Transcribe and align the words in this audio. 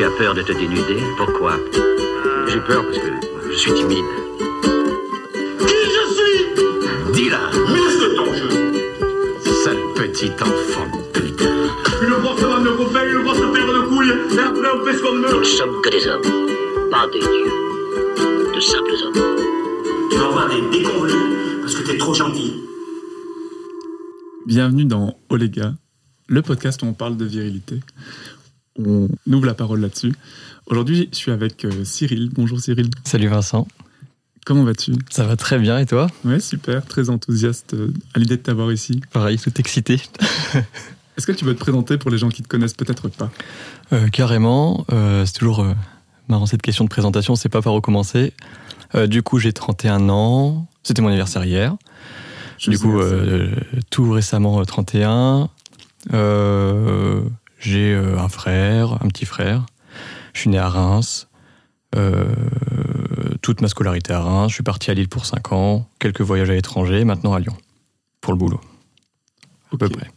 Tu 0.00 0.06
as 0.06 0.10
peur 0.12 0.34
de 0.34 0.40
te 0.40 0.52
dénuder 0.52 0.96
Pourquoi? 1.18 1.58
J'ai 2.48 2.60
peur 2.60 2.82
parce 2.86 2.96
que 2.96 3.52
je 3.52 3.54
suis 3.54 3.74
timide. 3.74 4.06
Qui 5.58 5.74
je 5.94 6.14
suis? 6.14 7.12
Dis-la 7.12 7.50
Mise 7.68 8.00
de 8.00 8.16
ton 8.16 8.32
jeu 8.32 8.48
Sale 9.62 9.76
petit 9.96 10.30
enfant 10.40 10.86
de 11.14 11.20
putain 11.20 11.50
Une 12.00 12.14
grosse 12.14 12.40
vanne 12.40 12.64
de 12.64 12.70
copain, 12.70 13.04
une 13.04 13.24
grosse 13.24 13.40
paire 13.52 13.66
de 13.66 13.88
couilles, 13.88 14.08
et 14.08 14.38
après 14.38 14.68
on 14.74 14.86
fait 14.86 14.96
ce 14.96 15.02
qu'on 15.02 15.12
Nous 15.16 15.20
ne 15.20 15.34
veut 15.34 15.44
sommes 15.44 15.82
que 15.82 15.90
des 15.90 16.06
hommes, 16.06 16.22
pas 16.90 17.06
des 17.12 17.18
dieux. 17.18 18.54
De 18.54 18.60
simples 18.60 18.94
hommes. 19.04 19.36
Tu 20.10 20.16
vas 20.16 20.24
avoir 20.28 20.48
des 20.48 20.78
déconvenus 20.78 21.60
parce 21.60 21.74
que 21.74 21.82
t'es 21.82 21.98
trop 21.98 22.14
gentil. 22.14 22.54
Bienvenue 24.46 24.86
dans 24.86 25.18
Oléga, 25.28 25.74
le 26.26 26.40
podcast 26.40 26.82
où 26.82 26.86
on 26.86 26.94
parle 26.94 27.18
de 27.18 27.26
virilité. 27.26 27.80
On 28.86 29.08
ouvre 29.32 29.46
la 29.46 29.54
parole 29.54 29.80
là-dessus. 29.80 30.14
Aujourd'hui, 30.66 31.08
je 31.12 31.16
suis 31.16 31.32
avec 31.32 31.64
euh, 31.64 31.84
Cyril. 31.84 32.30
Bonjour 32.32 32.60
Cyril. 32.60 32.90
Salut 33.04 33.28
Vincent, 33.28 33.66
Comment 34.46 34.64
vas-tu? 34.64 34.92
Ça 35.10 35.26
va 35.26 35.36
très 35.36 35.58
bien 35.58 35.78
et 35.78 35.86
toi? 35.86 36.06
Ouais, 36.24 36.40
super, 36.40 36.84
très 36.86 37.10
enthousiaste 37.10 37.74
euh, 37.74 37.92
à 38.14 38.18
l'idée 38.18 38.36
de 38.36 38.42
t'avoir 38.42 38.72
ici. 38.72 39.02
Pareil, 39.12 39.38
tout 39.38 39.52
excité. 39.58 40.00
Est-ce 41.16 41.26
que 41.26 41.32
tu 41.32 41.44
veux 41.44 41.54
te 41.54 41.60
présenter 41.60 41.98
pour 41.98 42.10
les 42.10 42.16
gens 42.16 42.30
qui 42.30 42.42
te 42.42 42.48
connaissent 42.48 42.74
peut-être 42.74 43.08
pas? 43.08 43.30
Euh, 43.92 44.08
carrément, 44.08 44.86
euh, 44.92 45.26
c'est 45.26 45.34
toujours 45.34 45.60
euh, 45.60 45.74
marrant 46.28 46.46
cette 46.46 46.62
question 46.62 46.84
de 46.84 46.88
présentation, 46.88 47.36
c'est 47.36 47.50
pas 47.50 47.60
par 47.60 47.74
où 47.74 47.80
commencer. 47.80 48.32
Du 49.08 49.22
coup, 49.22 49.38
j'ai 49.38 49.52
31 49.52 50.08
ans, 50.08 50.66
c'était 50.82 51.00
mon 51.00 51.08
anniversaire 51.08 51.44
hier. 51.44 51.76
Je 52.58 52.70
du 52.70 52.78
coup, 52.78 52.98
tout 53.90 54.10
récemment 54.10 54.60
euh, 54.60 54.64
31. 54.64 55.48
J'ai 57.60 57.94
euh, 57.94 58.18
un 58.18 58.28
frère, 58.28 58.94
un 59.02 59.08
petit 59.08 59.26
frère. 59.26 59.66
Je 60.32 60.40
suis 60.40 60.50
né 60.50 60.58
à 60.58 60.68
Reims. 60.68 61.28
Euh, 61.94 62.24
toute 63.42 63.60
ma 63.60 63.68
scolarité 63.68 64.12
à 64.12 64.20
Reims. 64.20 64.50
Je 64.50 64.54
suis 64.54 64.62
parti 64.62 64.90
à 64.90 64.94
Lille 64.94 65.08
pour 65.08 65.26
5 65.26 65.52
ans. 65.52 65.88
Quelques 65.98 66.22
voyages 66.22 66.50
à 66.50 66.54
l'étranger. 66.54 67.04
Maintenant 67.04 67.34
à 67.34 67.40
Lyon. 67.40 67.56
Pour 68.20 68.32
le 68.32 68.38
boulot, 68.38 68.60
à 69.72 69.76
peu 69.76 69.88
près. 69.88 70.10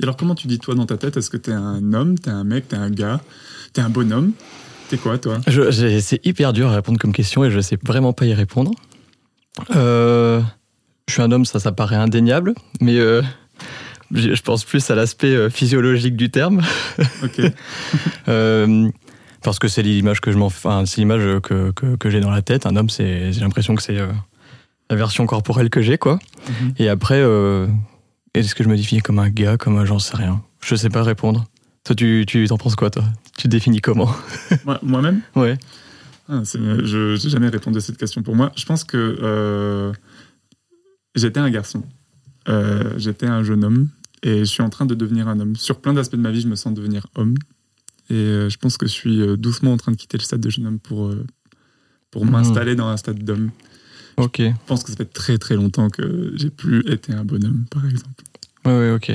Et 0.00 0.04
alors, 0.04 0.16
comment 0.16 0.34
tu 0.34 0.46
dis 0.46 0.58
toi 0.58 0.74
dans 0.74 0.86
ta 0.86 0.96
tête 0.96 1.16
Est-ce 1.16 1.28
que 1.28 1.36
t'es 1.36 1.52
un 1.52 1.92
homme, 1.92 2.18
t'es 2.18 2.30
un 2.30 2.44
mec, 2.44 2.68
t'es 2.68 2.76
un 2.76 2.90
gars, 2.90 3.20
t'es 3.72 3.80
un 3.80 3.90
bonhomme? 3.90 4.32
T'es 4.88 4.96
quoi 4.96 5.18
toi? 5.18 5.40
C'est 5.70 6.24
hyper 6.24 6.52
dur 6.52 6.68
à 6.68 6.74
répondre 6.74 6.98
comme 6.98 7.12
question 7.12 7.44
et 7.44 7.50
je 7.50 7.60
sais 7.60 7.78
vraiment 7.82 8.12
pas 8.12 8.24
y 8.24 8.32
répondre. 8.32 8.70
Euh, 9.74 10.40
je 11.06 11.14
suis 11.14 11.22
un 11.22 11.32
homme, 11.32 11.44
ça, 11.44 11.58
ça 11.58 11.72
paraît 11.72 11.96
indéniable, 11.96 12.54
mais 12.80 12.98
euh, 12.98 13.22
je 14.12 14.40
pense 14.42 14.64
plus 14.64 14.90
à 14.90 14.94
l'aspect 14.94 15.34
euh, 15.34 15.50
physiologique 15.50 16.16
du 16.16 16.30
terme. 16.30 16.62
Ok. 17.22 17.40
Euh, 18.28 18.90
parce 19.42 19.58
que 19.58 19.68
c'est 19.68 19.82
l'image 19.82 20.20
que 20.20 20.32
je 20.32 20.36
m'en, 20.36 20.46
enfin, 20.46 20.84
c'est 20.84 21.00
l'image 21.00 21.40
que, 21.42 21.70
que, 21.70 21.96
que 21.96 22.10
j'ai 22.10 22.20
dans 22.20 22.30
la 22.30 22.42
tête. 22.42 22.66
Un 22.66 22.76
homme, 22.76 22.90
c'est, 22.90 23.32
j'ai 23.32 23.40
l'impression 23.40 23.74
que 23.74 23.82
c'est 23.82 23.96
euh, 23.98 24.08
la 24.90 24.96
version 24.96 25.24
corporelle 25.26 25.70
que 25.70 25.80
j'ai, 25.80 25.96
quoi. 25.96 26.18
Mhm. 26.48 26.74
Et 26.78 26.88
après, 26.90 27.20
euh, 27.22 27.66
est-ce 28.34 28.54
que 28.54 28.62
je 28.64 28.68
me 28.68 28.76
définis 28.76 29.00
comme 29.00 29.18
un 29.18 29.30
gars, 29.30 29.56
comme 29.56 29.78
un, 29.78 29.84
j'en 29.86 29.98
sais 29.98 30.16
rien? 30.16 30.42
Je 30.60 30.74
sais 30.74 30.90
pas 30.90 31.02
répondre. 31.02 31.46
Toi, 31.84 31.94
tu, 31.96 32.24
tu 32.26 32.46
t'en 32.48 32.58
penses 32.58 32.74
quoi, 32.76 32.90
toi? 32.90 33.04
Tu 33.38 33.44
te 33.44 33.48
définis 33.48 33.80
comment? 33.80 34.10
Moi- 34.66 34.80
Moi-même? 34.82 35.20
Ouais. 35.36 35.56
Ah, 36.28 36.40
c'est- 36.44 36.58
Je 36.58 37.12
n'ai 37.14 37.30
jamais 37.30 37.48
répondu 37.48 37.78
à 37.78 37.80
cette 37.80 37.96
question 37.96 38.22
pour 38.22 38.36
moi. 38.36 38.52
Je 38.56 38.66
pense 38.66 38.84
que 38.84 39.92
j'étais 41.14 41.40
un 41.40 41.48
garçon. 41.50 41.82
J'étais 42.96 43.26
un 43.26 43.42
jeune 43.42 43.64
homme 43.64 43.88
et 44.22 44.38
je 44.40 44.44
suis 44.44 44.62
en 44.62 44.70
train 44.70 44.86
de 44.86 44.94
devenir 44.94 45.28
un 45.28 45.38
homme. 45.40 45.56
Sur 45.56 45.80
plein 45.80 45.92
d'aspects 45.94 46.16
de 46.16 46.20
ma 46.20 46.30
vie, 46.30 46.40
je 46.40 46.48
me 46.48 46.56
sens 46.56 46.74
devenir 46.74 47.06
homme. 47.14 47.34
Et 48.10 48.14
euh, 48.14 48.48
je 48.48 48.56
pense 48.58 48.76
que 48.76 48.86
je 48.86 48.92
suis 48.92 49.20
euh, 49.20 49.36
doucement 49.36 49.72
en 49.72 49.76
train 49.76 49.92
de 49.92 49.96
quitter 49.96 50.16
le 50.18 50.22
stade 50.22 50.40
de 50.40 50.50
jeune 50.50 50.66
homme 50.66 50.78
pour, 50.80 51.06
euh, 51.06 51.26
pour 52.10 52.24
Mhm. 52.24 52.32
m'installer 52.32 52.74
dans 52.74 52.88
un 52.88 52.96
stade 52.96 53.22
d'homme. 53.22 53.50
Ok. 54.16 54.38
Je 54.40 54.52
pense 54.66 54.82
que 54.82 54.90
ça 54.90 54.96
fait 54.96 55.04
très 55.12 55.38
très 55.38 55.54
longtemps 55.56 55.90
que 55.90 56.32
j'ai 56.36 56.50
plus 56.50 56.80
été 56.90 57.12
un 57.12 57.24
bonhomme, 57.24 57.66
par 57.70 57.84
exemple. 57.86 58.24
Ouais, 58.64 58.72
ouais, 58.76 58.90
ok. 58.92 59.12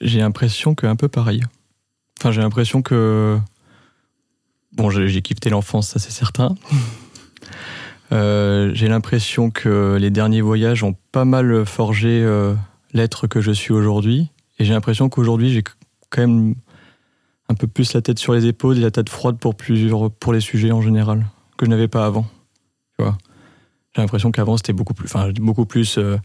J'ai 0.00 0.18
l'impression 0.18 0.74
que 0.74 0.86
un 0.86 0.96
peu 0.96 1.08
pareil. 1.08 1.42
Enfin, 2.20 2.30
j'ai 2.32 2.40
l'impression 2.40 2.82
que. 2.82 3.38
Bon, 4.72 4.90
j'ai 4.90 5.08
j'ai 5.08 5.22
quitté 5.22 5.50
l'enfance, 5.50 5.88
ça 5.88 5.98
c'est 5.98 6.10
certain. 6.12 6.54
Euh, 8.12 8.70
j'ai 8.74 8.88
l'impression 8.88 9.50
que 9.50 9.96
les 9.98 10.10
derniers 10.10 10.42
voyages 10.42 10.82
ont 10.84 10.94
pas 11.12 11.24
mal 11.24 11.64
forgé 11.64 12.22
euh, 12.22 12.54
l'être 12.92 13.26
que 13.26 13.40
je 13.40 13.52
suis 13.52 13.72
aujourd'hui. 13.72 14.30
Et 14.58 14.64
j'ai 14.64 14.74
l'impression 14.74 15.08
qu'aujourd'hui, 15.08 15.50
j'ai 15.50 15.62
quand 16.10 16.20
même 16.20 16.54
un 17.48 17.54
peu 17.54 17.66
plus 17.66 17.94
la 17.94 18.02
tête 18.02 18.18
sur 18.18 18.34
les 18.34 18.46
épaules 18.46 18.78
et 18.78 18.82
la 18.82 18.90
tête 18.90 19.08
froide 19.08 19.38
pour, 19.38 19.54
plusieurs, 19.54 20.10
pour 20.10 20.32
les 20.32 20.40
sujets 20.40 20.72
en 20.72 20.82
général, 20.82 21.26
que 21.56 21.64
je 21.66 21.70
n'avais 21.70 21.88
pas 21.88 22.04
avant. 22.04 22.26
Tu 22.98 23.04
vois? 23.04 23.16
J'ai 23.94 24.00
l'impression 24.00 24.30
qu'avant, 24.30 24.56
c'était 24.56 24.72
beaucoup 24.72 24.94
plus, 24.94 25.04
enfin, 25.06 25.30
beaucoup 25.38 25.66
plus 25.66 25.98
euh, 25.98 26.16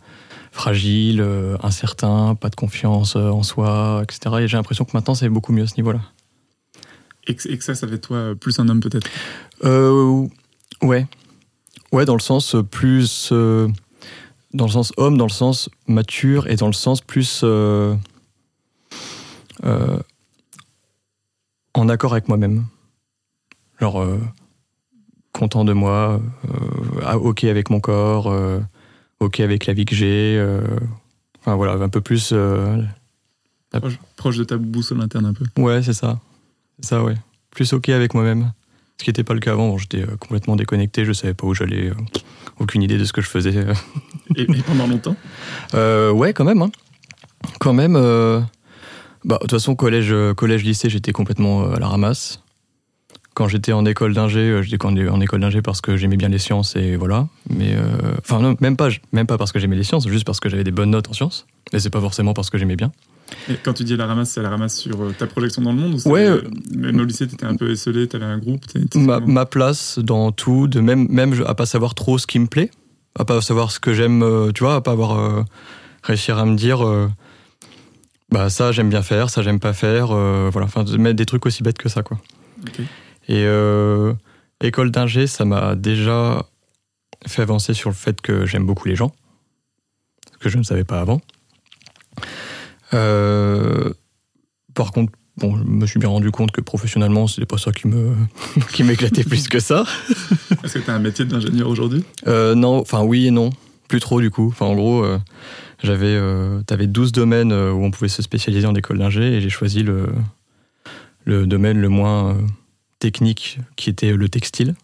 fragile, 0.52 1.20
euh, 1.20 1.58
incertain, 1.64 2.36
pas 2.36 2.50
de 2.50 2.56
confiance 2.56 3.16
euh, 3.18 3.30
en 3.30 3.44
soi, 3.44 4.02
etc. 4.04 4.36
Et 4.40 4.48
j'ai 4.48 4.56
l'impression 4.56 4.86
que 4.86 4.92
maintenant, 4.94 5.16
c'est 5.16 5.28
beaucoup 5.28 5.52
mieux 5.52 5.64
à 5.64 5.68
ce 5.68 5.76
niveau-là. 5.76 6.00
Et 7.28 7.36
que, 7.36 7.50
et 7.50 7.58
que 7.58 7.64
ça, 7.64 7.76
ça 7.76 7.88
fait 7.88 7.98
toi 7.98 8.36
plus 8.40 8.58
un 8.60 8.70
homme 8.70 8.80
peut-être? 8.80 9.08
Ouais. 10.82 11.08
Ouais, 11.92 12.06
dans 12.06 12.16
le 12.16 12.20
sens 12.20 12.56
plus. 12.72 13.30
euh, 13.32 13.68
dans 14.54 14.66
le 14.66 14.72
sens 14.72 14.94
homme, 14.98 15.18
dans 15.18 15.26
le 15.26 15.32
sens 15.32 15.70
mature 15.88 16.48
et 16.48 16.56
dans 16.56 16.68
le 16.68 16.74
sens 16.74 17.02
plus. 17.02 17.42
euh, 17.44 17.96
euh, 19.66 20.00
en 21.74 21.90
accord 21.90 22.12
avec 22.14 22.28
moi-même. 22.28 22.66
Genre. 23.80 24.02
euh, 24.02 24.20
content 25.34 25.64
de 25.66 25.74
moi, 25.74 26.20
euh, 27.04 27.14
ok 27.14 27.44
avec 27.44 27.70
mon 27.70 27.80
corps, 27.80 28.26
euh, 28.28 28.60
ok 29.20 29.40
avec 29.42 29.68
la 29.68 29.74
vie 29.74 29.86
que 29.86 29.94
j'ai. 29.96 30.36
euh, 30.40 30.62
enfin 31.40 31.56
voilà, 31.56 31.74
un 31.74 31.90
peu 31.90 32.02
plus. 32.02 32.32
euh, 32.34 32.82
Proche, 33.72 34.00
proche 34.16 34.38
de 34.38 34.44
ta 34.46 34.58
boussole 34.58 35.00
interne 35.02 35.28
un 35.28 35.34
peu. 35.34 35.46
Ouais, 35.62 35.84
c'est 35.84 35.94
ça. 35.94 36.20
C'est 36.80 36.88
ça, 36.90 37.04
ouais. 37.04 37.14
Plus 37.52 37.72
ok 37.74 37.90
avec 37.90 38.16
moi-même. 38.16 38.52
Ce 39.00 39.04
qui 39.04 39.10
n'était 39.10 39.24
pas 39.24 39.34
le 39.34 39.40
cas 39.40 39.52
avant. 39.52 39.78
J'étais 39.78 40.02
euh, 40.02 40.16
complètement 40.20 40.56
déconnecté, 40.56 41.06
je 41.06 41.14
savais 41.14 41.34
pas 41.34 41.46
où 41.48 41.54
j'allais, 41.54 41.90
euh, 41.90 41.94
aucune 42.60 42.82
idée 42.82 42.98
de 42.98 43.06
ce 43.06 43.14
que 43.14 43.22
je 43.22 43.28
faisais. 43.30 43.54
Et, 44.36 44.42
et 44.42 44.64
pendant 44.66 44.88
longtemps? 44.88 45.16
Euh, 45.76 46.12
ouais, 46.12 46.34
quand 46.34 46.46
même. 46.46 46.62
hein. 46.62 46.72
Quand 47.60 47.74
même. 47.74 47.96
euh, 47.96 48.40
Bah, 49.24 49.36
de 49.36 49.42
toute 49.42 49.52
façon, 49.52 49.76
collège, 49.76 50.14
collège, 50.36 50.64
lycée, 50.64 50.90
j'étais 50.90 51.12
complètement 51.12 51.72
à 51.72 51.80
la 51.80 51.88
ramasse. 51.88 52.42
Quand 53.36 53.48
j'étais 53.48 53.72
en 53.72 53.86
école 53.86 54.16
d'ingé, 54.16 54.62
j'étais 54.64 54.84
en 54.84 54.98
en 54.98 55.22
école 55.22 55.42
d'ingé 55.42 55.62
parce 55.62 55.80
que 55.80 55.96
j'aimais 55.96 56.18
bien 56.18 56.30
les 56.30 56.40
sciences 56.40 56.76
et 56.76 56.96
voilà. 56.96 57.28
Mais 57.52 57.76
euh, 57.76 58.16
enfin, 58.20 58.40
non, 58.40 58.56
même 58.62 58.76
pas, 58.78 58.90
même 59.12 59.28
pas 59.28 59.38
parce 59.38 59.52
que 59.52 59.60
j'aimais 59.60 59.76
les 59.76 59.84
sciences, 59.84 60.08
juste 60.08 60.26
parce 60.26 60.40
que 60.40 60.50
j'avais 60.50 60.64
des 60.64 60.72
bonnes 60.72 60.90
notes 60.90 61.08
en 61.10 61.14
sciences. 61.14 61.46
Mais 61.72 61.80
c'est 61.80 61.92
pas 61.92 62.02
forcément 62.02 62.34
parce 62.34 62.50
que 62.50 62.58
j'aimais 62.58 62.76
bien. 62.76 62.92
Et 63.50 63.56
quand 63.62 63.74
tu 63.74 63.84
dis 63.84 63.94
à 63.94 63.98
la 63.98 64.06
ramasse, 64.06 64.32
c'est 64.32 64.40
à 64.40 64.44
la 64.44 64.50
ramasse 64.50 64.78
sur 64.78 65.02
euh, 65.02 65.14
ta 65.18 65.28
projection 65.28 65.62
dans 65.62 65.72
le 65.74 65.80
monde 65.80 66.00
ou 66.06 66.10
Ouais, 66.10 66.26
euh, 66.26 66.42
Même 66.76 67.00
au 67.00 67.04
lycée, 67.04 67.28
t'étais 67.28 67.46
un 67.46 67.56
peu 67.56 67.72
esselé, 67.72 68.08
t'avais 68.08 68.26
un 68.26 68.38
groupe 68.38 68.62
ma, 68.96 69.20
ma 69.20 69.46
place 69.46 70.00
dans 70.00 70.32
tout, 70.32 70.68
de 70.68 70.80
même, 70.80 71.08
même 71.10 71.34
à 71.46 71.56
pas 71.56 71.66
savoir 71.66 71.94
trop 71.96 72.18
ce 72.18 72.28
qui 72.28 72.40
me 72.40 72.48
plaît, 72.48 72.72
à 73.18 73.26
pas 73.26 73.42
savoir 73.42 73.72
ce 73.72 73.80
que 73.80 73.94
j'aime, 73.94 74.24
euh, 74.24 74.52
tu 74.54 74.64
vois, 74.64 74.76
à 74.76 74.82
pas 74.82 74.92
avoir 74.92 75.20
euh, 75.20 75.44
réussir 76.04 76.38
à 76.38 76.46
me 76.46 76.56
dire, 76.56 76.86
euh, 76.86 77.08
bah 78.32 78.50
ça 78.50 78.72
j'aime 78.72 78.90
bien 78.90 79.02
faire, 79.02 79.30
ça 79.30 79.42
j'aime 79.42 79.60
pas 79.60 79.74
faire, 79.74 80.12
euh, 80.12 80.50
voilà, 80.52 80.66
enfin 80.66 80.84
de 80.84 80.98
mettre 80.98 81.16
des 81.16 81.26
trucs 81.26 81.46
aussi 81.46 81.64
bêtes 81.64 81.78
que 81.78 81.90
ça 81.90 82.04
quoi. 82.04 82.20
Et 83.28 83.44
euh, 83.46 84.14
école 84.62 84.92
d'ingé, 84.92 85.28
ça 85.28 85.46
m'a 85.46 85.76
déjà 85.76 86.46
fait 87.26 87.42
avancer 87.42 87.74
sur 87.74 87.90
le 87.90 87.96
fait 87.96 88.22
que 88.22 88.46
j'aime 88.46 88.66
beaucoup 88.66 88.88
les 88.88 88.96
gens, 88.96 89.14
ce 90.34 90.38
que 90.40 90.50
je 90.50 90.58
ne 90.58 90.64
savais 90.64 90.84
pas 90.84 91.00
avant. 91.00 91.22
Euh, 92.94 93.94
par 94.74 94.92
contre, 94.92 95.14
bon, 95.38 95.58
je 95.58 95.64
me 95.64 95.86
suis 95.86 96.00
bien 96.00 96.10
rendu 96.10 96.32
compte 96.32 96.52
que 96.52 96.62
professionnellement, 96.62 97.28
c'était 97.28 97.46
pas 97.46 97.58
ça 97.58 97.72
qui 97.72 97.88
me 97.88 98.16
qui 98.74 98.84
m'éclatait 98.84 99.24
plus 99.24 99.48
que 99.48 99.60
ça. 99.60 99.86
Est-ce 100.64 100.76
que 100.76 100.80
t'as 100.80 100.94
un 100.94 101.00
métier 101.00 101.26
d'ingénieur 101.26 101.70
aujourd'hui? 101.70 102.04
Euh, 102.28 102.56
non, 102.56 102.80
enfin 102.80 103.04
oui 103.04 103.28
et 103.28 103.32
non, 103.32 103.52
plus 103.88 104.00
trop 104.00 104.22
du 104.22 104.32
coup. 104.32 104.48
Enfin 104.48 104.66
en 104.66 104.76
gros, 104.76 105.04
euh, 105.04 105.20
j'avais, 105.84 106.08
euh, 106.08 106.62
t'avais 106.64 106.88
12 106.88 107.12
domaines 107.12 107.54
où 107.54 107.84
on 107.84 107.92
pouvait 107.92 108.10
se 108.10 108.22
spécialiser 108.22 108.68
en 108.68 108.76
école 108.76 109.00
d'ingé 109.00 109.38
et 109.38 109.42
j'ai 109.42 109.50
choisi 109.50 109.84
le 109.84 110.08
le 111.26 111.46
domaine 111.46 111.78
le 111.78 111.90
moins 111.90 112.38
technique 113.00 113.60
qui 113.76 113.90
était 113.90 114.14
le 114.14 114.30
textile. 114.30 114.76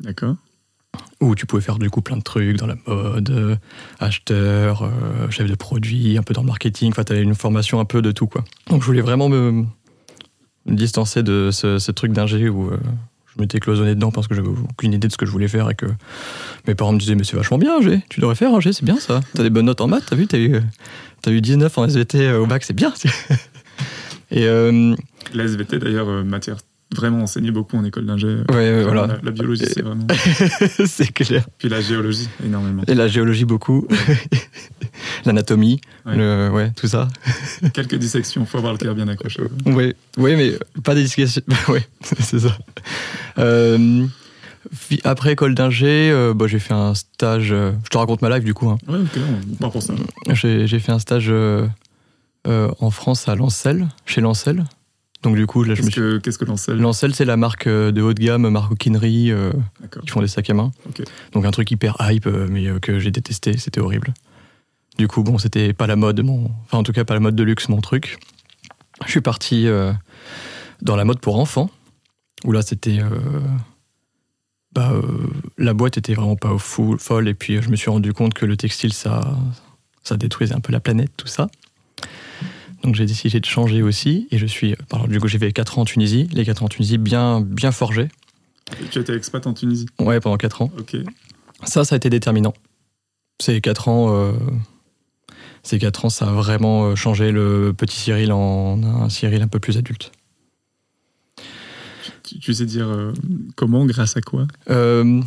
D'accord. 0.00 0.36
Où 1.22 1.34
tu 1.34 1.46
pouvais 1.46 1.62
faire 1.62 1.78
du 1.78 1.88
coup 1.88 2.02
plein 2.02 2.16
de 2.16 2.22
trucs 2.22 2.56
dans 2.56 2.66
la 2.66 2.74
mode, 2.86 3.30
euh, 3.30 3.56
acheteur, 4.00 4.82
euh, 4.82 5.30
chef 5.30 5.48
de 5.48 5.54
produit, 5.54 6.18
un 6.18 6.22
peu 6.22 6.34
dans 6.34 6.42
le 6.42 6.48
marketing. 6.48 6.90
Enfin, 6.90 7.04
tu 7.04 7.12
avais 7.12 7.22
une 7.22 7.36
formation 7.36 7.80
un 7.80 7.84
peu 7.84 8.02
de 8.02 8.10
tout, 8.10 8.26
quoi. 8.26 8.44
Donc, 8.68 8.82
je 8.82 8.86
voulais 8.86 9.00
vraiment 9.00 9.28
me, 9.28 9.64
distancer 10.66 11.22
de 11.22 11.50
ce, 11.52 11.90
truc 11.92 12.12
d'ingé 12.12 12.48
où 12.48 12.70
euh, 12.70 12.78
je 13.34 13.40
m'étais 13.40 13.60
cloisonné 13.60 13.94
dedans 13.94 14.10
parce 14.10 14.26
que 14.26 14.34
j'avais 14.34 14.48
aucune 14.48 14.92
idée 14.92 15.06
de 15.06 15.12
ce 15.12 15.16
que 15.16 15.24
je 15.24 15.30
voulais 15.30 15.48
faire 15.48 15.70
et 15.70 15.74
que 15.74 15.86
mes 16.66 16.74
parents 16.74 16.92
me 16.92 16.98
disaient 16.98 17.14
Mais 17.14 17.24
c'est 17.24 17.36
vachement 17.36 17.58
bien, 17.58 17.80
G, 17.80 18.02
tu 18.10 18.20
devrais 18.20 18.34
faire 18.34 18.52
un 18.52 18.60
G, 18.60 18.72
c'est 18.72 18.84
bien 18.84 18.98
ça. 18.98 19.20
T'as 19.34 19.44
des 19.44 19.50
bonnes 19.50 19.66
notes 19.66 19.80
en 19.80 19.86
maths, 19.86 20.04
t'as 20.08 20.16
vu, 20.16 20.26
t'as 20.26 20.38
eu, 20.38 20.60
t'as 21.22 21.30
eu 21.30 21.40
19 21.40 21.78
en 21.78 21.84
SVT 21.86 22.32
au 22.32 22.46
bac, 22.46 22.64
c'est 22.64 22.74
bien. 22.74 22.92
Et 24.32 24.46
SVT, 25.34 25.78
d'ailleurs, 25.78 26.24
matière 26.24 26.56
vraiment 26.94 27.22
enseignée 27.22 27.50
beaucoup 27.50 27.76
en 27.76 27.84
école 27.84 28.06
d'ingé. 28.06 28.26
ouais, 28.28 28.54
ouais, 28.54 28.82
voilà, 28.82 29.06
La, 29.06 29.18
la 29.22 29.30
biologie, 29.30 29.64
c'est 29.66 29.82
vraiment. 29.82 30.06
c'est 30.86 31.12
clair. 31.12 31.46
Puis 31.58 31.68
la 31.68 31.80
géologie, 31.80 32.28
énormément. 32.44 32.82
Et 32.86 32.94
la 32.94 33.08
géologie 33.08 33.44
beaucoup, 33.44 33.86
l'anatomie, 35.24 35.80
Ouais. 36.06 36.16
le- 36.16 36.50
ouais, 36.52 36.70
tout 36.76 36.86
ça. 36.88 37.08
Quelques 37.74 37.94
dissections, 37.96 38.44
faut 38.46 38.58
avoir 38.58 38.72
le 38.72 38.78
cœur 38.78 38.94
bien 38.94 39.08
accroché. 39.08 39.40
Oui, 39.66 39.94
oui, 40.18 40.36
mais 40.36 40.52
pas 40.82 40.94
des 40.94 41.02
discussions. 41.04 41.42
oui, 41.68 41.80
c'est 42.20 42.40
ça. 42.40 42.56
Euh, 43.38 44.06
après 45.04 45.32
école 45.32 45.54
d'ingé, 45.54 46.10
euh, 46.10 46.34
bah, 46.34 46.46
j'ai 46.46 46.58
fait 46.58 46.74
un 46.74 46.94
stage. 46.94 47.52
euh, 47.52 47.72
je 47.84 47.88
te 47.88 47.98
raconte 47.98 48.22
ma 48.22 48.30
life 48.34 48.44
du 48.44 48.54
coup. 48.54 48.68
hein. 48.70 48.78
Ouais, 48.88 48.98
ok, 48.98 49.18
on 49.52 49.54
part 49.56 49.70
pour 49.72 49.82
ça. 49.82 49.94
J'ai 50.32 50.78
fait 50.78 50.92
un 50.92 50.98
stage 50.98 51.32
en 52.44 52.90
France 52.90 53.28
à 53.28 53.34
Lancel, 53.36 53.88
chez 54.06 54.20
Lancel. 54.20 54.64
Donc 55.22 55.36
du 55.36 55.46
coup, 55.46 55.62
là, 55.62 55.74
je 55.74 55.82
me 55.82 55.90
suis... 55.90 56.00
que, 56.00 56.18
qu'est-ce 56.18 56.38
que 56.38 56.44
l'enseigne 56.44 56.78
Lancel, 56.78 57.14
c'est 57.14 57.24
la 57.24 57.36
marque 57.36 57.68
euh, 57.68 57.92
de 57.92 58.02
haut 58.02 58.12
de 58.12 58.20
gamme, 58.20 58.48
maroquinerie, 58.48 59.30
euh, 59.30 59.52
D'accord. 59.80 60.02
qui 60.02 60.10
font 60.10 60.20
des 60.20 60.26
sacs 60.26 60.50
à 60.50 60.54
main. 60.54 60.72
Donc 61.32 61.44
un 61.44 61.50
truc 61.52 61.70
hyper 61.70 61.96
hype, 62.00 62.26
euh, 62.26 62.48
mais 62.50 62.66
euh, 62.66 62.80
que 62.80 62.98
j'ai 62.98 63.12
détesté, 63.12 63.56
c'était 63.56 63.80
horrible. 63.80 64.12
Du 64.98 65.06
coup, 65.06 65.22
bon, 65.22 65.38
c'était 65.38 65.72
pas 65.72 65.86
la 65.86 65.96
mode, 65.96 66.20
mon... 66.22 66.50
enfin 66.64 66.78
en 66.78 66.82
tout 66.82 66.92
cas 66.92 67.04
pas 67.04 67.14
la 67.14 67.20
mode 67.20 67.36
de 67.36 67.42
luxe, 67.44 67.68
mon 67.68 67.80
truc. 67.80 68.18
Je 69.06 69.10
suis 69.10 69.20
parti 69.20 69.68
euh, 69.68 69.92
dans 70.80 70.96
la 70.96 71.04
mode 71.04 71.20
pour 71.20 71.38
enfants, 71.38 71.70
où 72.44 72.52
là 72.52 72.62
c'était... 72.62 72.98
euh, 72.98 73.40
bah, 74.72 74.90
euh, 74.92 75.02
la 75.56 75.74
boîte 75.74 75.98
était 75.98 76.14
vraiment 76.14 76.36
pas 76.36 76.56
fou, 76.58 76.96
folle, 76.98 77.28
et 77.28 77.34
puis 77.34 77.56
euh, 77.56 77.62
je 77.62 77.68
me 77.68 77.76
suis 77.76 77.90
rendu 77.90 78.12
compte 78.12 78.34
que 78.34 78.44
le 78.44 78.56
textile, 78.56 78.92
ça, 78.92 79.20
ça 80.02 80.16
détruisait 80.16 80.54
un 80.54 80.60
peu 80.60 80.72
la 80.72 80.80
planète, 80.80 81.12
tout 81.16 81.26
ça. 81.26 81.48
Donc 82.82 82.94
j'ai 82.94 83.06
décidé 83.06 83.40
de 83.40 83.46
changer 83.46 83.82
aussi, 83.82 84.26
et 84.30 84.38
je 84.38 84.46
suis... 84.46 84.74
Alors, 84.92 85.06
du 85.08 85.20
coup, 85.20 85.28
j'ai 85.28 85.38
fait 85.38 85.52
4 85.52 85.78
ans 85.78 85.82
en 85.82 85.84
Tunisie, 85.84 86.28
les 86.32 86.44
4 86.44 86.62
ans 86.62 86.66
en 86.66 86.68
Tunisie 86.68 86.98
bien, 86.98 87.40
bien 87.40 87.72
forgés. 87.72 88.08
Tu 88.90 88.98
étais 88.98 89.14
expat 89.14 89.46
en 89.46 89.54
Tunisie. 89.54 89.86
Ouais, 90.00 90.18
pendant 90.20 90.36
4 90.36 90.62
ans. 90.62 90.70
Ok. 90.78 90.96
Ça, 91.64 91.84
ça 91.84 91.94
a 91.94 91.96
été 91.96 92.10
déterminant. 92.10 92.54
Ces 93.40 93.60
quatre 93.60 93.88
ans, 93.88 94.12
euh, 94.14 94.32
ces 95.62 95.78
quatre 95.78 96.04
ans, 96.04 96.10
ça 96.10 96.28
a 96.28 96.32
vraiment 96.32 96.86
euh, 96.86 96.94
changé 96.96 97.32
le 97.32 97.72
petit 97.76 97.96
Cyril 97.96 98.32
en 98.32 98.82
un 98.82 99.08
Cyril 99.08 99.42
un 99.42 99.48
peu 99.48 99.58
plus 99.58 99.78
adulte. 99.78 100.12
Tu, 102.22 102.38
tu 102.38 102.54
sais 102.54 102.66
dire 102.66 102.88
euh, 102.88 103.12
comment, 103.56 103.84
grâce 103.86 104.16
à 104.16 104.20
quoi? 104.20 104.46
Euh, 104.70 105.20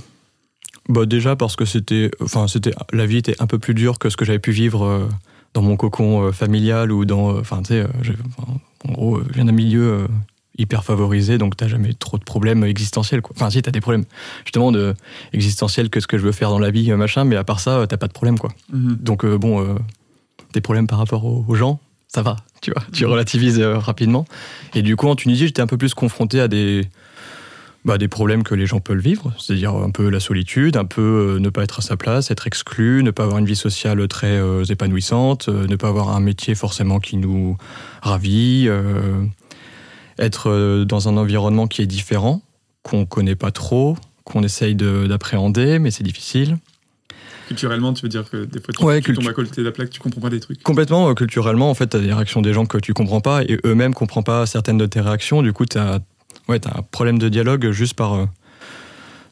bah 0.88 1.06
déjà 1.06 1.36
parce 1.36 1.56
que 1.56 1.66
c'était, 1.66 2.12
enfin 2.22 2.48
c'était, 2.48 2.72
la 2.94 3.06
vie 3.06 3.18
était 3.18 3.36
un 3.40 3.48
peu 3.48 3.60
plus 3.60 3.74
dure 3.74 3.98
que 3.98 4.10
ce 4.10 4.18
que 4.18 4.26
j'avais 4.26 4.40
pu 4.40 4.52
vivre 4.52 4.86
euh, 4.86 5.08
dans 5.56 5.62
mon 5.62 5.78
cocon 5.78 6.28
euh, 6.28 6.32
familial 6.32 6.92
ou 6.92 7.06
dans, 7.06 7.34
euh, 7.34 7.40
enfin 7.40 7.62
tu 7.64 7.70
sais, 7.70 7.80
euh, 7.80 7.88
en 8.88 8.92
gros, 8.92 9.22
je 9.24 9.34
viens 9.34 9.46
d'un 9.46 9.52
milieu 9.52 10.08
hyper 10.58 10.84
favorisé, 10.84 11.38
donc 11.38 11.58
t'as 11.58 11.68
jamais 11.68 11.94
trop 11.94 12.18
de 12.18 12.24
problèmes 12.24 12.64
existentiels. 12.64 13.22
Quoi. 13.22 13.34
Enfin 13.36 13.50
si, 13.50 13.62
t'as 13.62 13.72
des 13.72 13.82
problèmes 13.82 14.06
justement 14.44 14.72
de 14.72 14.94
existentiels 15.34 15.90
que 15.90 16.00
ce 16.00 16.08
que 16.08 16.18
je 16.18 16.24
veux 16.24 16.32
faire 16.32 16.50
dans 16.50 16.60
la 16.60 16.70
vie, 16.70 16.92
machin, 16.92 17.24
mais 17.24 17.36
à 17.36 17.44
part 17.44 17.60
ça, 17.60 17.86
t'as 17.88 17.98
pas 17.98 18.08
de 18.08 18.14
problème 18.14 18.38
quoi. 18.38 18.52
Donc 18.70 19.26
euh, 19.26 19.38
bon, 19.38 19.62
euh, 19.62 19.76
des 20.54 20.62
problèmes 20.62 20.88
par 20.88 21.00
rapport 21.00 21.26
aux, 21.26 21.46
aux 21.48 21.56
gens, 21.56 21.80
ça 22.08 22.22
va, 22.22 22.36
tu 22.62 22.72
vois, 22.72 22.84
tu 22.94 23.06
relativises 23.06 23.60
euh, 23.60 23.78
rapidement. 23.78 24.26
Et 24.74 24.82
du 24.82 24.96
coup, 24.96 25.08
en 25.08 25.16
Tunisie, 25.16 25.48
j'étais 25.48 25.62
un 25.62 25.68
peu 25.68 25.78
plus 25.78 25.94
confronté 25.94 26.40
à 26.40 26.48
des, 26.48 26.88
bah, 27.86 27.98
des 28.00 28.08
problèmes 28.08 28.44
que 28.44 28.56
les 28.56 28.66
gens 28.66 28.80
peuvent 28.80 28.98
vivre, 28.98 29.32
c'est-à-dire 29.40 29.76
un 29.76 29.92
peu 29.92 30.10
la 30.10 30.20
solitude, 30.20 30.76
un 30.76 30.86
peu 30.86 31.36
euh, 31.36 31.40
ne 31.40 31.50
pas 31.50 31.64
être 31.64 31.80
à 31.80 31.82
sa 31.84 31.96
place, 31.96 32.32
être 32.32 32.48
exclu, 32.48 33.04
ne 33.04 33.12
pas 33.12 33.24
avoir 33.24 33.38
une 33.38 33.46
vie 33.46 33.56
sociale 33.56 34.06
très 34.08 34.38
euh, 34.38 34.64
épanouissante, 34.66 35.50
euh, 35.50 35.68
ne 35.68 35.76
pas 35.76 35.88
avoir 35.90 36.10
un 36.10 36.20
métier 36.20 36.56
forcément 36.56 37.00
qui 37.00 37.18
nous 37.18 37.58
ravit, 38.02 38.68
être 40.18 40.84
dans 40.86 41.10
un 41.10 41.18
environnement 41.18 41.68
qui 41.68 41.82
est 41.82 41.88
différent, 41.88 42.42
qu'on 42.84 43.06
connaît 43.06 43.36
pas 43.36 43.52
trop, 43.52 43.98
qu'on 44.24 44.44
essaye 44.44 44.76
de- 44.76 45.08
d'appréhender, 45.08 45.80
mais 45.80 45.92
c'est 45.92 46.04
difficile. 46.04 46.58
Culturellement, 47.48 47.94
tu 47.94 48.02
veux 48.04 48.10
dire 48.10 48.28
que 48.30 48.46
des 48.46 48.60
fois, 48.60 48.74
tu, 48.74 48.84
Ouais, 48.84 49.02
tu 49.02 49.14
tombes 49.14 49.28
à 49.28 49.34
côté 49.34 49.62
de 49.62 49.66
la 49.66 49.72
plaque, 49.72 49.92
tu 49.92 50.00
comprends 50.00 50.22
pas 50.22 50.30
des 50.32 50.40
trucs. 50.40 50.64
Complètement, 50.64 51.14
culturellement, 51.14 51.70
en 51.70 51.76
fait, 51.76 51.88
t'as 51.88 52.00
des 52.00 52.12
réactions 52.12 52.42
des 52.42 52.54
gens 52.54 52.66
que 52.66 52.80
tu 52.80 52.94
comprends 52.94 53.22
pas 53.22 53.44
et 53.44 53.60
eux-mêmes 53.66 53.94
comprennent 53.94 54.24
pas 54.24 54.46
certaines 54.48 54.80
de 54.80 54.88
tes 54.88 55.02
réactions. 55.02 55.44
Du 55.44 55.54
coup, 55.54 55.66
t'as 55.66 56.00
ouais, 56.50 56.60
as 56.68 56.78
un 56.80 56.82
problème 56.92 57.18
de 57.20 57.30
dialogue 57.30 57.72
juste 57.72 57.94
par 57.96 58.14
euh, 58.16 58.26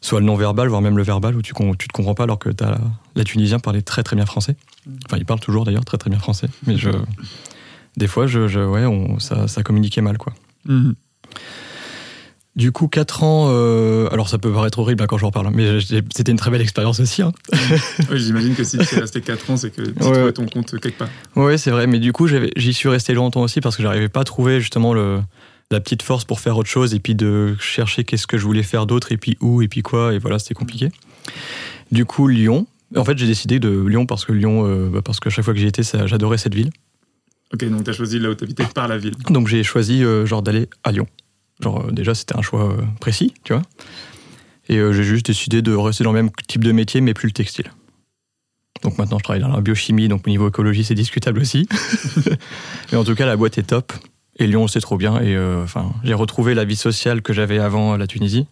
soit 0.01 0.19
le 0.19 0.25
non-verbal, 0.25 0.67
voire 0.67 0.81
même 0.81 0.97
le 0.97 1.03
verbal, 1.03 1.35
où 1.35 1.41
tu, 1.41 1.53
tu 1.79 1.87
te 1.87 1.93
comprends 1.93 2.15
pas 2.15 2.23
alors 2.23 2.39
que 2.39 2.49
t'as 2.49 2.77
la 3.15 3.23
Tunisien 3.23 3.59
parlait 3.59 3.81
très 3.81 4.03
très 4.03 4.15
bien 4.15 4.25
français. 4.25 4.55
Enfin, 5.05 5.17
il 5.17 5.25
parle 5.25 5.39
toujours 5.39 5.63
d'ailleurs 5.65 5.85
très 5.85 5.97
très 5.97 6.09
bien 6.09 6.19
français. 6.19 6.47
Mais 6.67 6.77
je, 6.77 6.89
des 7.97 8.07
fois, 8.07 8.27
je, 8.27 8.47
je- 8.47 8.59
ouais, 8.59 8.85
on, 8.85 9.19
ça, 9.19 9.47
ça 9.47 9.63
communiquait 9.63 10.01
mal, 10.01 10.17
quoi. 10.17 10.33
Mhm. 10.65 10.95
Du 12.55 12.71
coup, 12.71 12.87
4 12.87 13.23
ans, 13.23 13.47
euh, 13.49 14.07
alors 14.11 14.29
ça 14.29 14.37
peut 14.37 14.51
paraître 14.53 14.77
horrible 14.77 15.01
hein, 15.01 15.07
quand 15.07 15.17
j'en 15.17 15.31
parle, 15.31 15.49
mais 15.51 15.79
j'ai- 15.79 16.03
c'était 16.15 16.31
une 16.31 16.37
très 16.37 16.51
belle 16.51 16.61
expérience 16.61 16.99
aussi. 16.99 17.23
hein. 17.23 17.31
Oui, 18.11 18.19
j'imagine 18.19 18.53
que 18.53 18.63
si 18.63 18.77
tu 18.77 18.95
es 18.95 18.99
resté 18.99 19.21
4 19.25 19.49
ans, 19.49 19.57
c'est 19.57 19.71
que 19.71 19.81
tu 19.81 19.89
Ouais. 20.03 20.11
trouvais 20.11 20.33
ton 20.33 20.45
compte 20.45 20.79
quelque 20.79 20.99
part. 20.99 21.07
Oui, 21.35 21.57
c'est 21.57 21.71
vrai, 21.71 21.87
mais 21.87 21.97
du 21.97 22.13
coup, 22.13 22.27
j'y 22.27 22.73
suis 22.75 22.89
resté 22.89 23.15
longtemps 23.15 23.41
aussi 23.41 23.59
parce 23.59 23.75
que 23.75 23.81
j'arrivais 23.81 24.07
pas 24.09 24.19
à 24.19 24.23
trouver 24.23 24.59
justement 24.61 24.93
le, 24.93 25.21
la 25.73 25.81
petite 25.81 26.01
force 26.01 26.23
pour 26.23 26.39
faire 26.39 26.57
autre 26.57 26.69
chose 26.69 26.93
et 26.93 26.99
puis 26.99 27.15
de 27.15 27.55
chercher 27.59 28.03
qu'est-ce 28.05 28.27
que 28.27 28.37
je 28.37 28.45
voulais 28.45 28.63
faire 28.63 28.85
d'autre 28.85 29.11
et 29.11 29.17
puis 29.17 29.37
où 29.41 29.61
et 29.61 29.67
puis 29.67 29.81
quoi, 29.81 30.13
et 30.13 30.19
voilà, 30.19 30.39
c'était 30.39 30.53
compliqué. 30.53 30.89
Du 31.91 32.05
coup, 32.05 32.27
Lyon. 32.27 32.65
En 32.95 33.03
fait, 33.03 33.17
j'ai 33.17 33.25
décidé 33.25 33.59
de 33.59 33.69
Lyon 33.87 34.05
parce 34.05 34.23
que 34.23 34.31
Lyon, 34.31 34.65
euh, 34.67 34.87
bah, 34.89 35.01
parce 35.03 35.19
que 35.19 35.29
chaque 35.31 35.43
fois 35.43 35.53
que 35.55 35.59
j'y 35.59 35.65
étais, 35.65 35.81
ça- 35.83 36.05
j'adorais 36.05 36.37
cette 36.37 36.53
ville. 36.53 36.69
Ok, 37.53 37.65
donc 37.67 37.83
tu 37.83 37.89
as 37.89 37.93
choisi 37.93 38.19
là 38.19 38.29
où 38.29 38.35
tu 38.35 38.43
habitais 38.43 38.65
par 38.73 38.87
la 38.87 38.97
ville. 38.99 39.15
Donc 39.29 39.47
j'ai 39.47 39.63
choisi 39.63 40.03
euh, 40.03 40.25
genre 40.27 40.41
d'aller 40.43 40.69
à 40.83 40.91
Lyon. 40.91 41.07
Genre 41.61 41.85
euh, 41.87 41.91
déjà 41.91 42.13
c'était 42.15 42.37
un 42.37 42.41
choix 42.43 42.75
précis, 42.99 43.33
tu 43.43 43.53
vois. 43.53 43.63
Et 44.69 44.75
j'ai 44.77 45.03
juste 45.03 45.25
décidé 45.25 45.61
de 45.61 45.73
rester 45.73 46.03
dans 46.03 46.11
le 46.13 46.21
même 46.21 46.31
type 46.47 46.63
de 46.63 46.71
métier 46.71 47.01
mais 47.01 47.13
plus 47.13 47.27
le 47.27 47.33
textile. 47.33 47.65
Donc 48.83 48.97
maintenant 48.97 49.17
je 49.17 49.23
travaille 49.23 49.41
dans 49.41 49.49
la 49.49 49.61
biochimie, 49.61 50.07
donc 50.07 50.25
au 50.25 50.29
niveau 50.29 50.47
écologie 50.47 50.83
c'est 50.83 50.95
discutable 50.95 51.39
aussi. 51.41 51.67
mais 52.91 52.97
en 52.97 53.03
tout 53.03 53.15
cas 53.15 53.25
la 53.25 53.35
boîte 53.37 53.57
est 53.57 53.63
top. 53.63 53.91
Et 54.37 54.47
Lyon 54.47 54.67
c'est 54.67 54.79
trop 54.81 54.97
bien. 54.97 55.19
Et 55.21 55.35
euh, 55.35 55.63
enfin 55.63 55.91
j'ai 56.03 56.13
retrouvé 56.13 56.53
la 56.53 56.65
vie 56.65 56.75
sociale 56.75 57.21
que 57.21 57.33
j'avais 57.33 57.59
avant 57.59 57.97
la 57.97 58.07
Tunisie. 58.07 58.47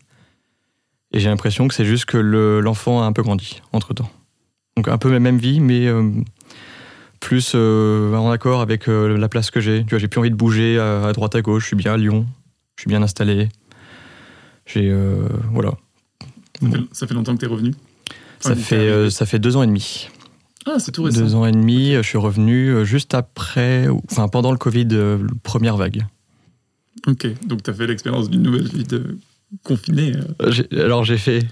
Et 1.13 1.19
j'ai 1.19 1.29
l'impression 1.29 1.67
que 1.67 1.73
c'est 1.73 1.85
juste 1.85 2.05
que 2.05 2.17
le- 2.17 2.61
l'enfant 2.61 3.01
a 3.01 3.05
un 3.05 3.11
peu 3.13 3.21
grandi 3.23 3.61
entre 3.73 3.93
temps. 3.93 4.09
Donc 4.77 4.87
un 4.87 4.97
peu 4.97 5.11
la 5.11 5.19
même 5.19 5.37
vie 5.37 5.59
mais 5.59 5.87
euh, 5.87 6.09
plus 7.19 7.51
euh, 7.55 8.13
en 8.15 8.31
accord 8.31 8.61
avec 8.61 8.87
la 8.87 9.27
place 9.29 9.51
que 9.51 9.59
j'ai. 9.59 9.83
Tu 9.83 9.89
vois, 9.91 9.99
j'ai 9.99 10.07
plus 10.07 10.19
envie 10.19 10.31
de 10.31 10.35
bouger 10.35 10.79
à, 10.79 11.03
à 11.05 11.13
droite 11.13 11.35
à 11.35 11.41
gauche. 11.41 11.63
Je 11.63 11.67
suis 11.67 11.75
bien 11.75 11.93
à 11.93 11.97
Lyon. 11.97 12.25
Je 12.77 12.83
suis 12.83 12.89
bien 12.89 13.03
installé. 13.03 13.49
J'ai 14.65 14.95
voilà. 15.51 15.71
Ça 16.61 16.69
fait, 16.69 16.77
ça 16.91 17.07
fait 17.07 17.13
longtemps 17.15 17.33
que 17.35 17.39
tu 17.39 17.45
es 17.45 17.49
revenu 17.49 17.73
Ça 18.39 18.55
fait 18.55 19.09
ça 19.09 19.25
fait 19.25 19.39
deux 19.39 19.57
ans 19.57 19.63
et 19.63 19.67
demi. 19.67 20.07
Ah, 20.67 20.75
c'est 20.79 20.91
tout 20.91 21.03
récent. 21.03 21.19
Deux 21.21 21.35
ans 21.35 21.45
et 21.45 21.51
demi. 21.51 21.93
Je 21.93 22.01
suis 22.01 22.17
revenu 22.17 22.67
euh, 22.69 22.83
juste 22.85 23.13
après, 23.13 23.87
enfin 24.11 24.27
pendant 24.27 24.51
le 24.51 24.57
Covid, 24.57 24.87
euh, 24.91 25.17
première 25.43 25.75
vague. 25.77 26.05
Ok, 27.07 27.27
donc 27.47 27.63
tu 27.63 27.69
as 27.69 27.73
fait 27.73 27.87
l'expérience 27.87 28.29
d'une 28.29 28.43
nouvelle 28.43 28.67
vie 28.67 28.83
de 28.83 29.17
confiné. 29.63 30.13
euh. 30.41 30.51
Euh, 30.73 30.83
Alors 30.85 31.03
j'ai 31.03 31.17
fait, 31.17 31.47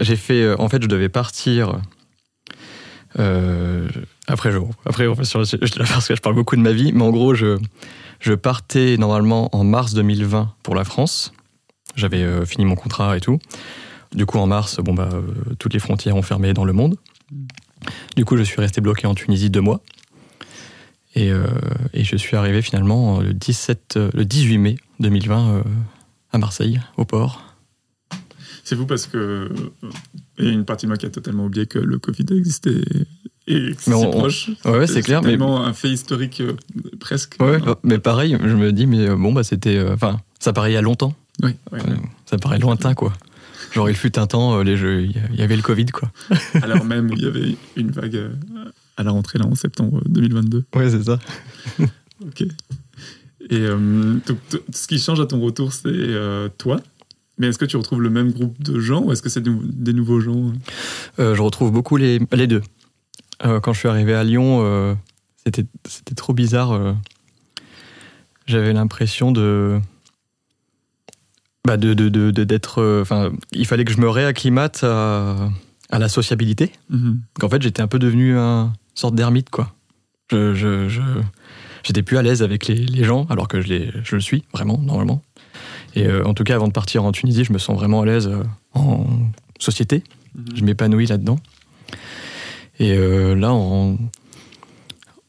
j'ai 0.00 0.16
fait. 0.16 0.42
euh, 0.42 0.56
en 0.58 0.68
fait, 0.68 0.82
je 0.82 0.88
devais 0.88 1.08
partir. 1.08 1.80
euh, 3.18 3.88
après, 4.26 4.50
je, 4.52 4.58
après, 4.84 5.06
sur 5.24 5.38
le 5.38 5.44
sujet, 5.44 5.60
parce 5.76 6.08
que 6.08 6.16
je 6.16 6.20
parle 6.20 6.34
beaucoup 6.34 6.56
de 6.56 6.60
ma 6.60 6.72
vie, 6.72 6.92
mais 6.92 7.02
en 7.02 7.10
gros, 7.10 7.34
je, 7.34 7.58
je 8.20 8.32
partais 8.34 8.96
normalement 8.98 9.48
en 9.54 9.64
mars 9.64 9.94
2020 9.94 10.54
pour 10.62 10.74
la 10.74 10.84
France. 10.84 11.32
J'avais 11.96 12.22
euh, 12.22 12.44
fini 12.44 12.64
mon 12.64 12.76
contrat 12.76 13.16
et 13.16 13.20
tout. 13.20 13.38
Du 14.12 14.26
coup, 14.26 14.38
en 14.38 14.46
mars, 14.46 14.78
bon 14.80 14.94
bah, 14.94 15.08
euh, 15.12 15.22
toutes 15.58 15.72
les 15.74 15.80
frontières 15.80 16.16
ont 16.16 16.22
fermé 16.22 16.52
dans 16.52 16.64
le 16.64 16.72
monde. 16.72 16.96
Du 18.16 18.24
coup, 18.24 18.36
je 18.36 18.42
suis 18.42 18.60
resté 18.60 18.80
bloqué 18.80 19.06
en 19.06 19.14
Tunisie 19.14 19.50
deux 19.50 19.60
mois. 19.60 19.80
Et, 21.14 21.30
euh, 21.30 21.46
et 21.92 22.04
je 22.04 22.16
suis 22.16 22.36
arrivé 22.36 22.62
finalement 22.62 23.20
le 23.20 23.34
17, 23.34 23.94
euh, 23.96 24.10
le 24.14 24.24
18 24.24 24.58
mai 24.58 24.76
2020 25.00 25.50
euh, 25.50 25.62
à 26.32 26.38
Marseille, 26.38 26.80
au 26.96 27.04
port. 27.04 27.42
C'est 28.62 28.76
fou 28.76 28.86
parce 28.86 29.06
que 29.06 29.16
euh, 29.18 29.48
il 30.38 30.44
y 30.44 30.48
a 30.48 30.52
une 30.52 30.64
partie 30.64 30.86
de 30.86 30.90
moi 30.90 30.96
qui 30.96 31.06
a 31.06 31.10
totalement 31.10 31.46
oublié 31.46 31.66
que 31.66 31.78
le 31.80 31.98
Covid 31.98 32.26
existait 32.30 32.82
et 33.48 33.72
que 33.74 33.82
c'est 33.82 33.90
si 33.90 33.94
on- 33.94 34.10
proche. 34.10 34.50
Ouais, 34.64 34.86
c'est 34.86 35.02
clair. 35.02 35.22
Mais, 35.22 35.30
tellement 35.30 35.64
un 35.64 35.72
fait 35.72 35.88
historique 35.90 36.40
euh, 36.42 36.54
presque. 37.00 37.36
ouais, 37.40 37.58
mais 37.82 37.98
pareil, 37.98 38.36
je 38.40 38.54
me 38.54 38.72
dis, 38.72 38.86
mais 38.86 39.08
euh, 39.08 39.16
bon, 39.16 39.32
bah 39.32 39.42
c'était. 39.42 39.76
euh, 39.78 39.94
Enfin, 39.94 40.20
ça 40.38 40.52
paraît 40.52 40.70
il 40.70 40.74
y 40.74 40.76
a 40.76 40.82
longtemps. 40.82 41.14
Oui, 41.42 41.56
ouais, 41.72 41.80
Euh, 41.80 41.94
ça 42.26 42.36
paraît 42.38 42.58
lointain, 42.60 42.94
quoi. 42.94 43.12
Genre, 43.72 43.88
il 43.88 43.96
fut 43.96 44.18
un 44.18 44.26
temps, 44.26 44.58
euh, 44.58 44.62
les 44.64 44.76
jeux, 44.76 45.02
il 45.02 45.12
y- 45.38 45.42
avait 45.42 45.56
le 45.56 45.62
Covid, 45.62 45.86
quoi. 45.86 46.10
Alors 46.62 46.84
même 46.84 47.10
où 47.10 47.14
il 47.14 47.22
y 47.22 47.26
avait 47.26 47.56
une 47.76 47.90
vague 47.90 48.16
euh, 48.16 48.30
à 48.96 49.02
la 49.02 49.10
rentrée 49.12 49.38
là 49.38 49.46
en 49.46 49.54
septembre 49.54 50.02
2022. 50.08 50.64
Ouais, 50.74 50.90
c'est 50.90 51.02
ça. 51.04 51.18
Ok. 52.22 52.42
Et 52.42 52.46
euh, 53.52 54.18
donc, 54.26 54.36
ce 54.74 54.86
qui 54.86 54.98
change 54.98 55.20
à 55.20 55.26
ton 55.26 55.40
retour, 55.40 55.72
c'est 55.72 55.86
euh, 55.88 56.48
toi. 56.58 56.78
Mais 57.38 57.46
est-ce 57.48 57.58
que 57.58 57.64
tu 57.64 57.78
retrouves 57.78 58.02
le 58.02 58.10
même 58.10 58.30
groupe 58.32 58.62
de 58.62 58.78
gens 58.78 59.02
ou 59.04 59.12
est-ce 59.12 59.22
que 59.22 59.30
c'est 59.30 59.40
de- 59.40 59.56
des 59.64 59.94
nouveaux 59.94 60.20
gens 60.20 60.52
Euh, 61.18 61.34
je 61.34 61.40
retrouve 61.40 61.72
beaucoup 61.72 61.96
les, 61.96 62.20
les 62.32 62.46
deux. 62.46 62.60
Euh, 63.46 63.58
quand 63.60 63.72
je 63.72 63.78
suis 63.78 63.88
arrivé 63.88 64.12
à 64.14 64.22
Lyon, 64.22 64.60
euh, 64.62 64.94
c'était 65.46 65.64
c'était 65.88 66.14
trop 66.14 66.34
bizarre. 66.34 66.72
euh. 66.72 66.92
j'avais 68.46 68.72
l'impression 68.74 69.32
de. 69.32 69.80
Bah 71.66 71.76
de, 71.76 71.92
de, 71.94 72.08
de- 72.08 72.44
d'être. 72.44 72.80
euh, 72.80 73.02
Enfin, 73.02 73.32
il 73.52 73.66
fallait 73.66 73.84
que 73.84 73.92
je 73.92 74.00
me 74.00 74.08
réacclimate 74.08 74.82
à, 74.82 75.36
à 75.90 75.98
la 75.98 76.08
sociabilité. 76.08 76.72
Mhm. 76.88 77.20
qu'en 77.38 77.48
fait 77.48 77.60
j'étais 77.62 77.82
un 77.82 77.86
peu 77.88 77.98
devenu 77.98 78.36
un 78.38 78.72
sorte 78.94 79.14
d'ermite 79.14 79.50
quoi. 79.50 79.74
Je, 80.30 80.54
je, 80.54 80.88
je- 80.88 81.00
j'étais 81.82 82.02
plus 82.02 82.16
à 82.16 82.22
l'aise 82.22 82.42
avec 82.42 82.66
les, 82.66 82.74
les 82.76 83.04
gens 83.04 83.26
alors 83.30 83.46
que 83.48 83.60
je, 83.60 83.68
les, 83.68 83.90
je 84.04 84.14
le 84.14 84.20
suis 84.20 84.44
vraiment 84.52 84.78
normalement. 84.78 85.22
Et 85.96 86.06
euh, 86.06 86.24
en 86.24 86.34
tout 86.34 86.44
cas 86.44 86.54
avant 86.54 86.68
de 86.68 86.72
partir 86.72 87.04
en 87.04 87.12
Tunisie, 87.12 87.44
je 87.44 87.52
me 87.52 87.58
sens 87.58 87.76
vraiment 87.76 88.00
à 88.02 88.06
l'aise 88.06 88.28
euh, 88.28 88.42
en 88.74 89.04
société. 89.58 90.02
Mhm. 90.34 90.44
Je 90.56 90.64
m'épanouis 90.64 91.06
là-dedans. 91.06 91.38
Et 92.78 92.92
euh, 92.96 93.34
là 93.34 93.52
en, 93.52 93.98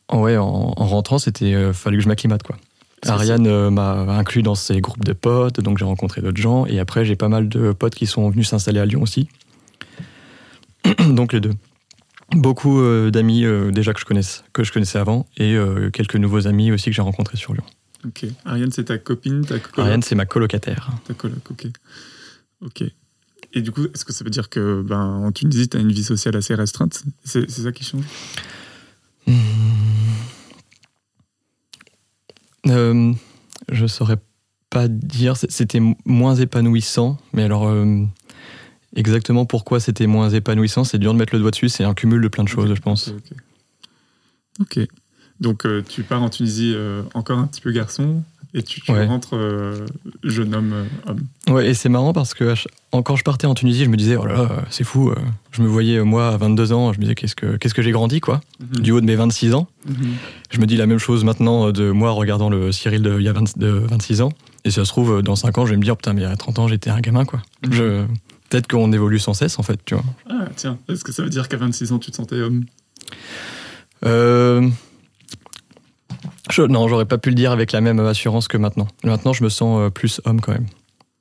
en, 0.07 0.21
ouais, 0.21 0.37
en, 0.37 0.45
en 0.77 0.85
rentrant, 0.87 1.17
c'était 1.19 1.73
fallait 1.73 1.97
que 1.97 2.03
je 2.03 2.07
m'acclimate 2.07 2.43
quoi. 2.43 2.57
Ariane 3.07 3.47
euh, 3.47 3.69
m'a 3.71 3.93
inclus 4.17 4.43
dans 4.43 4.55
ses 4.55 4.79
groupes 4.79 5.03
de 5.03 5.13
potes, 5.13 5.59
donc 5.59 5.77
j'ai 5.77 5.85
rencontré 5.85 6.21
d'autres 6.21 6.41
gens. 6.41 6.65
Et 6.65 6.79
après, 6.79 7.05
j'ai 7.05 7.15
pas 7.15 7.29
mal 7.29 7.49
de 7.49 7.71
potes 7.71 7.95
qui 7.95 8.05
sont 8.05 8.29
venus 8.29 8.49
s'installer 8.49 8.79
à 8.79 8.85
Lyon 8.85 9.01
aussi. 9.01 9.27
donc 11.09 11.33
les 11.33 11.39
deux. 11.39 11.53
Beaucoup 12.35 12.79
euh, 12.79 13.11
d'amis 13.11 13.43
euh, 13.43 13.71
déjà 13.71 13.93
que 13.93 13.99
je, 13.99 14.05
connaisse, 14.05 14.43
que 14.53 14.63
je 14.63 14.71
connaissais 14.71 14.97
avant 14.97 15.27
et 15.35 15.55
euh, 15.55 15.89
quelques 15.89 16.15
nouveaux 16.15 16.47
amis 16.47 16.71
aussi 16.71 16.89
que 16.89 16.95
j'ai 16.95 17.01
rencontrés 17.01 17.37
sur 17.37 17.53
Lyon. 17.53 17.63
Ok. 18.05 18.25
Ariane, 18.45 18.71
c'est 18.71 18.85
ta 18.85 18.97
copine, 18.97 19.45
ta 19.45 19.59
coloc 19.59 19.79
Ariane, 19.79 20.01
c'est 20.01 20.15
ma 20.15 20.25
colocataire. 20.25 20.91
Ta 21.05 21.13
coloc, 21.13 21.51
ok. 21.51 21.67
Ok. 22.61 22.83
Et 23.53 23.61
du 23.61 23.71
coup, 23.71 23.83
est-ce 23.93 24.05
que 24.05 24.13
ça 24.13 24.23
veut 24.23 24.29
dire 24.29 24.49
que 24.49 24.81
ben, 24.81 25.01
en 25.01 25.31
Tunisie, 25.33 25.67
tu 25.67 25.75
as 25.75 25.81
une 25.81 25.91
vie 25.91 26.05
sociale 26.05 26.37
assez 26.37 26.55
restreinte? 26.55 27.03
C'est 27.25 27.49
c'est 27.51 27.63
ça 27.63 27.71
qui 27.73 27.83
change? 27.83 28.05
Euh, 32.67 33.13
je 33.71 33.85
saurais 33.87 34.17
pas 34.69 34.87
dire. 34.87 35.35
C'était 35.37 35.81
moins 36.05 36.35
épanouissant, 36.35 37.17
mais 37.33 37.43
alors 37.43 37.67
euh, 37.67 38.03
exactement 38.95 39.45
pourquoi 39.45 39.79
c'était 39.79 40.07
moins 40.07 40.29
épanouissant, 40.29 40.83
c'est 40.83 40.99
dur 40.99 41.13
de 41.13 41.19
mettre 41.19 41.33
le 41.33 41.39
doigt 41.39 41.51
dessus. 41.51 41.69
C'est 41.69 41.83
un 41.83 41.93
cumul 41.93 42.21
de 42.21 42.27
plein 42.27 42.43
de 42.43 42.49
choses, 42.49 42.73
je 42.73 42.81
pense. 42.81 43.09
Ok. 43.09 43.15
Ok. 44.59 44.77
Ok. 44.77 44.87
Donc, 45.39 45.65
euh, 45.65 45.81
tu 45.81 46.03
pars 46.03 46.21
en 46.21 46.29
Tunisie 46.29 46.75
encore 47.15 47.39
un 47.39 47.47
petit 47.47 47.61
peu 47.61 47.71
garçon 47.71 48.23
et 48.53 48.63
tu, 48.63 48.81
tu 48.81 48.91
Ouais. 48.91 49.05
rentres 49.05 49.35
euh, 49.35 49.85
jeune 50.23 50.53
homme, 50.55 50.73
euh, 50.73 50.85
homme. 51.07 51.55
Ouais, 51.55 51.67
et 51.69 51.73
c'est 51.73 51.89
marrant 51.89 52.11
parce 52.13 52.33
que 52.33 52.53
quand 52.91 53.15
je 53.15 53.23
partais 53.23 53.47
en 53.47 53.53
Tunisie, 53.53 53.85
je 53.85 53.89
me 53.89 53.95
disais, 53.97 54.17
oh 54.17 54.25
là 54.25 54.33
là, 54.33 54.65
c'est 54.69 54.83
fou. 54.83 55.09
euh, 55.09 55.15
Je 55.51 55.61
me 55.61 55.67
voyais, 55.67 55.97
euh, 55.97 56.03
moi, 56.03 56.27
à 56.29 56.37
22 56.37 56.73
ans, 56.73 56.91
je 56.93 56.97
me 56.97 57.03
disais, 57.03 57.15
qu'est-ce 57.15 57.35
que, 57.35 57.55
qu'est-ce 57.57 57.73
que 57.73 57.81
j'ai 57.81 57.91
grandi, 57.91 58.19
quoi, 58.19 58.41
Mhm. 58.59 58.81
du 58.81 58.91
haut 58.91 59.01
de 59.01 59.05
mes 59.05 59.15
26 59.15 59.53
ans. 59.53 59.67
Mhm. 59.87 59.95
Je 60.49 60.59
me 60.59 60.65
dis 60.65 60.75
la 60.77 60.85
même 60.85 60.99
chose 60.99 61.23
maintenant 61.23 61.67
euh, 61.67 61.71
de 61.71 61.91
moi 61.91 62.11
regardant 62.11 62.49
le 62.49 62.71
Cyril 62.71 63.01
de, 63.01 63.17
il 63.19 63.23
y 63.23 63.29
a 63.29 63.33
20 63.33 63.57
de 63.57 63.67
26 63.67 64.21
ans. 64.21 64.31
Et 64.65 64.69
si 64.69 64.75
ça 64.75 64.85
se 64.85 64.89
trouve, 64.89 65.21
dans 65.23 65.35
5 65.35 65.57
ans, 65.57 65.65
je 65.65 65.71
vais 65.71 65.77
me 65.77 65.83
dire, 65.83 65.97
putain, 65.97 66.13
mais 66.13 66.25
à 66.25 66.35
30 66.35 66.59
ans, 66.59 66.67
j'étais 66.67 66.89
un 66.89 66.99
gamin, 66.99 67.25
quoi. 67.25 67.41
Mhm. 67.65 67.73
Je, 67.73 68.05
peut-être 68.49 68.67
qu'on 68.67 68.91
évolue 68.91 69.17
sans 69.19 69.33
cesse, 69.33 69.57
en 69.59 69.63
fait, 69.63 69.79
tu 69.85 69.95
vois. 69.95 70.03
Ah, 70.29 70.45
tiens. 70.57 70.77
Est-ce 70.89 71.03
que 71.05 71.11
ça 71.13 71.23
veut 71.23 71.29
dire 71.29 71.47
qu'à 71.47 71.57
26 71.57 71.91
ans, 71.93 71.99
tu 71.99 72.11
te 72.11 72.17
sentais 72.17 72.35
homme? 72.41 72.65
Euh, 74.05 74.67
je- 76.51 76.61
non, 76.63 76.87
j'aurais 76.87 77.05
pas 77.05 77.17
pu 77.17 77.29
le 77.29 77.35
dire 77.35 77.51
avec 77.51 77.71
la 77.71 77.81
même 77.81 77.99
assurance 77.99 78.47
que 78.47 78.57
maintenant. 78.57 78.87
Maintenant, 79.03 79.33
je 79.33 79.43
me 79.43 79.49
sens 79.49 79.79
euh, 79.81 79.89
plus 79.89 80.21
homme 80.25 80.39
quand 80.41 80.51
même. 80.51 80.67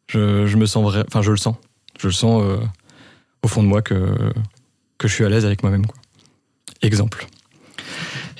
Je, 0.09 0.47
je 0.47 0.57
me 0.57 0.67
sens 0.67 0.83
vrai, 0.83 1.05
enfin, 1.07 1.23
je 1.23 1.31
le 1.31 1.37
sens. 1.37 1.55
Je 1.99 2.07
le 2.09 2.13
sens 2.13 2.43
euh, 2.45 2.59
au 3.43 3.49
fond 3.49 3.63
de 3.63 3.69
moi 3.69 3.81
que, 3.83 4.17
que 4.99 5.09
je 5.09 5.15
suis 5.15 5.25
à 5.25 5.29
l'aise 5.29 5.45
avec 5.47 5.63
moi-même. 5.63 5.85
Exemple. 6.83 7.27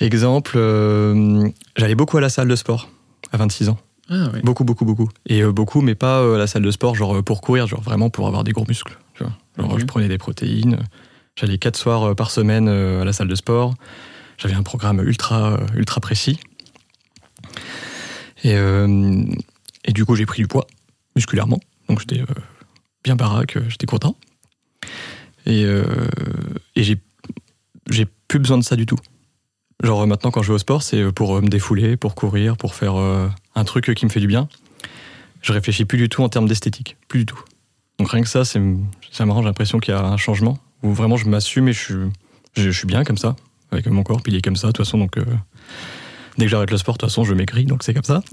Exemple, 0.01 0.53
euh, 0.57 1.49
j'allais 1.77 1.95
beaucoup 1.95 2.17
à 2.17 2.21
la 2.21 2.29
salle 2.31 2.49
de 2.49 2.57
sport 2.57 2.89
à 3.33 3.37
26 3.37 3.69
ans. 3.69 3.79
Ah, 4.09 4.29
ouais. 4.33 4.41
Beaucoup, 4.43 4.65
beaucoup, 4.65 4.85
beaucoup. 4.85 5.09
Et 5.27 5.43
euh, 5.43 5.53
beaucoup, 5.53 5.83
mais 5.83 5.95
pas 5.95 6.21
euh, 6.21 6.35
à 6.37 6.39
la 6.39 6.47
salle 6.47 6.63
de 6.63 6.71
sport, 6.71 6.95
genre 6.95 7.23
pour 7.23 7.41
courir, 7.43 7.67
genre 7.67 7.83
vraiment 7.83 8.09
pour 8.11 8.27
avoir 8.27 8.43
des 8.45 8.53
gros 8.53 8.65
muscles. 8.67 8.99
Tu 9.15 9.23
vois. 9.25 9.33
Genre, 9.59 9.73
Mhm. 9.75 9.79
je 9.81 9.85
prenais 9.85 10.09
des 10.09 10.19
protéines. 10.19 10.79
J'allais 11.37 11.59
quatre 11.59 11.77
soirs 11.77 12.17
par 12.17 12.31
semaine 12.31 12.69
à 12.69 13.05
la 13.05 13.13
salle 13.13 13.29
de 13.29 13.35
sport. 13.35 13.75
J'avais 14.39 14.55
un 14.55 14.63
programme 14.63 15.01
ultra, 15.01 15.59
ultra 15.77 16.01
précis. 16.01 16.41
Et, 18.45 18.55
euh, 18.55 19.25
et 19.85 19.93
du 19.93 20.05
coup, 20.05 20.17
j'ai 20.17 20.27
pris 20.27 20.43
du 20.43 20.49
poids 20.49 20.67
musculairement. 21.17 21.61
Donc 21.89 22.01
j'étais 22.01 22.21
euh, 22.21 22.35
bien 23.05 23.17
baraque, 23.17 23.57
euh, 23.57 23.69
j'étais 23.69 23.87
content. 23.87 24.17
Et, 25.47 25.65
et 26.77 26.83
j'ai, 26.83 26.97
plus 28.29 28.39
besoin 28.39 28.59
de 28.59 28.63
ça 28.63 28.77
du 28.77 28.87
tout. 28.87 28.99
Genre 29.83 30.07
maintenant, 30.07 30.31
quand 30.31 30.43
je 30.43 30.49
vais 30.49 30.55
au 30.55 30.59
sport, 30.59 30.83
c'est 30.83 31.11
pour 31.13 31.41
me 31.41 31.49
défouler, 31.49 31.97
pour 31.97 32.15
courir, 32.15 32.57
pour 32.57 32.75
faire 32.75 32.95
un 32.95 33.65
truc 33.65 33.93
qui 33.95 34.05
me 34.05 34.11
fait 34.11 34.21
du 34.21 34.27
bien. 34.27 34.49
Je 35.41 35.53
réfléchis 35.53 35.87
plus 35.87 35.99
du 35.99 36.09
tout 36.09 36.23
en 36.23 36.29
termes 36.29 36.47
d'esthétique, 36.47 36.99
plus 37.09 37.21
du 37.21 37.27
tout. 37.27 37.43
Donc 37.99 38.11
rien 38.11 38.23
que 38.23 38.29
ça, 38.29 38.45
c'est, 38.45 38.61
c'est 39.11 39.25
marrant, 39.25 39.41
j'ai 39.41 39.49
l'impression 39.49 39.81
qu'il 39.81 39.95
y 39.95 39.97
a 39.97 40.05
un 40.05 40.19
changement 40.19 40.59
où 40.83 40.93
vraiment 40.93 41.17
je 41.17 41.27
m'assume 41.27 41.69
et 41.69 41.73
je 41.73 41.81
suis, 41.81 41.95
je, 42.55 42.71
suis 42.71 42.87
bien 42.87 43.03
comme 43.03 43.19
ça, 43.19 43.35
avec 43.73 43.87
mon 43.87 44.03
corps, 44.03 44.23
puis 44.23 44.33
il 44.33 44.37
est 44.37 44.43
comme 44.43 44.57
ça, 44.57 44.69
de 44.69 44.73
toute 44.73 44.85
façon. 44.85 44.99
Donc 44.99 45.17
dès 46.41 46.47
que 46.47 46.51
j'arrête 46.51 46.71
le 46.73 46.77
sport, 46.77 46.95
de 46.95 46.99
toute 46.99 47.09
façon, 47.11 47.23
je 47.23 47.35
maigris, 47.35 47.67
donc 47.67 47.85
c'est 47.85 47.95
comme 47.95 48.03
ça. 48.05 48.23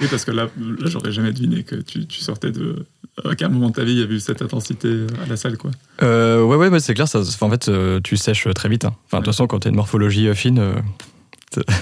Oui, 0.00 0.06
parce 0.10 0.24
que 0.24 0.30
là, 0.30 0.44
là 0.56 0.86
j'aurais 0.88 1.12
jamais 1.12 1.30
deviné 1.30 1.62
que 1.62 1.76
tu, 1.76 2.06
tu 2.06 2.20
sortais 2.22 2.50
de. 2.50 2.86
À 3.22 3.34
quel 3.34 3.50
moment 3.50 3.68
de 3.68 3.74
ta 3.74 3.84
vie 3.84 3.92
il 3.92 3.98
y 3.98 4.02
avait 4.02 4.14
eu 4.14 4.20
cette 4.20 4.40
intensité 4.40 5.06
à 5.22 5.26
la 5.26 5.36
salle, 5.36 5.58
quoi. 5.58 5.72
Euh, 6.02 6.42
ouais, 6.42 6.56
ouais, 6.56 6.68
ouais, 6.68 6.80
c'est 6.80 6.94
clair. 6.94 7.06
Ça, 7.06 7.20
en 7.20 7.50
fait, 7.50 7.68
euh, 7.68 8.00
tu 8.02 8.16
sèches 8.16 8.48
très 8.54 8.70
vite. 8.70 8.86
hein. 8.86 8.94
Enfin, 9.04 9.18
de 9.18 9.24
toute 9.24 9.34
façon, 9.34 9.46
quand 9.46 9.58
t'as 9.58 9.68
une 9.68 9.76
morphologie 9.76 10.26
euh, 10.28 10.34
fine, 10.34 10.72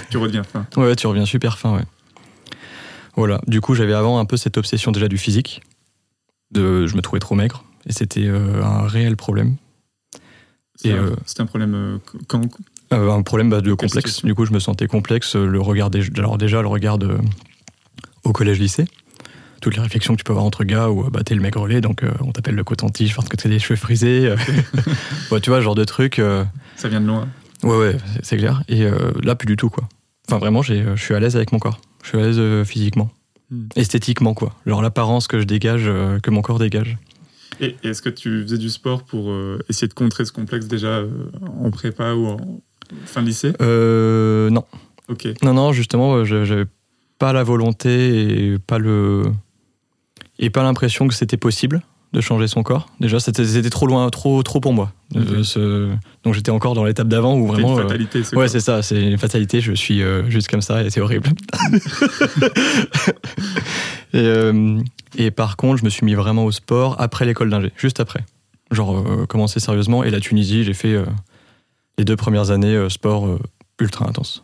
Tu 0.09 0.17
redeviens 0.17 0.43
fin. 0.43 0.67
ouais, 0.75 0.97
tu 0.97 1.07
reviens 1.07 1.25
super 1.25 1.57
fin. 1.57 1.73
Ouais. 1.77 1.85
Voilà. 3.15 3.39
Du 3.47 3.61
coup, 3.61 3.73
j'avais 3.73 3.93
avant 3.93 4.19
un 4.19 4.25
peu 4.25 4.35
cette 4.35 4.57
obsession 4.57 4.91
déjà 4.91 5.07
du 5.07 5.17
physique. 5.17 5.61
De, 6.51 6.87
je 6.87 6.97
me 6.97 7.01
trouvais 7.01 7.19
trop 7.19 7.35
maigre 7.35 7.63
et 7.85 7.93
c'était 7.93 8.27
euh, 8.27 8.61
un 8.63 8.87
réel 8.87 9.15
problème. 9.15 9.55
Et, 10.83 10.91
un, 10.91 11.03
euh, 11.03 11.15
un 11.37 11.45
problème 11.45 11.73
euh, 11.75 11.97
quand 12.27 12.41
Euh, 12.91 13.11
un 13.11 13.21
problème 13.21 13.49
bah, 13.49 13.61
de 13.61 13.73
complexe. 13.73 14.23
Du 14.25 14.33
coup, 14.33 14.45
je 14.45 14.51
me 14.53 14.59
sentais 14.59 14.87
complexe. 14.87 15.35
euh, 15.35 15.45
Le 15.45 15.61
regard 15.61 15.89
des, 15.89 16.01
alors 16.17 16.37
déjà 16.37 16.61
le 16.61 16.67
regard 16.67 16.97
de- 16.97 17.17
au 18.23 18.31
collège-lycée. 18.33 18.85
Toutes 19.61 19.75
les 19.75 19.81
réflexions 19.81 20.13
que 20.13 20.19
tu 20.19 20.23
peux 20.23 20.31
avoir 20.31 20.45
entre 20.45 20.63
gars 20.63 20.89
où 20.89 21.05
euh, 21.05 21.09
bah, 21.11 21.21
t'es 21.23 21.35
le 21.35 21.41
maigrelet, 21.41 21.81
donc 21.81 22.03
euh, 22.03 22.11
on 22.21 22.31
t'appelle 22.31 22.55
le 22.55 22.63
coton-tige 22.63 23.15
parce 23.15 23.27
que 23.29 23.35
t'as 23.37 23.49
des 23.49 23.59
cheveux 23.59 23.75
frisés. 23.75 24.33
tu 25.41 25.49
vois, 25.49 25.59
ce 25.59 25.61
genre 25.63 25.75
de 25.75 25.83
truc. 25.85 26.21
ça 26.77 26.87
vient 26.89 27.01
de 27.01 27.07
loin. 27.07 27.27
Ouais, 27.63 27.77
ouais, 27.77 27.97
c'est- 28.23 28.37
clair. 28.37 28.63
Et 28.69 28.85
là, 29.23 29.35
plus 29.35 29.47
du 29.47 29.55
tout, 29.57 29.69
quoi. 29.69 29.87
Enfin, 30.27 30.37
vraiment, 30.39 30.61
je 30.61 30.95
suis 30.95 31.13
à 31.13 31.19
l'aise 31.19 31.35
avec 31.35 31.51
mon 31.51 31.59
corps. 31.59 31.79
Je 32.03 32.09
suis 32.09 32.17
à 32.17 32.21
l'aise 32.21 32.65
physiquement. 32.67 33.11
Hmm. 33.51 33.65
Esthétiquement, 33.75 34.33
quoi. 34.33 34.53
Genre 34.65 34.81
l'apparence 34.81 35.27
que 35.27 35.39
je 35.39 35.43
dégage, 35.43 35.85
que 36.23 36.29
mon 36.31 36.41
corps 36.41 36.59
dégage. 36.59 36.97
Et, 37.59 37.75
est-ce 37.83 38.01
que 38.01 38.09
tu 38.09 38.43
faisais 38.43 38.57
du 38.57 38.69
sport 38.69 39.03
pour 39.03 39.33
essayer 39.67 39.87
de 39.89 39.93
contrer 39.93 40.23
ce 40.23 40.31
complexe 40.31 40.67
déjà 40.67 41.01
en 41.61 41.69
prépa 41.71 42.13
ou 42.13 42.27
en 42.27 42.61
fin 43.05 43.21
de 43.21 43.27
lycée 43.27 43.53
Euh, 43.61 44.49
non. 44.49 44.63
Ok. 45.09 45.27
Non, 45.43 45.53
non, 45.53 45.71
justement, 45.73 46.15
euh, 46.15 46.23
j'avais 46.25 46.65
pas 47.17 47.33
la 47.33 47.43
volonté 47.43 48.53
et 48.53 48.59
pas 48.59 48.77
le. 48.77 49.23
Et 50.37 50.49
pas 50.49 50.63
l'impression 50.63 51.07
que 51.07 51.13
c'était 51.13 51.35
possible 51.37 51.81
de 52.13 52.21
changer 52.21 52.47
son 52.47 52.63
corps. 52.63 52.87
Déjà, 52.99 53.19
c'était 53.19 53.69
trop 53.69 53.85
loin, 53.85 54.09
trop, 54.09 54.41
trop 54.41 54.59
pour 54.59 54.73
moi. 54.73 54.91
Ce- 55.43 55.91
Donc 56.23 56.33
j'étais 56.33 56.49
encore 56.49 56.73
dans 56.73 56.83
l'étape 56.83 57.07
d'avant 57.07 57.35
où 57.37 57.45
C'est 57.47 57.53
vraiment. 57.61 57.73
une 57.73 57.79
euh, 57.79 57.83
fatalité. 57.83 58.23
ce 58.23 58.35
Ouais, 58.35 58.47
c'est 58.47 58.59
ça, 58.61 58.81
c'est 58.81 58.99
une 59.01 59.17
fatalité, 59.17 59.61
je 59.61 59.73
suis 59.73 60.01
euh, 60.01 60.27
juste 60.29 60.47
comme 60.47 60.61
ça 60.61 60.83
et 60.83 60.89
c'est 60.89 61.01
horrible. 61.01 61.29
et, 64.13 64.17
euh, 64.19 64.79
et 65.17 65.31
par 65.31 65.57
contre, 65.57 65.77
je 65.79 65.85
me 65.85 65.89
suis 65.89 66.05
mis 66.05 66.15
vraiment 66.15 66.45
au 66.45 66.51
sport 66.51 66.95
après 66.99 67.25
l'école 67.25 67.49
d'ingé, 67.49 67.71
juste 67.75 67.99
après. 67.99 68.23
Genre, 68.71 68.97
euh, 68.97 69.25
commencer 69.25 69.59
sérieusement. 69.59 70.03
Et 70.03 70.09
la 70.11 70.19
Tunisie, 70.19 70.63
j'ai 70.63 70.73
fait 70.73 70.95
les 71.99 72.05
deux 72.05 72.15
premières 72.15 72.49
années 72.49 72.75
euh, 72.75 72.87
sport 72.87 73.27
euh, 73.27 73.39
ultra 73.77 74.07
intense. 74.07 74.41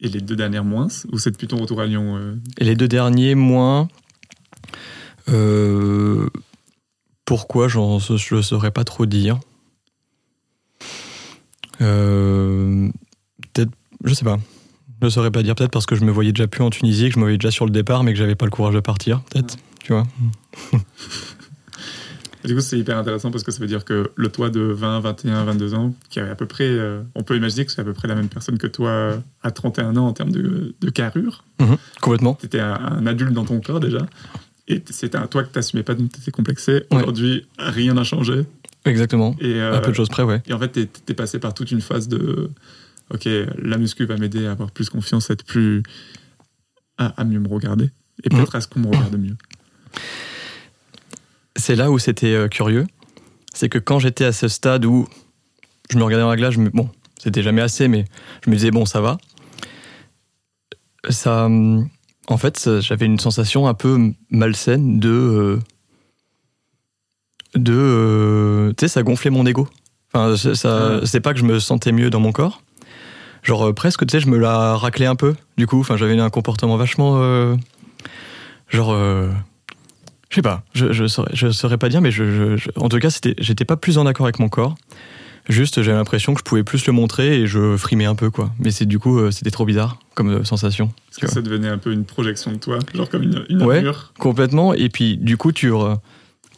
Et 0.00 0.08
les 0.08 0.20
deux 0.20 0.36
dernières 0.36 0.64
moins 0.64 0.86
Ou 1.12 1.18
c'est 1.18 1.32
depuis 1.32 1.48
ton 1.48 1.58
retour 1.58 1.80
à 1.80 1.86
Lyon 1.86 2.16
euh, 2.16 2.36
Et 2.58 2.64
les 2.64 2.76
deux 2.76 2.86
derniers, 2.86 3.34
moins. 3.34 3.88
Euh, 5.28 6.28
pourquoi 7.24 7.66
Je 7.66 7.78
ne 8.36 8.42
saurais 8.42 8.70
pas 8.70 8.84
trop 8.84 9.04
dire. 9.04 9.40
Euh, 11.80 12.88
peut-être, 13.52 13.72
je 14.04 14.14
sais 14.14 14.24
pas. 14.24 14.38
Je 15.00 15.06
ne 15.06 15.10
saurais 15.10 15.32
pas 15.32 15.42
dire. 15.42 15.56
Peut-être 15.56 15.72
parce 15.72 15.86
que 15.86 15.96
je 15.96 16.04
me 16.04 16.12
voyais 16.12 16.32
déjà 16.32 16.46
plus 16.46 16.62
en 16.62 16.70
Tunisie, 16.70 17.08
que 17.08 17.14
je 17.14 17.18
me 17.18 17.24
voyais 17.24 17.38
déjà 17.38 17.50
sur 17.50 17.64
le 17.64 17.72
départ, 17.72 18.04
mais 18.04 18.12
que 18.12 18.18
j'avais 18.18 18.36
pas 18.36 18.44
le 18.46 18.52
courage 18.52 18.74
de 18.74 18.80
partir. 18.80 19.22
Peut-être, 19.22 19.56
tu 19.82 19.92
vois. 19.92 20.06
Et 22.44 22.48
Du 22.48 22.54
coup, 22.54 22.60
c'est 22.60 22.78
hyper 22.78 22.96
intéressant 22.98 23.30
parce 23.30 23.44
que 23.44 23.50
ça 23.52 23.60
veut 23.60 23.66
dire 23.66 23.84
que 23.84 24.10
le 24.14 24.28
toi 24.30 24.48
de 24.50 24.60
20, 24.60 25.00
21, 25.00 25.44
22 25.44 25.74
ans, 25.74 25.94
qui 26.08 26.18
est 26.18 26.22
à 26.22 26.34
peu 26.34 26.46
près. 26.46 26.68
euh, 26.68 27.02
on 27.14 27.22
peut 27.22 27.36
imaginer 27.36 27.66
que 27.66 27.72
c'est 27.72 27.80
à 27.80 27.84
peu 27.84 27.92
près 27.92 28.08
la 28.08 28.14
même 28.14 28.28
personne 28.28 28.56
que 28.58 28.66
toi 28.66 28.88
euh, 28.90 29.16
à 29.42 29.50
31 29.50 29.96
ans 29.96 30.06
en 30.06 30.12
termes 30.12 30.32
de, 30.32 30.74
de 30.80 30.90
carrure. 30.90 31.44
Complètement. 32.00 32.34
Tu 32.34 32.46
étais 32.46 32.60
un, 32.60 32.74
un 32.74 33.06
adulte 33.06 33.32
dans 33.32 33.44
ton 33.44 33.60
corps 33.60 33.80
déjà. 33.80 34.06
Et 34.68 34.82
c'était 34.90 35.18
un 35.18 35.26
toi 35.26 35.42
que 35.42 35.52
tu 35.52 35.58
n'assumais 35.58 35.82
pas, 35.82 35.94
donc 35.94 36.12
tu 36.12 36.20
étais 36.20 36.30
complexé. 36.30 36.84
Ouais. 36.90 36.98
Aujourd'hui, 36.98 37.46
rien 37.58 37.94
n'a 37.94 38.04
changé. 38.04 38.44
Exactement. 38.84 39.36
Et, 39.40 39.54
euh, 39.60 39.76
Un 39.76 39.80
peu 39.80 39.90
de 39.90 39.96
choses 39.96 40.08
près, 40.08 40.22
ouais. 40.22 40.40
et 40.46 40.52
en 40.54 40.58
fait, 40.58 40.72
tu 40.72 40.88
es, 41.08 41.14
passé 41.14 41.38
par 41.38 41.52
toute 41.54 41.70
une 41.72 41.80
phase 41.82 42.08
de. 42.08 42.50
Ok, 43.12 43.28
la 43.58 43.76
muscu 43.76 44.06
va 44.06 44.16
m'aider 44.16 44.46
à 44.46 44.52
avoir 44.52 44.70
plus 44.70 44.88
confiance, 44.88 45.28
à 45.30 45.32
être 45.34 45.44
plus. 45.44 45.82
à, 46.96 47.06
à 47.20 47.24
mieux 47.24 47.40
me 47.40 47.48
regarder 47.48 47.90
et 48.22 48.28
peut-être 48.30 48.54
à 48.54 48.60
ce 48.60 48.68
qu'on 48.68 48.80
me 48.80 48.86
regarde 48.86 49.16
mieux. 49.18 49.36
C'est 51.60 51.76
là 51.76 51.90
où 51.90 51.98
c'était 51.98 52.32
euh, 52.34 52.48
curieux. 52.48 52.86
C'est 53.52 53.68
que 53.68 53.78
quand 53.78 53.98
j'étais 53.98 54.24
à 54.24 54.32
ce 54.32 54.48
stade 54.48 54.84
où 54.86 55.06
je 55.90 55.98
me 55.98 56.02
regardais 56.04 56.22
dans 56.22 56.30
la 56.30 56.36
glace, 56.36 56.54
je 56.54 56.60
me- 56.60 56.70
bon, 56.70 56.88
c'était 57.18 57.42
jamais 57.42 57.60
assez, 57.60 57.86
mais 57.88 58.04
je 58.44 58.50
me 58.50 58.56
disais, 58.56 58.70
bon, 58.70 58.86
ça 58.86 59.00
va. 59.00 59.18
Ça, 61.08 61.48
en 62.28 62.36
fait, 62.36 62.80
j'avais 62.80 63.06
une 63.06 63.18
sensation 63.18 63.66
un 63.66 63.74
peu 63.74 64.12
malsaine 64.30 65.00
de. 65.00 65.08
euh, 65.10 65.58
de. 67.54 67.72
euh, 67.74 68.68
tu 68.76 68.84
sais, 68.84 68.88
ça 68.88 69.02
gonflait 69.02 69.30
mon 69.30 69.44
ego. 69.46 69.68
Enfin, 70.12 70.36
ça, 70.36 70.98
Ah. 71.02 71.06
c'est 71.06 71.20
pas 71.20 71.32
que 71.32 71.38
je 71.40 71.44
me 71.44 71.58
sentais 71.58 71.92
mieux 71.92 72.10
dans 72.10 72.20
mon 72.20 72.32
corps. 72.32 72.62
Genre, 73.42 73.74
presque, 73.74 74.06
tu 74.06 74.12
sais, 74.12 74.20
je 74.20 74.28
me 74.28 74.38
la 74.38 74.76
raclais 74.76 75.06
un 75.06 75.16
peu, 75.16 75.34
du 75.56 75.66
coup. 75.66 75.80
Enfin, 75.80 75.96
j'avais 75.96 76.18
un 76.18 76.30
comportement 76.30 76.76
vachement. 76.76 77.14
euh, 77.22 77.56
genre. 78.68 78.92
Euh, 80.30 80.32
je 80.32 80.34
sais 80.36 80.42
pas, 80.42 80.62
je, 80.74 80.92
je, 80.92 81.06
saurais, 81.06 81.30
je 81.34 81.50
saurais 81.50 81.78
pas 81.78 81.88
dire, 81.88 82.00
mais 82.00 82.10
je, 82.10 82.24
je- 82.24 82.56
je- 82.56 82.70
en 82.76 82.88
tout 82.88 82.98
cas, 82.98 83.10
c'était, 83.10 83.34
j'étais 83.38 83.64
pas 83.64 83.76
plus 83.76 83.98
en 83.98 84.06
accord 84.06 84.26
avec 84.26 84.38
mon 84.38 84.48
corps. 84.48 84.76
Juste, 85.48 85.82
j'avais 85.82 85.96
l'impression 85.96 86.34
que 86.34 86.38
je 86.40 86.44
pouvais 86.44 86.62
plus 86.62 86.86
le 86.86 86.92
montrer 86.92 87.40
et 87.40 87.46
je 87.46 87.76
frimais 87.76 88.04
un 88.04 88.14
peu, 88.14 88.30
quoi. 88.30 88.52
Mais 88.60 88.70
c'est 88.70 88.84
du 88.86 88.98
coup, 89.00 89.18
euh, 89.18 89.30
c'était 89.32 89.50
trop 89.50 89.64
bizarre 89.64 89.98
comme 90.14 90.28
euh, 90.30 90.44
sensation. 90.44 90.86
Est-ce 91.10 91.18
Tu 91.18 91.20
que 91.22 91.26
vois. 91.26 91.34
ça 91.34 91.42
devenait 91.42 91.68
un 91.68 91.78
peu 91.78 91.92
une 91.92 92.04
projection 92.04 92.52
de 92.52 92.58
toi, 92.58 92.78
genre 92.94 93.08
comme 93.08 93.22
une, 93.24 93.44
une 93.48 93.62
Ouais. 93.62 93.78
armure? 93.78 94.12
Complètement. 94.18 94.74
Et 94.74 94.88
puis, 94.90 95.16
du 95.16 95.36
coup, 95.38 95.50
tu, 95.50 95.70
re- 95.72 95.98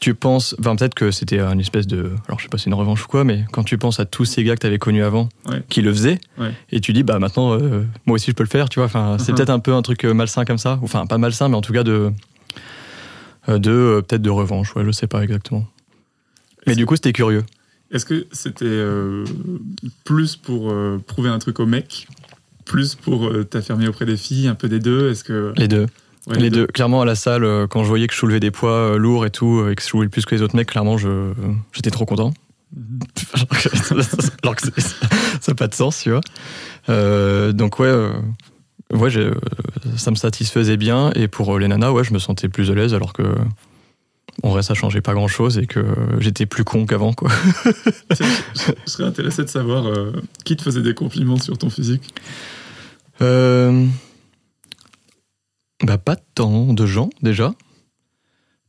tu 0.00 0.14
penses. 0.14 0.55
Enfin, 0.59 0.76
peut-être 0.76 0.95
que 0.95 1.11
c'était 1.11 1.38
une 1.41 1.61
espèce 1.61 1.87
de. 1.87 2.11
Alors, 2.29 2.38
je 2.38 2.43
sais 2.43 2.49
pas 2.50 2.59
si 2.59 2.64
c'est 2.64 2.71
une 2.71 2.75
revanche 2.75 3.02
ou 3.05 3.09
quoi, 3.09 3.25
mais 3.25 3.45
quand 3.52 3.62
tu 3.62 3.79
penses 3.79 3.99
à 4.00 4.05
tous 4.05 4.26
ces 4.26 4.45
gars 4.45 4.57
que 4.57 4.61
tu 4.61 4.67
avais 4.67 4.79
connus 4.81 5.05
avant 5.05 5.29
Ouais. 5.49 5.62
qui 5.71 5.81
le 5.81 5.93
faisaient, 5.93 6.19
Ouais. 6.38 6.50
et 6.71 6.81
tu 6.81 6.93
dis, 6.93 7.05
bah 7.05 7.19
maintenant, 7.19 7.55
euh, 7.55 7.85
moi 8.05 8.17
aussi, 8.17 8.33
je 8.33 8.35
peux 8.37 8.43
le 8.43 8.49
faire, 8.49 8.69
tu 8.69 8.81
vois. 8.81 8.87
Enfin, 8.87 9.17
c'est 9.19 9.31
Mhm. 9.33 9.37
peut-être 9.38 9.50
un 9.50 9.61
peu 9.61 9.73
un 9.73 9.81
truc 9.83 10.05
euh, 10.05 10.12
malsain 10.12 10.45
comme 10.45 10.59
ça. 10.59 10.79
Enfin, 10.83 11.07
pas 11.07 11.17
malsain, 11.19 11.49
mais 11.49 11.57
en 11.57 11.62
tout 11.62 11.73
cas 11.73 11.85
de. 11.85 12.12
Euh, 13.49 13.58
de 13.58 13.70
euh, 13.70 14.02
peut-être 14.02 14.22
de 14.22 14.30
revanche, 14.30 14.75
ouais, 14.76 14.84
je 14.84 14.90
sais 14.90 15.06
pas 15.06 15.22
exactement. 15.22 15.66
Mais 16.66 16.75
du 16.75 16.87
coup, 16.87 16.96
c'était 16.96 17.12
curieux. 17.12 17.44
Est-ce 17.92 18.06
que 18.06 18.26
c'était 18.32 18.64
euh, 18.64 19.25
plus 20.04 20.37
pour 20.37 20.70
euh, 20.70 21.02
prouver 21.06 21.28
un 21.28 21.38
truc 21.38 21.61
au 21.61 21.66
mec 21.66 22.08
Plus 22.64 22.94
pour 22.94 23.28
euh, 23.28 23.44
t'affirmer 23.44 23.87
auprès 23.87 24.06
des 24.06 24.16
filles 24.16 24.49
Un 24.49 24.54
peu 24.54 24.68
des 24.68 24.80
deux? 24.80 25.11
Est-ce 25.11 25.25
que. 25.25 25.52
Les 25.56 25.68
deux. 25.68 25.87
Ouais, 26.26 26.38
les 26.38 26.50
deux. 26.50 26.66
Clairement, 26.66 27.02
à 27.02 27.04
la 27.04 27.16
salle, 27.16 27.66
quand 27.68 27.82
je 27.82 27.88
voyais 27.88 28.06
que 28.06 28.14
je 28.14 28.18
soulevais 28.18 28.40
des 28.40 28.52
poids 28.52 28.96
lourds 28.96 29.26
et 29.26 29.30
tout, 29.30 29.68
et 29.68 29.75
que 29.75 29.82
je 29.82 29.88
soulevais 29.88 30.08
plus 30.08 30.25
que 30.25 30.34
les 30.34 30.40
autres 30.40 30.56
mecs, 30.56 30.68
clairement, 30.68 30.96
je, 30.96 31.32
j'étais 31.72 31.90
trop 31.90 32.06
content. 32.06 32.32
Mhm. 32.75 33.00
Alors 33.34 33.49
que, 33.49 33.68
alors 34.42 34.56
que 34.56 34.80
ça 34.80 35.49
n'a 35.49 35.54
pas 35.54 35.66
de 35.66 35.75
sens, 35.75 36.00
tu 36.00 36.11
vois. 36.11 37.52
Donc, 37.52 37.80
ouais, 37.80 37.92
ouais 38.92 39.16
euh, 39.16 39.34
ça 39.96 40.11
me 40.11 40.16
satisfaisait 40.16 40.76
bien. 40.76 41.12
Et 41.14 41.28
pour 41.28 41.54
euh, 41.54 41.58
les 41.58 41.68
nanas, 41.68 41.90
ouais, 41.90 42.04
je 42.04 42.12
me 42.12 42.18
sentais 42.18 42.49
plus 42.49 42.70
à 42.70 42.75
l'aise, 42.75 42.94
alors 42.94 43.12
que. 43.12 43.22
En 44.42 44.50
vrai, 44.50 44.62
ça 44.62 44.75
changeait 44.75 45.02
pas 45.02 45.12
grand 45.12 45.28
chose 45.28 45.58
et 45.58 45.66
que 45.66 45.84
j'étais 46.18 46.46
plus 46.46 46.64
con 46.64 46.87
qu'avant, 46.87 47.12
quoi. 47.12 47.30
Je, 48.11 48.72
serais 48.87 49.04
intéressé 49.04 49.44
de 49.44 49.49
savoir 49.49 49.87
euh, 49.87 50.12
qui 50.44 50.56
te 50.56 50.62
faisait 50.62 50.80
des 50.80 50.94
compliments 50.94 51.37
sur 51.37 51.58
ton 51.58 51.68
physique? 51.68 52.14
Euh, 53.20 53.87
bah, 55.84 55.99
pas 55.99 56.16
tant 56.16 56.72
de 56.72 56.87
gens, 56.87 57.11
déjà. 57.20 57.52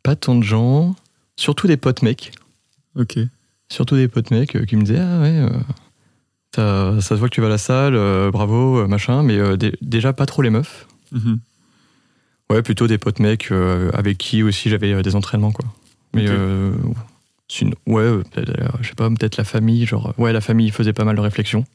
Pas 0.03 0.15
tant 0.15 0.35
de 0.35 0.43
gens. 0.43 0.95
Surtout 1.37 1.67
des 1.67 1.77
potes 1.77 2.01
mecs. 2.01 2.31
Ok. 2.95 3.17
Surtout 3.71 3.95
des 3.95 4.07
potes 4.07 4.31
mecs 4.31 4.65
qui 4.65 4.75
me 4.75 4.83
disaient 4.83 4.99
Ah 4.99 5.21
ouais, 5.21 5.39
euh, 5.39 5.49
ça 6.55 7.01
se 7.01 7.13
voit 7.15 7.29
que 7.29 7.33
tu 7.35 7.41
vas 7.41 7.47
à 7.47 7.49
la 7.51 7.57
salle, 7.57 7.95
euh, 7.95 8.31
bravo, 8.31 8.79
euh, 8.79 8.87
machin. 8.87 9.23
Mais 9.23 9.37
euh, 9.37 9.57
dé- 9.57 9.75
déjà, 9.81 10.13
pas 10.13 10.25
trop 10.25 10.41
les 10.41 10.49
meufs. 10.49 10.87
Mhm. 11.11 11.39
Ouais, 12.49 12.61
plutôt 12.61 12.87
des 12.87 12.97
potes 12.97 13.19
mecs 13.19 13.51
euh, 13.51 13.89
avec 13.93 14.17
qui 14.17 14.43
aussi 14.43 14.69
j'avais 14.69 15.01
des 15.01 15.15
entraînements, 15.15 15.51
quoi. 15.51 15.65
Mais 16.13 16.27
ouais, 17.87 18.21
je 18.81 18.87
sais 18.87 18.93
pas, 18.95 19.09
peut-être 19.09 19.37
la 19.37 19.43
famille, 19.43 19.85
genre, 19.85 20.13
ouais, 20.17 20.33
la 20.33 20.41
famille 20.41 20.69
faisait 20.69 20.93
pas 20.93 21.03
mal 21.05 21.15
de 21.15 21.21
réflexions. 21.21 21.65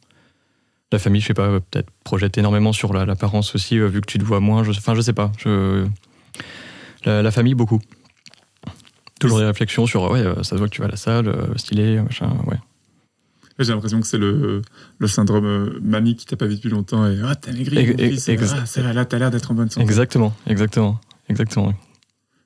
La 0.92 0.98
famille, 0.98 1.20
je 1.20 1.26
sais 1.26 1.34
pas, 1.34 1.48
peut-être 1.60 1.90
projette 2.04 2.38
énormément 2.38 2.72
sur 2.72 2.92
la- 2.92 3.04
l'apparence 3.04 3.54
aussi, 3.54 3.78
vu 3.78 4.00
que 4.00 4.06
tu 4.06 4.18
te 4.18 4.24
vois 4.24 4.40
moins. 4.40 4.62
je- 4.64 4.70
Enfin, 4.70 4.94
je 4.94 5.00
sais 5.00 5.12
pas. 5.12 5.32
Je, 5.38 5.86
la, 7.04 7.22
la 7.22 7.30
famille, 7.30 7.54
beaucoup. 7.54 7.80
Toujours 9.20 9.38
des 9.40 9.44
réflexions 9.46 9.86
sur, 9.86 10.10
ouais, 10.10 10.22
ça 10.38 10.44
se 10.44 10.54
voit 10.56 10.68
que 10.68 10.74
tu 10.74 10.80
vas 10.80 10.86
à 10.86 10.90
la 10.90 10.96
salle, 10.96 11.34
stylé, 11.56 12.00
machin, 12.00 12.30
ouais. 12.46 12.56
J'ai 13.58 13.72
l'impression 13.72 14.00
que 14.00 14.06
c'est 14.06 14.18
le, 14.18 14.62
le 14.98 15.08
syndrome 15.08 15.44
euh, 15.46 15.78
mamie 15.82 16.14
qui 16.14 16.26
t'a 16.26 16.36
pas 16.36 16.46
vu 16.46 16.54
depuis 16.56 16.70
longtemps 16.70 17.06
et 17.08 17.18
ah 17.24 17.34
t'as 17.34 17.50
maigri 17.52 17.78
Ex- 17.78 17.90
mon 18.00 18.08
fils. 18.08 18.28
ex- 18.28 18.54
ah 18.56 18.66
ça 18.66 18.82
va 18.82 18.92
là 18.92 19.04
t'as 19.04 19.18
l'air 19.18 19.30
d'être 19.32 19.50
en 19.50 19.54
bonne 19.54 19.68
santé. 19.68 19.82
Exactement, 19.84 20.32
exactement, 20.46 21.00
exactement. 21.28 21.74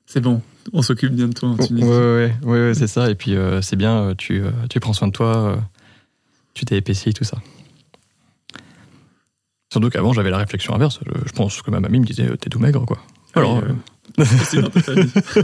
C'est 0.07 0.21
bon, 0.21 0.41
on 0.73 0.81
s'occupe 0.81 1.13
bien 1.13 1.27
de 1.27 1.33
toi 1.33 1.49
en 1.49 1.57
Tunisie. 1.57 1.85
ouais, 1.87 2.33
ouais, 2.43 2.73
c'est 2.73 2.87
ça. 2.87 3.09
Et 3.11 3.15
puis, 3.15 3.35
euh, 3.35 3.61
c'est 3.61 3.75
bien, 3.75 3.95
euh, 4.09 4.15
tu, 4.15 4.43
tu 4.69 4.79
prends 4.79 4.93
soin 4.93 5.07
de 5.07 5.13
toi, 5.13 5.57
tu 6.55 6.65
t'es 6.65 6.77
épaissi, 6.77 7.13
tout 7.13 7.23
ça. 7.23 7.37
Surtout 9.71 9.89
qu'avant, 9.89 10.13
j'avais 10.13 10.29
la 10.29 10.37
réflexion 10.37 10.75
inverse. 10.75 10.99
Je, 11.05 11.11
je 11.27 11.31
pense 11.31 11.61
que 11.61 11.71
ma 11.71 11.79
mamie 11.79 11.99
me 11.99 12.05
disait, 12.05 12.27
t'es 12.37 12.49
tout 12.49 12.59
maigre, 12.59 12.85
quoi. 12.85 12.99
Alors, 13.33 13.59
Et, 13.59 14.21
euh, 14.21 14.23
aussi 14.41 14.57
dans 14.61 14.69
ta 14.69 14.81
famille. 14.81 15.09
euh, 15.37 15.43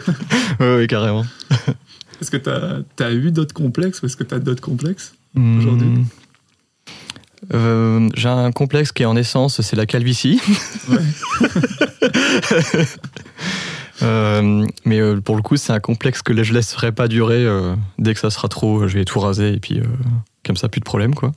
ouais, 0.60 0.76
ouais, 0.82 0.88
carrément. 0.88 1.26
Est-ce 2.22 2.30
que 2.30 2.38
t'as 2.38 2.80
as 3.06 3.12
eu 3.12 3.32
d'autres 3.32 3.54
complexes 3.56 4.02
ou 4.02 4.06
est-ce 4.06 4.18
que 4.18 4.24
t'as 4.24 4.40
d'autres 4.40 4.62
complexes? 4.62 5.14
Hmm. 5.36 5.58
Aujourd'hui 5.60 6.06
Euh, 7.54 8.10
J'ai 8.16 8.30
un 8.30 8.52
complexe 8.52 8.92
qui 8.92 9.04
est 9.04 9.06
en 9.06 9.16
essence, 9.16 9.62
c'est 9.62 9.76
la 9.76 9.86
calvitie. 9.86 10.42
Ouais. 10.90 10.98
Euh, 14.02 14.66
mais 14.86 15.02
euh, 15.02 15.20
pour 15.20 15.36
le 15.36 15.42
coup, 15.42 15.58
c'est 15.58 15.74
un 15.74 15.82
complexe 15.82 16.22
que 16.22 16.42
je 16.42 16.54
laisserai 16.54 16.94
pas 16.94 17.10
durer. 17.10 17.46
dès 17.98 18.14
que 18.14 18.20
ça 18.22 18.30
sera 18.30 18.48
trop, 18.48 18.88
je 18.88 18.98
vais 18.98 19.04
tout 19.04 19.20
raser 19.20 19.52
et 19.52 19.60
puis 19.60 19.82
comme 20.46 20.56
ça, 20.56 20.70
plus 20.70 20.80
de 20.80 20.86
problème, 20.86 21.14
quoi. 21.14 21.34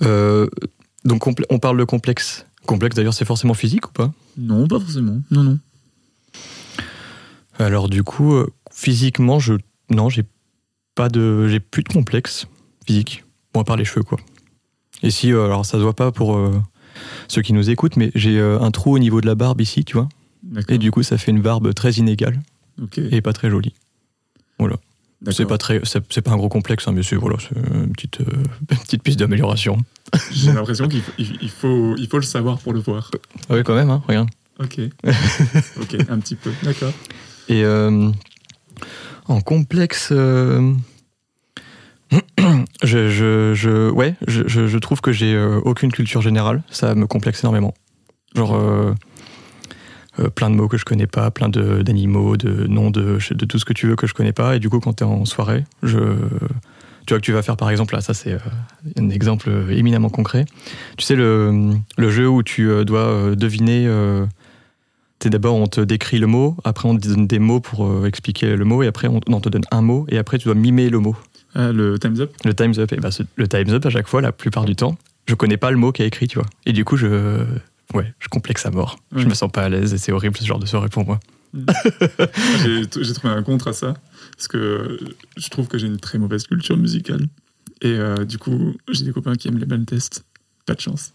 Donc, 0.00 1.26
on 1.26 1.58
parle 1.58 1.78
de 1.78 1.84
complexe. 1.84 2.46
Complexe, 2.64 2.94
d'ailleurs, 2.94 3.12
c'est 3.12 3.24
forcément 3.24 3.54
physique 3.54 3.88
ou 3.88 3.92
pas? 3.92 4.12
Non, 4.38 4.68
pas 4.68 4.78
forcément. 4.78 5.20
Non, 5.32 5.42
non. 5.42 5.58
Alors, 7.58 7.88
du 7.88 8.04
coup, 8.04 8.36
physiquement, 8.70 9.40
je 9.40 9.54
non, 9.90 10.08
j'ai 10.08 10.24
pas 10.94 11.08
de, 11.08 11.48
j'ai 11.48 11.60
plus 11.60 11.82
de 11.82 11.88
complexe 11.88 12.46
physique. 12.86 13.24
Bon, 13.52 13.60
à 13.60 13.64
part 13.64 13.76
les 13.76 13.84
cheveux, 13.84 14.02
quoi. 14.02 14.18
Et 15.02 15.10
si, 15.10 15.32
euh, 15.32 15.44
alors, 15.46 15.64
ça 15.66 15.78
se 15.78 15.82
voit 15.82 15.94
pas 15.94 16.12
pour 16.12 16.36
euh, 16.36 16.52
ceux 17.28 17.42
qui 17.42 17.52
nous 17.52 17.70
écoutent, 17.70 17.96
mais 17.96 18.10
j'ai 18.14 18.38
euh, 18.38 18.60
un 18.60 18.70
trou 18.70 18.94
au 18.94 18.98
niveau 18.98 19.20
de 19.20 19.26
la 19.26 19.34
barbe 19.34 19.60
ici, 19.60 19.84
tu 19.84 19.94
vois. 19.94 20.08
Et 20.68 20.78
du 20.78 20.90
coup, 20.90 21.02
ça 21.02 21.18
fait 21.18 21.30
une 21.30 21.40
barbe 21.40 21.72
très 21.74 21.92
inégale 21.92 22.40
et 22.96 23.20
pas 23.20 23.32
très 23.32 23.50
jolie. 23.50 23.74
C'est 25.30 25.38
D'accord. 25.38 25.46
pas 25.48 25.58
très, 25.58 25.80
c'est 25.84 26.02
c'est 26.12 26.20
pas 26.20 26.32
un 26.32 26.36
gros 26.36 26.50
complexe, 26.50 26.86
hein, 26.86 26.92
mais 26.92 27.02
c'est 27.02 27.16
voilà, 27.16 27.38
c'est 27.40 27.56
une 27.56 27.92
petite, 27.92 28.18
une 28.70 28.76
petite 28.76 29.02
piste 29.02 29.18
d'amélioration. 29.18 29.78
J'ai 30.30 30.52
l'impression 30.52 30.86
qu'il 30.86 31.00
faut, 31.00 31.12
il- 31.16 31.48
faut, 31.48 31.96
il 31.96 32.06
faut 32.08 32.18
le 32.18 32.24
savoir 32.24 32.58
pour 32.58 32.74
le 32.74 32.80
voir. 32.80 33.10
Oui, 33.48 33.62
quand 33.64 33.74
même, 33.74 33.88
hein, 33.88 34.02
regarde. 34.06 34.28
Ok. 34.60 34.80
ok, 35.80 35.96
un 36.10 36.18
petit 36.18 36.34
peu. 36.36 36.50
D'accord. 36.62 36.92
Et 37.48 37.62
en 39.26 39.40
complexe, 39.40 40.10
euh, 40.12 40.74
je, 42.82 43.54
je, 43.54 43.90
ouais, 43.90 44.14
je, 44.26 44.78
trouve 44.78 45.00
que 45.00 45.12
j'ai 45.12 45.34
euh, 45.34 45.60
aucune 45.64 45.92
culture 45.92 46.22
générale. 46.22 46.62
Ça 46.70 46.94
me 46.94 47.06
complexe 47.06 47.42
énormément. 47.42 47.74
Genre 48.34 48.54
euh, 48.54 48.94
plein 50.34 50.50
de 50.50 50.56
mots 50.56 50.68
que 50.68 50.76
je 50.76 50.84
connais 50.84 51.06
pas, 51.06 51.30
plein 51.30 51.48
d'animaux, 51.48 52.36
de, 52.36 52.66
noms, 52.66 52.90
de, 52.90 53.18
de 53.30 53.44
tout 53.46 53.58
ce 53.58 53.64
que 53.64 53.72
tu 53.72 53.86
veux 53.86 53.96
que 53.96 54.06
je 54.06 54.14
connais 54.14 54.32
pas. 54.32 54.56
Et 54.56 54.58
du 54.58 54.68
coup, 54.68 54.80
quand 54.80 54.94
tu 54.94 55.04
es 55.04 55.06
en 55.06 55.24
soirée, 55.24 55.64
je, 55.82 55.98
tu 57.06 57.14
vois 57.14 57.18
que 57.18 57.24
tu 57.24 57.32
vas 57.32 57.42
faire 57.42 57.56
par 57.56 57.70
exemple, 57.70 57.94
là, 57.94 58.00
ça 58.00 58.14
c'est 58.14 58.36
un 58.98 59.10
exemple 59.10 59.50
éminemment 59.70 60.10
concret. 60.10 60.44
Tu 60.96 61.04
sais, 61.04 61.16
le, 61.16 61.72
le 61.96 62.10
jeu 62.10 62.28
où 62.28 62.42
tu 62.42 62.84
dois 62.84 63.34
deviner. 63.34 63.88
Euh, 65.24 65.28
d'abord 65.28 65.54
on 65.54 65.66
te 65.66 65.80
décrit 65.80 66.18
le 66.18 66.26
mot, 66.26 66.56
après 66.64 66.88
on 66.88 66.96
te 66.96 67.08
donne 67.08 67.26
des 67.26 67.38
mots 67.38 67.60
pour 67.60 67.86
euh, 67.86 68.06
expliquer 68.06 68.56
le 68.56 68.64
mot, 68.64 68.82
et 68.82 68.86
après 68.86 69.08
on, 69.08 69.20
te 69.20 69.48
donne 69.48 69.64
un 69.70 69.82
mot, 69.82 70.06
et 70.08 70.18
après 70.18 70.38
tu 70.38 70.44
dois 70.46 70.54
mimer 70.54 70.90
le 70.90 70.98
mot. 70.98 71.16
Ah, 71.54 71.72
le 71.72 71.98
Time's 71.98 72.20
Up? 72.20 72.32
Le 72.44 72.54
time's 72.54 72.78
up, 72.78 72.92
et 72.92 73.10
ce- 73.10 73.22
le 73.36 73.48
time's 73.48 73.72
up 73.72 73.86
à 73.86 73.90
chaque 73.90 74.08
fois, 74.08 74.20
la 74.20 74.32
plupart 74.32 74.64
du 74.64 74.74
temps, 74.74 74.96
je 75.26 75.34
connais 75.34 75.56
pas 75.56 75.70
le 75.70 75.76
mot 75.76 75.92
qui 75.92 76.02
est 76.02 76.06
écrit, 76.06 76.26
tu 76.26 76.38
vois. 76.38 76.48
Et 76.66 76.72
du 76.72 76.84
coup, 76.84 76.96
je, 76.96 77.44
ouais, 77.94 78.12
je 78.18 78.28
complexe 78.28 78.66
à 78.66 78.70
mort. 78.70 78.98
Je 79.14 79.26
me 79.26 79.34
sens 79.34 79.50
pas 79.50 79.62
à 79.62 79.68
l'aise, 79.68 79.94
et 79.94 79.98
c'est 79.98 80.12
horrible 80.12 80.36
ce 80.36 80.44
genre 80.44 80.58
de 80.58 80.66
soirée 80.66 80.88
pour 80.88 81.06
moi. 81.06 81.20
J'ai 82.64 82.82
j'ai 83.00 83.12
trouvé 83.12 83.32
un 83.32 83.42
contre 83.44 83.68
à 83.68 83.72
ça, 83.72 83.94
parce 84.36 84.48
que 84.48 84.98
je 85.36 85.48
trouve 85.48 85.68
que 85.68 85.78
j'ai 85.78 85.86
une 85.86 85.98
très 86.00 86.18
mauvaise 86.18 86.46
culture 86.48 86.76
musicale. 86.76 87.26
Et 87.80 87.92
euh, 87.92 88.24
du 88.24 88.38
coup, 88.38 88.74
j'ai 88.90 89.04
des 89.04 89.12
copains 89.12 89.34
qui 89.34 89.46
aiment 89.48 89.58
les 89.58 89.66
blind 89.66 89.86
tests. 89.86 90.24
Pas 90.66 90.74
de 90.74 90.80
chance. 90.80 91.12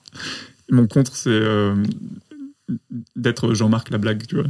Mon 0.70 0.88
contre, 0.88 1.16
c'est 1.16 1.30
euh, 1.30 1.76
d'être 3.16 3.54
Jean-Marc 3.54 3.90
la 3.90 3.98
blague, 3.98 4.26
tu 4.28 4.36
vois. 4.36 4.46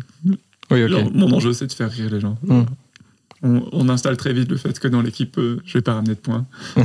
Oui, 0.71 0.83
ok. 0.83 0.89
Genre, 0.89 1.11
mon 1.13 1.31
enjeu, 1.33 1.53
c'est 1.53 1.67
de 1.67 1.73
faire 1.73 1.91
rire 1.91 2.09
les 2.11 2.19
gens. 2.19 2.37
Mm. 2.43 2.61
On, 3.41 3.63
on 3.71 3.87
installe 3.89 4.17
très 4.17 4.33
vite 4.33 4.49
le 4.49 4.57
fait 4.57 4.77
que 4.77 4.87
dans 4.89 5.01
l'équipe, 5.01 5.37
euh, 5.37 5.61
je 5.65 5.77
vais 5.77 5.81
pas 5.81 5.93
ramener 5.93 6.15
de 6.15 6.19
points. 6.19 6.45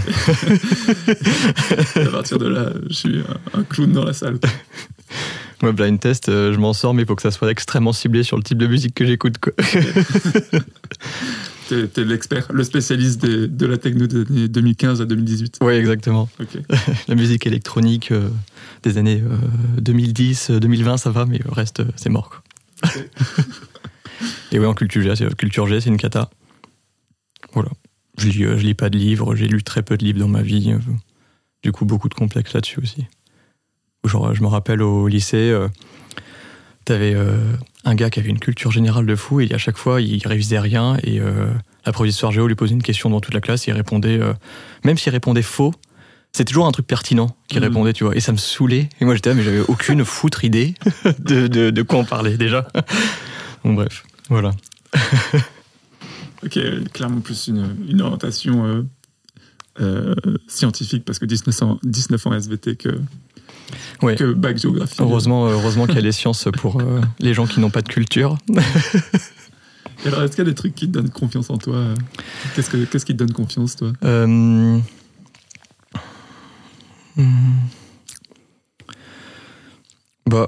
à 1.97 2.07
partir 2.13 2.39
de 2.39 2.47
là, 2.47 2.73
je 2.89 2.95
suis 2.95 3.19
un, 3.19 3.59
un 3.59 3.65
clown 3.65 3.93
dans 3.93 4.05
la 4.05 4.13
salle. 4.13 4.39
Ouais, 5.63 5.73
blind 5.73 5.99
test, 5.99 6.29
euh, 6.29 6.53
je 6.53 6.59
m'en 6.59 6.73
sors, 6.73 6.95
mais 6.95 7.03
il 7.03 7.07
faut 7.07 7.17
que 7.17 7.23
ça 7.23 7.31
soit 7.31 7.51
extrêmement 7.51 7.93
ciblé 7.93 8.23
sur 8.23 8.37
le 8.37 8.43
type 8.43 8.59
de 8.59 8.67
musique 8.67 8.95
que 8.95 9.05
j'écoute. 9.05 9.35
T'es 11.69 11.89
t'es 11.89 12.05
l'expert, 12.05 12.49
le 12.53 12.63
spécialiste 12.65 13.21
des- 13.25 13.49
de 13.49 13.67
la 13.67 13.79
techno 13.79 14.07
des 14.07 14.21
années 14.23 14.49
2015 14.49 15.01
à 15.01 15.07
2018. 15.07 15.59
ouais, 15.63 15.79
exactement. 15.79 16.29
La 17.09 17.15
musique 17.15 17.47
électronique 17.47 18.13
euh, 18.13 18.29
des 18.83 18.99
années 18.99 19.23
euh, 19.25 19.37
2010, 19.81 20.51
euh, 20.51 20.61
2020, 20.61 20.97
ça 20.99 21.11
va, 21.11 21.25
mais 21.27 21.39
le 21.39 21.51
reste, 21.51 21.81
euh, 21.81 21.87
c'est 21.97 22.11
mort. 22.11 22.29
Quoi. 22.83 22.91
Et 24.53 24.59
ouais, 24.59 24.67
en 24.67 24.75
culture 24.75 25.03
G, 25.03 25.15
c'est, 25.17 25.35
culture 25.37 25.67
G, 25.67 25.81
c'est 25.81 25.89
une 25.89 25.97
cata. 25.97 26.31
Voilà. 27.55 27.71
Je 28.19 28.29
lis, 28.29 28.45
euh, 28.45 28.57
je 28.59 28.65
lis 28.65 28.75
pas 28.75 28.91
de 28.91 28.99
livres, 28.99 29.35
j'ai 29.35 29.49
lu 29.49 29.63
très 29.63 29.83
peu 29.83 29.97
de 29.97 30.05
livres 30.05 30.19
dans 30.21 30.29
ma 30.29 30.43
vie. 30.43 30.71
euh, 30.73 30.79
Du 31.63 31.73
coup, 31.73 31.85
beaucoup 31.85 32.09
de 32.09 32.15
complexes 32.15 32.53
là-dessus 32.53 32.81
aussi. 32.81 33.07
Genre, 34.05 34.35
je 34.35 34.43
me 34.43 34.49
rappelle 34.49 34.83
au 34.83 35.09
lycée, 35.09 35.51
euh, 35.51 35.69
t'avais 36.85 37.15
euh, 37.15 37.37
un 37.85 37.95
gars 37.95 38.11
qui 38.11 38.21
avait 38.21 38.29
une 38.31 38.39
culture 38.39 38.71
générale 38.71 39.07
de 39.07 39.17
fou 39.17 39.41
et 39.41 39.53
à 39.53 39.59
chaque 39.59 39.77
fois, 39.77 40.01
il 40.01 40.27
révisait 40.27 40.59
rien 40.61 40.97
et 41.03 41.21
euh, 41.21 41.47
la 41.87 41.93
d'histoire 41.93 42.33
géo 42.33 42.47
lui 42.47 42.55
posait 42.55 42.73
une 42.75 42.83
question 42.83 43.09
devant 43.11 43.21
toute 43.21 43.35
la 43.35 43.41
classe 43.41 43.67
et 43.69 43.71
il 43.71 43.75
répondait, 43.75 44.19
euh, 44.21 44.33
même 44.85 44.97
s'il 44.99 45.13
répondait 45.13 45.43
faux, 45.43 45.75
c'est 46.33 46.45
toujours 46.45 46.67
un 46.67 46.73
truc 46.73 46.87
pertinent 46.87 47.37
qu'il 47.49 47.61
Mhm. 47.61 47.69
répondait, 47.69 47.93
tu 47.93 48.05
vois. 48.05 48.17
Et 48.17 48.21
ça 48.21 48.33
me 48.33 48.37
saoulait. 48.39 48.89
Et 49.01 49.05
moi, 49.05 49.15
j'étais 49.15 49.31
là, 49.31 49.35
mais 49.37 49.43
j'avais 49.45 49.61
aucune 49.61 50.05
foutre 50.05 50.45
idée 50.45 50.75
de, 51.21 51.47
de, 51.47 51.71
de 51.71 51.83
quoi 51.83 51.99
on 52.01 52.05
parlait 52.05 52.37
déjà. 52.37 52.67
Donc, 53.65 53.77
bref, 53.77 54.05
voilà. 54.29 54.51
Ok, 56.45 56.59
clairement 56.93 57.21
plus 57.21 57.47
une, 57.49 57.75
une 57.89 58.03
orientation 58.03 58.67
euh, 58.67 58.83
euh, 59.81 60.15
scientifique 60.47 61.05
parce 61.05 61.19
que 61.19 61.25
19 61.25 61.63
ans, 61.63 61.79
19 61.83 62.27
ans 62.27 62.35
SVT 62.35 62.77
que, 62.77 63.01
Ouais. 64.05 64.17
que 64.17 64.33
bac 64.33 64.59
géographie. 64.59 64.97
Heureusement, 65.01 65.47
heureusement 65.47 65.87
qu'il 65.87 65.97
y 65.97 65.99
a 65.99 66.03
les 66.03 66.13
sciences 66.13 66.49
pour 66.59 66.81
euh, 66.81 67.01
les 67.21 67.35
gens 67.35 67.47
qui 67.47 67.61
n'ont 67.61 67.71
pas 67.71 67.83
de 67.83 67.89
culture. 67.89 68.39
Et 70.05 70.09
alors, 70.09 70.23
est-ce 70.23 70.37
qu'il 70.37 70.45
y 70.45 70.47
a 70.47 70.51
des 70.51 70.55
trucs 70.55 70.75
qui 70.75 70.87
te 70.87 70.93
donnent 70.93 71.11
confiance 71.11 71.51
en 71.51 71.59
toi 71.59 71.77
euh 71.77 71.95
Qu'est-ce, 72.55 72.71
que, 72.71 72.85
qu'est-ce 72.85 73.07
qui 73.07 73.13
te 73.13 73.19
donne 73.19 73.33
confiance, 73.33 73.77
toi? 73.77 73.93
Euh, 74.05 74.79
hmm. 77.17 77.23
Bah, 80.27 80.47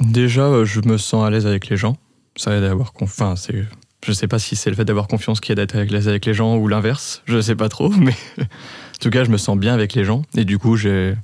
déjà, 0.00 0.42
euh, 0.42 0.64
je 0.64 0.80
me 0.80 0.98
sens 0.98 1.26
à 1.26 1.30
l'aise 1.30 1.46
avec 1.46 1.68
les 1.68 1.76
gens. 1.76 1.96
Ça 2.36 2.54
aide 2.54 2.64
à 2.64 2.70
avoir 2.70 2.92
confiance. 2.92 3.20
Enfin, 3.20 3.36
c'est. 3.36 3.64
Je 4.04 4.12
sais 4.12 4.28
pas 4.28 4.38
si 4.38 4.54
c'est 4.54 4.70
le 4.70 4.76
fait 4.76 4.84
d'avoir 4.84 5.08
confiance 5.08 5.40
qui 5.40 5.50
aide 5.50 5.58
à 5.58 5.62
être 5.62 5.74
à 5.74 5.82
l'aise 5.82 6.06
avec 6.06 6.26
les 6.26 6.34
gens 6.34 6.56
ou 6.56 6.68
l'inverse. 6.68 7.22
Je 7.24 7.40
sais 7.40 7.56
pas 7.56 7.68
trop, 7.68 7.88
mais 7.98 8.12
en 8.40 9.00
tout 9.00 9.10
cas, 9.10 9.24
je 9.24 9.30
me 9.30 9.36
sens 9.36 9.58
bien 9.58 9.74
avec 9.74 9.94
les 9.94 10.04
gens. 10.04 10.22
Et 10.36 10.44
du 10.44 10.58
coup, 10.58 10.76
j'ai. 10.76 11.14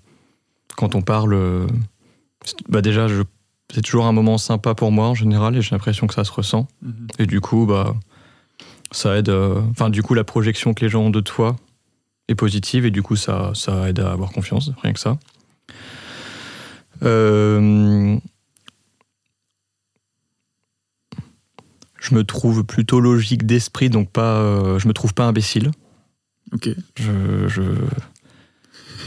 Quand 0.77 0.95
on 0.95 1.03
parle. 1.03 1.35
euh, 1.35 1.67
Bah, 2.69 2.83
déjà, 2.83 3.07
c'est 3.73 3.83
toujours 3.83 4.07
un 4.07 4.13
moment 4.13 4.39
sympa 4.39 4.75
pour 4.75 4.91
moi 4.93 5.09
en 5.09 5.15
général 5.15 5.57
et 5.57 5.63
j'ai 5.63 5.71
l'impression 5.75 6.07
que 6.07 6.15
ça 6.15 6.25
se 6.25 6.33
ressent. 6.33 6.67
Et 7.19 7.27
du 7.27 7.41
coup, 7.41 7.67
bah, 7.67 7.95
ça 8.91 9.17
aide. 9.17 9.29
euh, 9.29 9.61
Enfin, 9.71 9.91
du 9.91 10.03
coup, 10.03 10.15
la 10.15 10.25
projection 10.25 10.75
que 10.75 10.85
les 10.85 10.89
gens 10.91 11.03
ont 11.03 11.11
de 11.11 11.21
toi 11.21 11.57
est 12.29 12.35
positive 12.35 12.85
et 12.87 12.91
du 12.91 13.03
coup, 13.03 13.17
ça, 13.17 13.53
ça 13.55 13.89
aide 13.89 14.01
à 14.01 14.13
avoir 14.13 14.31
confiance, 14.33 14.71
rien 14.83 14.93
que 14.93 15.01
ça. 15.01 15.19
Euh, 17.03 18.17
Je 22.01 22.15
me 22.17 22.25
trouve 22.25 22.65
plutôt 22.65 22.99
logique 23.01 23.47
d'esprit, 23.47 23.89
donc 23.89 24.11
pas. 24.11 24.39
euh, 24.41 24.79
je 24.81 24.89
me 24.89 24.93
trouve 24.93 25.15
pas 25.15 25.25
imbécile. 25.25 25.71
Ok. 26.53 26.69
Je, 26.97 27.47
je- 27.49 27.63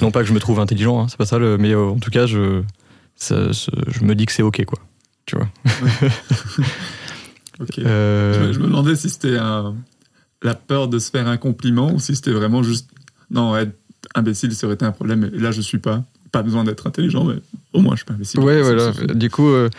Non 0.02 0.12
pas 0.12 0.22
que 0.22 0.28
je 0.28 0.34
me 0.34 0.40
trouve 0.40 0.60
intelligent, 0.60 1.02
hein, 1.02 1.08
c'est 1.10 1.18
pas 1.18 1.26
ça, 1.26 1.38
le... 1.40 1.58
mais 1.58 1.72
euh, 1.72 1.86
en 1.90 2.00
tout 2.00 2.12
cas, 2.12 2.26
je, 2.26 2.62
ça- 3.16 3.54
ce- 3.54 3.72
je 3.88 4.04
me 4.04 4.16
dis 4.16 4.26
que 4.26 4.32
c'est 4.32 4.44
ok, 4.44 4.64
quoi. 4.66 4.80
Tu 5.26 5.36
vois. 5.38 5.48
ok. 7.60 7.80
Euh, 7.80 8.34
Je, 8.34 8.40
me, 8.48 8.54
je 8.54 8.60
me 8.60 8.66
demandais 8.68 8.96
si 8.96 9.10
c'était 9.10 9.38
un- 9.38 9.76
la 10.44 10.54
peur 10.56 10.88
de 10.88 11.00
se 11.00 11.10
faire 11.10 11.28
un 11.28 11.38
compliment 11.38 11.92
ou 11.94 12.00
si 12.00 12.16
c'était 12.16 12.32
vraiment 12.32 12.62
juste. 12.64 12.90
Non, 13.32 13.56
être 13.58 13.74
imbécile, 14.14 14.54
ça 14.54 14.68
aurait 14.68 14.76
été 14.76 14.86
un 14.86 14.92
problème. 14.92 15.30
Et 15.34 15.40
là, 15.40 15.52
je 15.52 15.62
suis 15.62 15.80
pas. 15.80 16.04
Pas 16.32 16.44
besoin 16.44 16.64
d'être 16.66 16.86
intelligent, 16.86 17.24
mais 17.24 17.36
au 17.74 17.80
moins, 17.82 17.94
je 17.96 18.00
suis 18.00 18.06
pas 18.06 18.14
imbécile. 18.14 18.40
Ouais, 18.42 18.62
voilà. 18.62 18.92
Du 19.14 19.30
coup, 19.30 19.48
euh, 19.48 19.70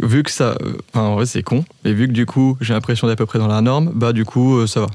vu 0.00 0.22
que 0.22 0.30
ça. 0.30 0.56
Enfin, 0.92 1.02
en 1.06 1.14
vrai, 1.14 1.26
c'est 1.26 1.42
con. 1.42 1.64
Et 1.84 1.92
vu 1.92 2.08
que 2.08 2.12
du 2.12 2.24
coup, 2.26 2.56
j'ai 2.62 2.72
l'impression 2.72 3.06
d'être 3.06 3.14
à 3.20 3.24
peu 3.24 3.26
près 3.26 3.38
dans 3.38 3.46
la 3.46 3.60
norme, 3.60 3.92
bah, 3.94 4.12
du 4.14 4.24
coup, 4.24 4.56
euh, 4.56 4.66
ça 4.66 4.80
va. 4.80 4.86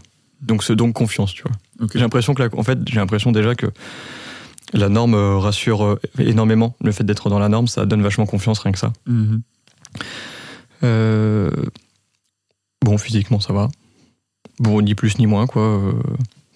Donc, 0.41 0.63
c'est 0.63 0.75
donc 0.75 0.93
confiance, 0.93 1.33
tu 1.33 1.43
vois. 1.43 1.87
J'ai 1.93 1.99
l'impression 1.99 2.33
que, 2.33 2.43
la- 2.43 2.49
en 2.57 2.63
fait, 2.63 2.79
j'ai 2.87 2.95
l'impression 2.95 3.31
déjà 3.31 3.53
que 3.55 3.67
la 4.73 4.89
norme 4.89 5.13
euh, 5.15 5.37
rassure 5.37 5.83
euh, 5.83 5.99
énormément. 6.19 6.75
Le 6.81 6.91
fait 6.91 7.03
d'être 7.03 7.29
dans 7.29 7.39
la 7.39 7.49
norme, 7.49 7.67
ça 7.67 7.85
donne 7.85 8.01
vachement 8.01 8.25
confiance, 8.25 8.59
rien 8.59 8.71
que 8.71 8.79
ça. 8.79 8.91
Mhm. 9.07 9.41
Euh, 10.83 11.51
Bon, 12.83 12.97
physiquement, 12.97 13.39
ça 13.39 13.53
va. 13.53 13.69
Bon, 14.59 14.81
ni 14.81 14.95
plus 14.95 15.19
ni 15.19 15.27
moins, 15.27 15.45
quoi. 15.45 15.61
euh, 15.61 15.93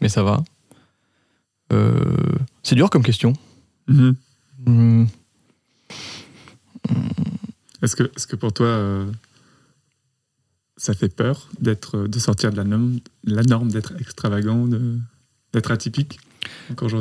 Mais 0.01 0.09
ça 0.09 0.23
va. 0.23 0.43
Euh, 1.71 1.93
C'est 2.63 2.73
dur 2.75 2.89
comme 2.89 3.03
question. 3.03 3.33
Mhm. 3.87 4.15
Hmm, 4.65 5.05
Est-ce 7.83 7.95
que, 7.95 8.03
est 8.03 8.25
que 8.27 8.35
pour 8.35 8.51
toi, 8.53 8.65
ça 10.77 10.93
fait 10.93 11.09
peur 11.13 11.49
d'être, 11.59 12.07
de 12.07 12.19
sortir 12.19 12.51
de 12.51 12.57
la 12.57 12.63
norme, 12.63 12.99
la 13.23 13.43
norme 13.43 13.69
d'être 13.71 13.93
extravagant, 13.99 14.65
de- 14.67 14.97
d'être 15.53 15.71
atypique 15.71 16.19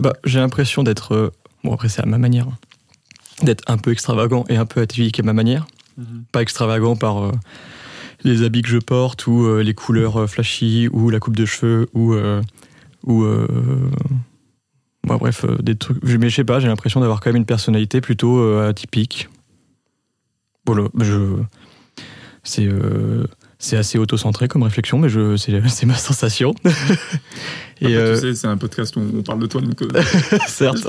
Bah, 0.01 0.13
j'ai 0.25 0.39
l'impression 0.39 0.83
d'être. 0.83 1.13
euh, 1.13 1.31
Bon, 1.65 1.73
après, 1.75 1.89
c'est 1.89 2.03
à 2.03 2.07
ma 2.07 2.19
manière. 2.19 2.47
hein. 2.49 2.59
D'être 3.43 3.65
un 3.69 3.79
peu 3.79 3.91
extravagant 3.91 4.45
et 4.49 4.57
un 4.57 4.67
peu 4.67 4.81
atypique 4.81 5.19
à 5.19 5.23
ma 5.23 5.33
manière. 5.33 5.67
Mhm. 5.99 6.25
Pas 6.31 6.43
extravagant 6.43 6.95
par 6.97 7.25
euh, 7.25 7.33
les 8.23 8.43
habits 8.43 8.63
que 8.63 8.69
je 8.69 8.79
porte 8.79 9.27
ou 9.27 9.45
euh, 9.45 9.63
les 9.63 9.75
couleurs 9.75 10.29
flashy 10.31 10.89
ou 10.93 11.11
la 11.11 11.19
coupe 11.21 11.37
de 11.37 11.45
cheveux 11.47 11.89
ou. 11.95 12.15
ou 13.07 13.25
bah, 15.07 15.19
bref, 15.19 15.45
des 15.63 15.75
trucs. 15.77 16.03
Mais 16.05 16.31
je 16.31 16.37
sais 16.37 16.45
pas, 16.45 16.61
j'ai 16.61 16.69
l'impression 16.69 17.01
d'avoir 17.01 17.21
quand 17.21 17.31
même 17.31 17.37
une 17.37 17.45
personnalité 17.47 18.01
plutôt 18.01 18.59
atypique. 18.61 19.29
Voilà, 20.67 20.89
je. 21.01 21.37
C'est. 22.43 22.69
Euh, 23.65 23.69
c'est 23.69 23.77
assez 23.77 23.99
auto-centré 23.99 24.49
comme 24.49 24.63
réflexion, 24.63 24.99
mais 24.99 25.09
je, 25.09 25.37
c'est, 25.37 25.69
c'est 25.69 25.87
ma 25.87 25.97
sensation. 25.97 26.55
Après, 26.65 27.91
et 27.93 27.97
euh, 27.97 28.15
tu 28.15 28.21
sais, 28.21 28.35
c'est 28.35 28.47
un 28.47 28.57
podcast 28.57 28.97
où 28.97 29.01
on 29.19 29.23
parle 29.23 29.41
de 29.41 29.47
toi, 29.47 29.61
donc 29.61 29.83
euh, 29.83 29.89
certes, 30.47 30.79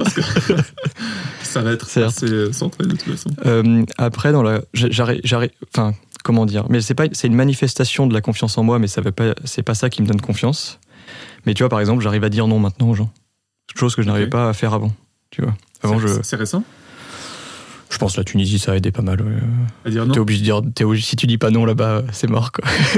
ça 1.43 1.61
va 1.61 1.71
être 1.71 1.87
Certes. 1.87 2.23
assez 2.23 2.53
centré 2.53 2.85
de 2.85 2.91
toute 2.91 3.01
façon. 3.01 3.29
Euh, 3.45 3.83
après, 3.97 4.31
dans 4.31 4.43
la, 4.43 4.61
j'arrive, 4.73 5.21
j'arrive, 5.23 5.49
enfin, 5.73 5.93
comment 6.23 6.45
dire 6.45 6.65
Mais 6.69 6.81
c'est 6.81 6.93
pas, 6.93 7.05
c'est 7.11 7.27
une 7.27 7.35
manifestation 7.35 8.07
de 8.07 8.13
la 8.13 8.21
confiance 8.21 8.57
en 8.57 8.63
moi, 8.63 8.79
mais 8.79 8.87
ça 8.87 9.01
veut 9.01 9.11
pas, 9.11 9.33
c'est 9.45 9.63
pas 9.63 9.73
ça 9.73 9.89
qui 9.89 10.01
me 10.01 10.07
donne 10.07 10.21
confiance. 10.21 10.79
Mais 11.45 11.53
tu 11.53 11.63
vois, 11.63 11.69
par 11.69 11.79
exemple, 11.79 12.03
j'arrive 12.03 12.23
à 12.23 12.29
dire 12.29 12.47
non 12.47 12.59
maintenant 12.59 12.89
aux 12.89 12.95
gens, 12.95 13.11
chose 13.75 13.95
que 13.95 14.01
je 14.01 14.07
n'arrivais 14.07 14.29
pas 14.29 14.49
à 14.49 14.53
faire 14.53 14.73
avant. 14.73 14.93
Tu 15.31 15.41
vois, 15.41 15.55
avant 15.83 15.99
je, 15.99 16.07
C'est 16.23 16.35
récent? 16.35 16.63
Je 17.95 17.99
pense 17.99 18.15
que 18.15 18.19
la 18.19 18.25
Tunisie 18.25 18.59
ça 18.59 18.73
a 18.73 18.75
aidé 18.75 18.91
pas 18.91 19.01
mal. 19.01 19.21
ouais. 19.21 19.91
T'es 20.11 20.19
obligé 20.19 20.41
de 20.41 20.43
dire, 20.69 21.01
si 21.01 21.15
tu 21.15 21.27
dis 21.27 21.37
pas 21.37 21.49
non 21.49 21.63
là-bas, 21.63 22.03
c'est 22.11 22.29
mort 22.29 22.51
quoi. 22.51 22.65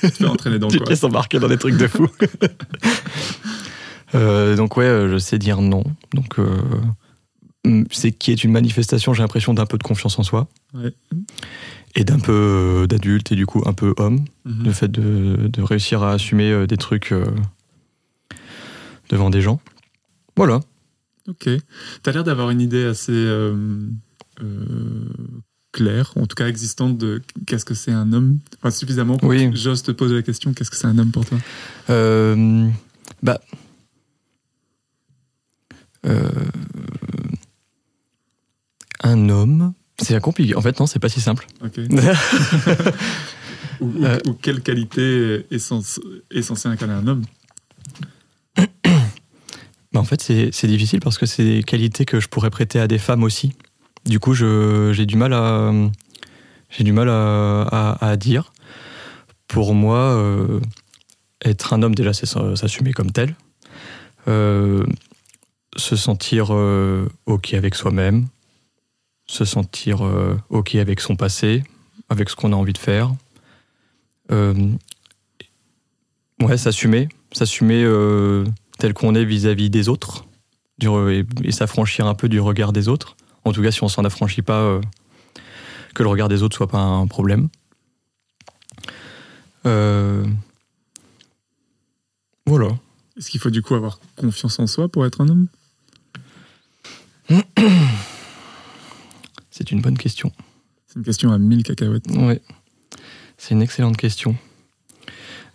Tu 0.00 0.10
te 0.10 0.16
fais 0.16 0.26
entraîner 0.26 0.58
dans 0.58 0.66
tu 0.66 0.78
quoi 0.78 0.86
te 0.86 0.90
laisses 0.90 1.04
embarquer 1.04 1.38
dans 1.38 1.46
des 1.46 1.58
trucs 1.58 1.76
de 1.76 1.86
fou. 1.86 2.08
Euh, 4.14 4.56
donc 4.56 4.76
ouais, 4.76 4.84
euh, 4.84 5.10
je 5.10 5.16
sais 5.16 5.38
dire 5.38 5.62
non. 5.62 5.84
Donc 6.12 6.38
euh, 6.38 6.60
c'est 7.90 8.12
qui 8.12 8.30
est 8.30 8.44
une 8.44 8.52
manifestation, 8.52 9.14
j'ai 9.14 9.22
l'impression 9.22 9.54
d'un 9.54 9.64
peu 9.64 9.78
de 9.78 9.82
confiance 9.82 10.18
en 10.18 10.22
soi 10.22 10.48
Ouais. 10.74 10.92
et 11.94 12.04
d'un 12.04 12.18
peu 12.18 12.32
euh, 12.82 12.86
d'adulte 12.86 13.32
et 13.32 13.36
du 13.36 13.46
coup 13.46 13.62
un 13.64 13.72
peu 13.72 13.94
homme. 13.96 14.24
Mhm. 14.44 14.64
Le 14.66 14.72
fait 14.72 14.88
de, 14.90 15.48
de 15.48 15.62
réussir 15.62 16.02
à 16.02 16.12
assumer 16.12 16.66
des 16.66 16.76
trucs 16.76 17.14
devant 19.08 19.30
des 19.30 19.40
gens. 19.40 19.60
Voilà. 20.36 20.60
Ok. 21.28 21.44
Tu 21.48 21.60
as 22.04 22.12
l'air 22.12 22.24
d'avoir 22.24 22.50
une 22.50 22.60
idée 22.60 22.84
assez 22.84 23.12
euh, 23.12 23.54
claire, 25.72 26.12
en 26.16 26.26
tout 26.26 26.34
cas 26.34 26.48
existante, 26.48 26.98
de 26.98 27.22
qu'est-ce 27.46 27.64
que 27.64 27.74
c'est 27.74 27.92
un 27.92 28.12
homme? 28.12 28.38
Enfin, 28.58 28.70
suffisamment 28.70 29.16
pour 29.16 29.30
Oui. 29.30 29.50
que 29.50 29.56
j'ose 29.56 29.82
te 29.82 29.90
poser 29.90 30.14
la 30.16 30.22
question 30.22 30.52
qu'est-ce 30.52 30.70
que 30.70 30.76
c'est 30.76 30.86
un 30.86 30.98
homme 30.98 31.10
pour 31.10 31.24
toi? 31.24 31.38
Euh, 31.90 32.68
bah. 33.22 33.40
Euh, 36.04 36.28
un 39.02 39.28
homme. 39.28 39.72
C'est 39.98 40.20
compliqué. 40.20 40.56
En 40.56 40.62
fait, 40.62 40.78
non, 40.80 40.86
c'est 40.86 40.98
pas 40.98 41.08
si 41.08 41.20
simple. 41.20 41.46
Ok. 41.64 41.78
ou, 43.80 43.86
ou- 43.86 44.04
Euh. 44.04 44.18
ou 44.26 44.32
quelle 44.34 44.62
qualité 44.62 45.46
est, 45.50 45.58
cens- 45.58 46.00
est 46.30 46.42
censée 46.42 46.68
incarner 46.68 46.94
un 46.94 47.06
homme? 47.06 47.22
Bah, 49.92 50.00
en 50.00 50.04
fait, 50.04 50.22
c'est 50.22 50.48
c'est 50.52 50.66
difficile 50.68 51.00
parce 51.00 51.18
que 51.18 51.26
c'est 51.26 51.44
des 51.44 51.62
qualités 51.62 52.04
que 52.06 52.18
je 52.18 52.28
pourrais 52.28 52.48
prêter 52.50 52.80
à 52.80 52.88
des 52.88 52.98
femmes 52.98 53.22
aussi. 53.22 53.52
Du 54.04 54.18
coup, 54.18 54.34
j'ai 54.34 55.06
du 55.06 55.16
mal 55.16 55.32
à 55.32 55.72
j'ai 56.72 56.84
du 56.84 56.92
mal 56.92 57.08
à, 57.08 58.16
dire. 58.18 58.52
Pour 59.46 59.74
moi, 59.74 59.98
euh, 59.98 60.60
être 61.44 61.74
un 61.74 61.82
homme 61.82 61.94
déjà, 61.94 62.12
c'est 62.12 62.26
s'assumer 62.26 62.92
comme 62.92 63.12
tel, 63.12 63.34
Euh, 64.28 64.86
se 65.76 65.96
sentir 65.96 66.54
euh, 66.54 67.08
ok 67.26 67.54
avec 67.54 67.74
soi-même, 67.74 68.28
se 69.26 69.44
sentir 69.44 70.02
OK 70.48 70.76
avec 70.76 71.00
son 71.00 71.16
passé, 71.16 71.64
avec 72.08 72.30
ce 72.30 72.36
qu'on 72.36 72.52
a 72.52 72.56
envie 72.56 72.72
de 72.72 72.78
faire. 72.78 73.12
Ouais, 76.40 76.56
s'assumer, 76.56 77.08
s'assumer 77.32 77.84
tel 78.78 78.94
qu'on 78.94 79.14
est 79.14 79.24
vis-à-vis 79.24 79.70
des 79.70 79.88
autres 79.88 80.24
et 80.80 81.52
s'affranchir 81.52 82.06
un 82.06 82.14
peu 82.14 82.28
du 82.28 82.40
regard 82.40 82.72
des 82.72 82.88
autres. 82.88 83.16
En 83.44 83.52
tout 83.52 83.62
cas, 83.62 83.70
si 83.70 83.82
on 83.82 83.88
s'en 83.88 84.04
affranchit 84.04 84.42
pas, 84.42 84.60
euh, 84.60 84.80
que 85.94 86.02
le 86.02 86.08
regard 86.08 86.28
des 86.28 86.42
autres 86.42 86.56
soit 86.56 86.68
pas 86.68 86.78
un 86.78 87.06
problème. 87.06 87.48
Euh, 89.66 90.24
voilà. 92.46 92.68
Est-ce 93.16 93.30
qu'il 93.30 93.40
faut 93.40 93.50
du 93.50 93.62
coup 93.62 93.74
avoir 93.74 94.00
confiance 94.16 94.58
en 94.58 94.66
soi 94.66 94.88
pour 94.88 95.04
être 95.06 95.20
un 95.20 95.28
homme? 95.28 95.48
C'est 99.50 99.70
une 99.70 99.80
bonne 99.80 99.98
question. 99.98 100.32
C'est 100.86 100.96
une 100.98 101.04
question 101.04 101.30
à 101.32 101.38
1000 101.38 101.62
cacahuètes. 101.62 102.10
Ouais, 102.10 102.40
c'est 103.38 103.54
une 103.54 103.62
excellente 103.62 103.96
question. 103.96 104.36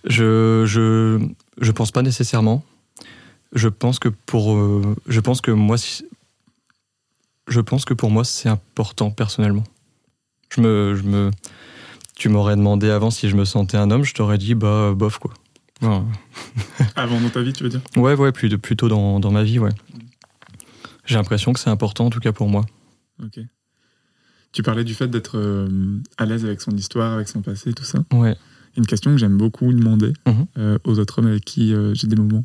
Je, 0.06 0.64
je, 0.66 1.20
je 1.60 1.72
pense 1.72 1.92
pas 1.92 2.02
nécessairement. 2.02 2.64
Je 3.54 3.68
pense 3.70 4.00
que 4.00 4.10
pour, 4.10 4.54
euh, 4.56 4.96
je 5.08 5.20
pense 5.20 5.42
que 5.42 5.52
moi, 5.52 5.78
si- 5.78 6.06
je 7.48 7.60
pense 7.62 7.86
que 7.86 7.94
pour 7.94 8.10
moi, 8.12 8.24
c'est 8.24 8.50
important 8.50 9.12
personnellement. 9.12 9.64
Je 10.56 10.62
me, 10.62 10.96
je 10.96 11.04
me, 11.04 11.32
tu 12.16 12.30
m'aurais 12.30 12.56
demandé 12.56 12.90
avant 12.90 13.12
si 13.12 13.30
je 13.30 13.36
me 13.36 13.46
sentais 13.46 13.78
un 13.78 13.92
homme, 13.92 14.04
je 14.04 14.14
t'aurais 14.14 14.38
dit 14.38 14.56
bah 14.56 14.94
bof 14.96 15.18
quoi. 15.20 15.34
Ouais, 15.82 16.02
Avant 16.96 17.20
dans 17.22 17.30
ta 17.30 17.42
vie, 17.42 17.54
tu 17.54 17.64
veux 17.64 17.70
dire? 17.70 17.82
Ouais, 17.96 18.16
ouais 18.16 18.32
plutôt 18.32 18.88
dans, 18.88 19.20
dans 19.20 19.32
ma 19.32 19.44
vie, 19.44 19.60
ouais. 19.60 19.72
J'ai 21.06 21.16
l'impression 21.16 21.54
que 21.54 21.60
c'est 21.60 21.70
important 21.70 22.06
en 22.08 22.10
tout 22.10 22.20
cas 22.20 22.32
pour 22.32 22.50
moi. 22.50 22.66
Ok. 23.24 23.40
Tu 24.54 24.64
parlais 24.64 24.84
du 24.84 24.94
fait 24.96 25.08
d'être 25.08 25.38
euh, 25.38 26.00
à 26.18 26.26
l'aise 26.26 26.44
avec 26.46 26.62
son 26.62 26.72
histoire, 26.72 27.14
avec 27.14 27.28
son 27.28 27.42
passé, 27.42 27.74
tout 27.74 27.84
ça. 27.84 28.00
Ouais. 28.12 28.36
Une 28.76 28.86
question 28.88 29.12
que 29.12 29.18
j'aime 29.18 29.38
beaucoup 29.38 29.72
demander 29.72 30.14
Mhm. 30.28 30.46
euh, 30.58 30.78
aux 30.84 30.98
autres 31.00 31.20
hommes 31.20 31.28
avec 31.28 31.46
qui 31.46 31.74
euh, 31.74 31.94
j'ai 31.94 32.08
des 32.08 32.16
moments 32.16 32.44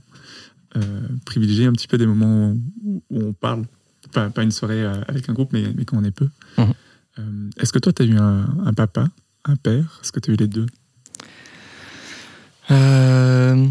privilégiés, 1.26 1.66
un 1.66 1.72
petit 1.72 1.86
peu 1.88 1.98
des 1.98 2.06
moments 2.06 2.54
où, 2.84 3.02
où 3.10 3.20
on 3.22 3.32
parle. 3.34 3.64
Pas, 4.12 4.30
pas 4.30 4.42
une 4.42 4.50
soirée 4.50 4.82
euh, 4.82 5.00
avec 5.08 5.28
un 5.28 5.32
groupe, 5.32 5.52
mais, 5.52 5.64
mais 5.74 5.84
quand 5.84 5.96
on 5.96 6.04
est 6.04 6.10
peu. 6.10 6.28
Mhm. 6.58 6.72
Euh, 7.18 7.50
Est-ce 7.58 7.72
que 7.72 7.78
toi, 7.78 7.92
tu 7.92 8.02
as 8.02 8.04
eu 8.06 8.16
un, 8.18 8.46
un 8.64 8.72
papa, 8.72 9.08
un 9.44 9.56
père? 9.56 10.00
Est-ce 10.02 10.12
que 10.12 10.20
tu 10.20 10.30
as 10.30 10.34
eu 10.34 10.36
les 10.36 10.48
deux? 10.48 10.66
Euh, 12.70 13.66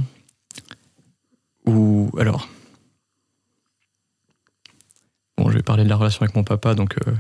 Ou 1.66 2.10
alors. 2.20 2.48
Bon, 5.38 5.50
je 5.50 5.58
vais 5.58 5.64
parler 5.64 5.84
de 5.84 5.90
la 5.90 5.96
relation 5.96 6.22
avec 6.24 6.36
mon 6.36 6.44
papa, 6.44 6.76
donc 6.76 6.96
euh, 7.08 7.12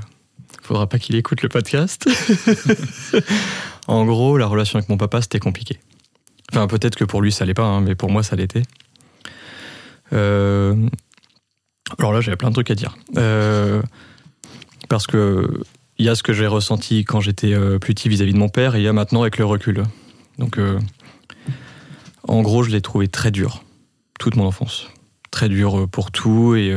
faudra 0.61 0.87
pas 0.87 0.99
qu'il 0.99 1.15
écoute 1.15 1.41
le 1.41 1.49
podcast. 1.49 2.07
en 3.87 4.05
gros, 4.05 4.37
la 4.37 4.45
relation 4.45 4.77
avec 4.77 4.89
mon 4.89 4.97
papa, 4.97 5.21
c'était 5.21 5.39
compliqué. 5.39 5.79
Enfin, 6.51 6.67
peut-être 6.67 6.95
que 6.95 7.05
pour 7.05 7.21
lui, 7.21 7.31
ça 7.31 7.45
l'est 7.45 7.53
pas, 7.53 7.63
hein, 7.63 7.81
mais 7.81 7.95
pour 7.95 8.11
moi, 8.11 8.23
ça 8.23 8.35
l'était. 8.35 8.63
Euh, 10.13 10.75
Alors 11.99 12.13
là, 12.13 12.21
j'avais 12.21 12.37
plein 12.37 12.49
de 12.49 12.53
trucs 12.53 12.71
à 12.71 12.75
dire. 12.75 12.95
Euh, 13.17 13.81
Parce 14.89 15.07
que 15.07 15.61
il 15.97 16.05
y 16.05 16.09
a 16.09 16.15
ce 16.15 16.23
que 16.23 16.33
j'ai 16.33 16.47
ressenti 16.47 17.05
quand 17.05 17.21
j'étais 17.21 17.53
euh, 17.53 17.77
plus 17.77 17.93
petit 17.93 18.09
vis-à-vis 18.09 18.33
de 18.33 18.37
mon 18.39 18.49
père, 18.49 18.75
et 18.75 18.79
il 18.79 18.83
y 18.83 18.87
a 18.87 18.93
maintenant 18.93 19.21
avec 19.21 19.37
le 19.37 19.45
recul. 19.45 19.83
Donc, 20.39 20.57
euh, 20.57 20.79
en 22.27 22.41
gros, 22.41 22.63
je 22.63 22.71
l'ai 22.71 22.81
trouvé 22.81 23.07
très 23.07 23.29
dur, 23.29 23.63
toute 24.19 24.35
mon 24.35 24.45
enfance. 24.45 24.87
Très 25.29 25.47
dur 25.47 25.87
pour 25.89 26.11
tout, 26.11 26.55
et 26.55 26.75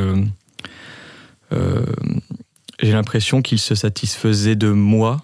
j'ai 2.81 2.93
l'impression 2.93 3.43
qu'il 3.43 3.59
se 3.59 3.75
satisfaisait 3.75 4.57
de 4.57 4.71
moi, 4.71 5.23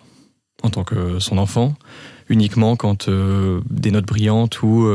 en 0.63 0.71
tant 0.71 0.85
que 0.85 1.19
son 1.19 1.39
enfant, 1.39 1.75
uniquement 2.29 2.77
quand 2.77 3.09
des 3.09 3.91
notes 3.91 4.07
brillantes 4.07 4.63
ou, 4.63 4.89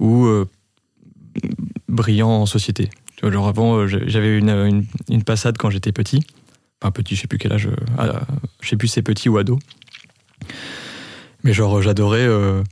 ou 0.00 0.26
euh, 0.26 0.48
brillant 1.88 2.30
en 2.30 2.46
société. 2.46 2.90
Tu 3.20 3.26
vois, 3.26 3.34
genre 3.34 3.48
avant, 3.48 3.76
euh, 3.76 3.86
j'avais 3.86 4.38
une, 4.38 4.48
une, 4.48 4.86
une 5.10 5.24
passade 5.24 5.58
quand 5.58 5.68
j'étais 5.68 5.92
petit. 5.92 6.22
Enfin, 6.80 6.90
petit, 6.90 7.14
je 7.16 7.20
sais 7.20 7.26
plus 7.26 7.36
quel 7.36 7.52
âge. 7.52 7.66
euh, 7.66 7.76
ah, 7.98 8.22
je 8.62 8.68
sais 8.70 8.76
plus 8.78 8.88
si 8.88 8.94
c'est 8.94 9.02
petit 9.02 9.28
ou 9.28 9.36
ado. 9.36 9.58
Mais 11.44 11.52
genre, 11.52 11.82
j'adorais 11.82 12.26
euh, 12.26 12.62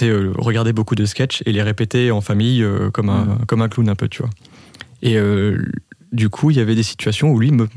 euh, 0.00 0.32
regarder 0.38 0.72
beaucoup 0.72 0.94
de 0.94 1.04
sketchs 1.04 1.42
et 1.44 1.52
les 1.52 1.62
répéter 1.62 2.10
en 2.10 2.22
famille 2.22 2.62
euh, 2.62 2.90
comme, 2.90 3.10
un, 3.10 3.38
comme 3.46 3.60
un 3.60 3.68
clown 3.68 3.90
un 3.90 3.94
peu, 3.94 4.08
tu 4.08 4.22
vois. 4.22 4.30
Et 5.02 5.18
euh, 5.18 5.62
du 6.10 6.30
coup, 6.30 6.50
il 6.50 6.56
y 6.56 6.60
avait 6.60 6.74
des 6.74 6.82
situations 6.82 7.30
où 7.30 7.38
lui, 7.38 7.50
me, 7.50 7.68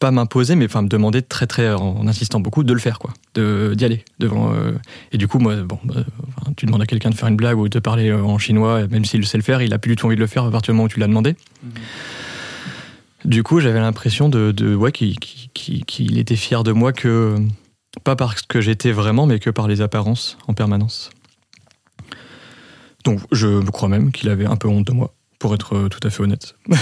pas 0.00 0.10
m'imposait, 0.10 0.56
mais 0.56 0.66
enfin 0.66 0.82
me 0.82 0.88
demandait 0.88 1.22
très 1.22 1.46
très, 1.46 1.72
en 1.72 2.06
insistant 2.06 2.40
beaucoup, 2.40 2.64
de 2.64 2.72
le 2.72 2.78
faire, 2.78 2.98
quoi, 2.98 3.12
de 3.34 3.74
d'y 3.74 3.84
aller 3.84 4.04
devant. 4.18 4.52
euh, 4.52 4.72
et 5.12 5.18
du 5.18 5.26
coup, 5.28 5.38
moi, 5.38 5.56
bon, 5.56 5.78
bah, 5.84 6.04
tu 6.56 6.66
demandes 6.66 6.82
à 6.82 6.86
quelqu'un 6.86 7.10
de 7.10 7.14
faire 7.14 7.28
une 7.28 7.36
blague 7.36 7.58
ou 7.58 7.68
de 7.68 7.78
parler 7.78 8.10
euh, 8.10 8.22
en 8.22 8.38
chinois, 8.38 8.86
même 8.88 9.04
s'il 9.04 9.26
sait 9.26 9.38
le 9.38 9.42
faire, 9.42 9.62
il 9.62 9.72
a 9.72 9.78
plus 9.78 9.90
du 9.90 9.96
tout 9.96 10.06
envie 10.06 10.16
de 10.16 10.20
le 10.20 10.26
faire 10.26 10.44
à 10.44 10.50
partir 10.50 10.72
du 10.72 10.76
moment 10.76 10.86
où 10.86 10.88
tu 10.88 11.00
l'as 11.00 11.06
demandé. 11.06 11.36
Du 13.24 13.42
coup, 13.42 13.60
j'avais 13.60 13.80
l'impression 13.80 14.28
de, 14.28 14.52
de 14.52 14.74
ouais, 14.74 14.92
qu'il 14.92 16.18
était 16.18 16.36
fier 16.36 16.62
de 16.62 16.72
moi 16.72 16.92
que 16.92 17.36
pas 18.04 18.16
parce 18.16 18.42
que 18.42 18.60
j'étais 18.60 18.92
vraiment, 18.92 19.26
mais 19.26 19.38
que 19.38 19.50
par 19.50 19.68
les 19.68 19.80
apparences 19.80 20.36
en 20.46 20.54
permanence. 20.54 21.10
Donc, 23.04 23.20
je 23.32 23.60
crois 23.70 23.88
même 23.88 24.12
qu'il 24.12 24.28
avait 24.28 24.46
un 24.46 24.56
peu 24.56 24.68
honte 24.68 24.86
de 24.86 24.92
moi, 24.92 25.14
pour 25.38 25.54
être 25.54 25.76
euh, 25.76 25.88
tout 25.88 26.00
à 26.02 26.10
fait 26.10 26.22
honnête. 26.22 26.54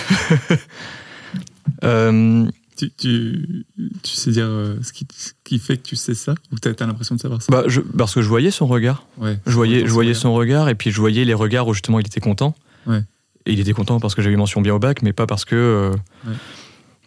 Euh, 1.83 2.47
tu, 2.77 2.91
tu, 2.93 3.67
tu 4.03 4.11
sais 4.13 4.31
dire 4.33 4.47
euh, 4.47 4.77
ce, 4.83 4.93
qui, 4.93 5.07
ce 5.17 5.33
qui 5.45 5.59
fait 5.59 5.77
que 5.77 5.83
tu 5.83 5.97
sais 5.97 6.15
ça 6.15 6.35
Ou 6.53 6.59
tu 6.59 6.69
as, 6.69 6.87
l'impression 6.87 7.15
de 7.15 7.21
savoir 7.21 7.41
ça? 7.43 7.53
Bah, 7.53 7.65
je- 7.67 7.81
parce 7.81 8.15
que 8.15 8.23
je 8.23 8.29
voyais 8.29 8.51
son 8.51 8.67
regard. 8.67 9.07
ouais. 9.19 9.39
Je 9.47 9.53
voyais, 9.53 9.87
je 9.87 9.93
voyais 9.93 10.15
son 10.15 10.35
regard 10.35 10.69
et 10.69 10.75
puis 10.75 10.91
je 10.91 10.99
voyais 11.01 11.25
les 11.25 11.35
regards 11.35 11.69
où 11.69 11.75
justement 11.75 12.01
il 12.01 12.07
était 12.07 12.21
content. 12.21 12.55
Ouais. 12.87 13.03
Et 13.47 13.53
il 13.53 13.61
était 13.61 13.73
content 13.73 14.01
parce 14.01 14.15
que 14.15 14.23
j'avais 14.23 14.35
eu 14.35 14.39
mention 14.39 14.61
bien 14.63 14.75
au 14.75 14.79
bac, 14.79 15.03
mais 15.03 15.13
pas 15.13 15.27
parce 15.27 15.45
que 15.45 15.55
euh, 15.55 15.91
Ouais. 16.27 16.35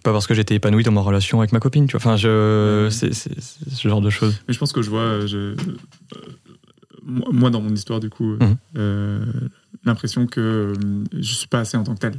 pas 0.04 0.12
parce 0.14 0.28
que 0.28 0.34
j'étais 0.34 0.56
épanoui 0.56 0.84
dans 0.84 0.92
ma 0.92 1.02
relation 1.02 1.40
avec 1.40 1.52
ma 1.52 1.60
copine. 1.60 1.88
Tu 1.88 1.94
vois. 1.98 2.00
Enfin, 2.02 2.16
je, 2.16 2.88
c'est, 2.92 3.12
ce 3.14 3.88
genre 3.88 4.02
de 4.02 4.10
choses. 4.10 4.40
Mais 4.48 4.54
je 4.54 4.60
pense 4.60 4.72
que 4.72 4.82
je 4.82 4.90
vois, 4.90 5.02
euh, 5.02 5.28
je, 5.28 5.38
euh, 5.38 5.56
moi, 7.04 7.50
dans 7.50 7.62
mon 7.62 7.74
histoire, 7.74 8.00
du 8.00 8.10
coup, 8.10 8.38
Mhm. 8.40 9.40
l'impression 9.86 10.28
que 10.28 10.74
je 11.14 11.34
suis 11.34 11.48
pas 11.48 11.60
assez 11.60 11.78
en 11.78 11.84
tant 11.84 11.94
que 11.96 12.00
tel. 12.00 12.14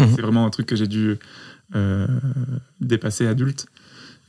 Mhm. 0.00 0.08
C'est 0.16 0.22
vraiment 0.22 0.44
un 0.46 0.50
truc 0.50 0.66
que 0.66 0.76
j'ai 0.76 0.88
dû 0.88 1.16
euh, 1.74 2.06
dépasser 2.80 3.26
adulte. 3.26 3.66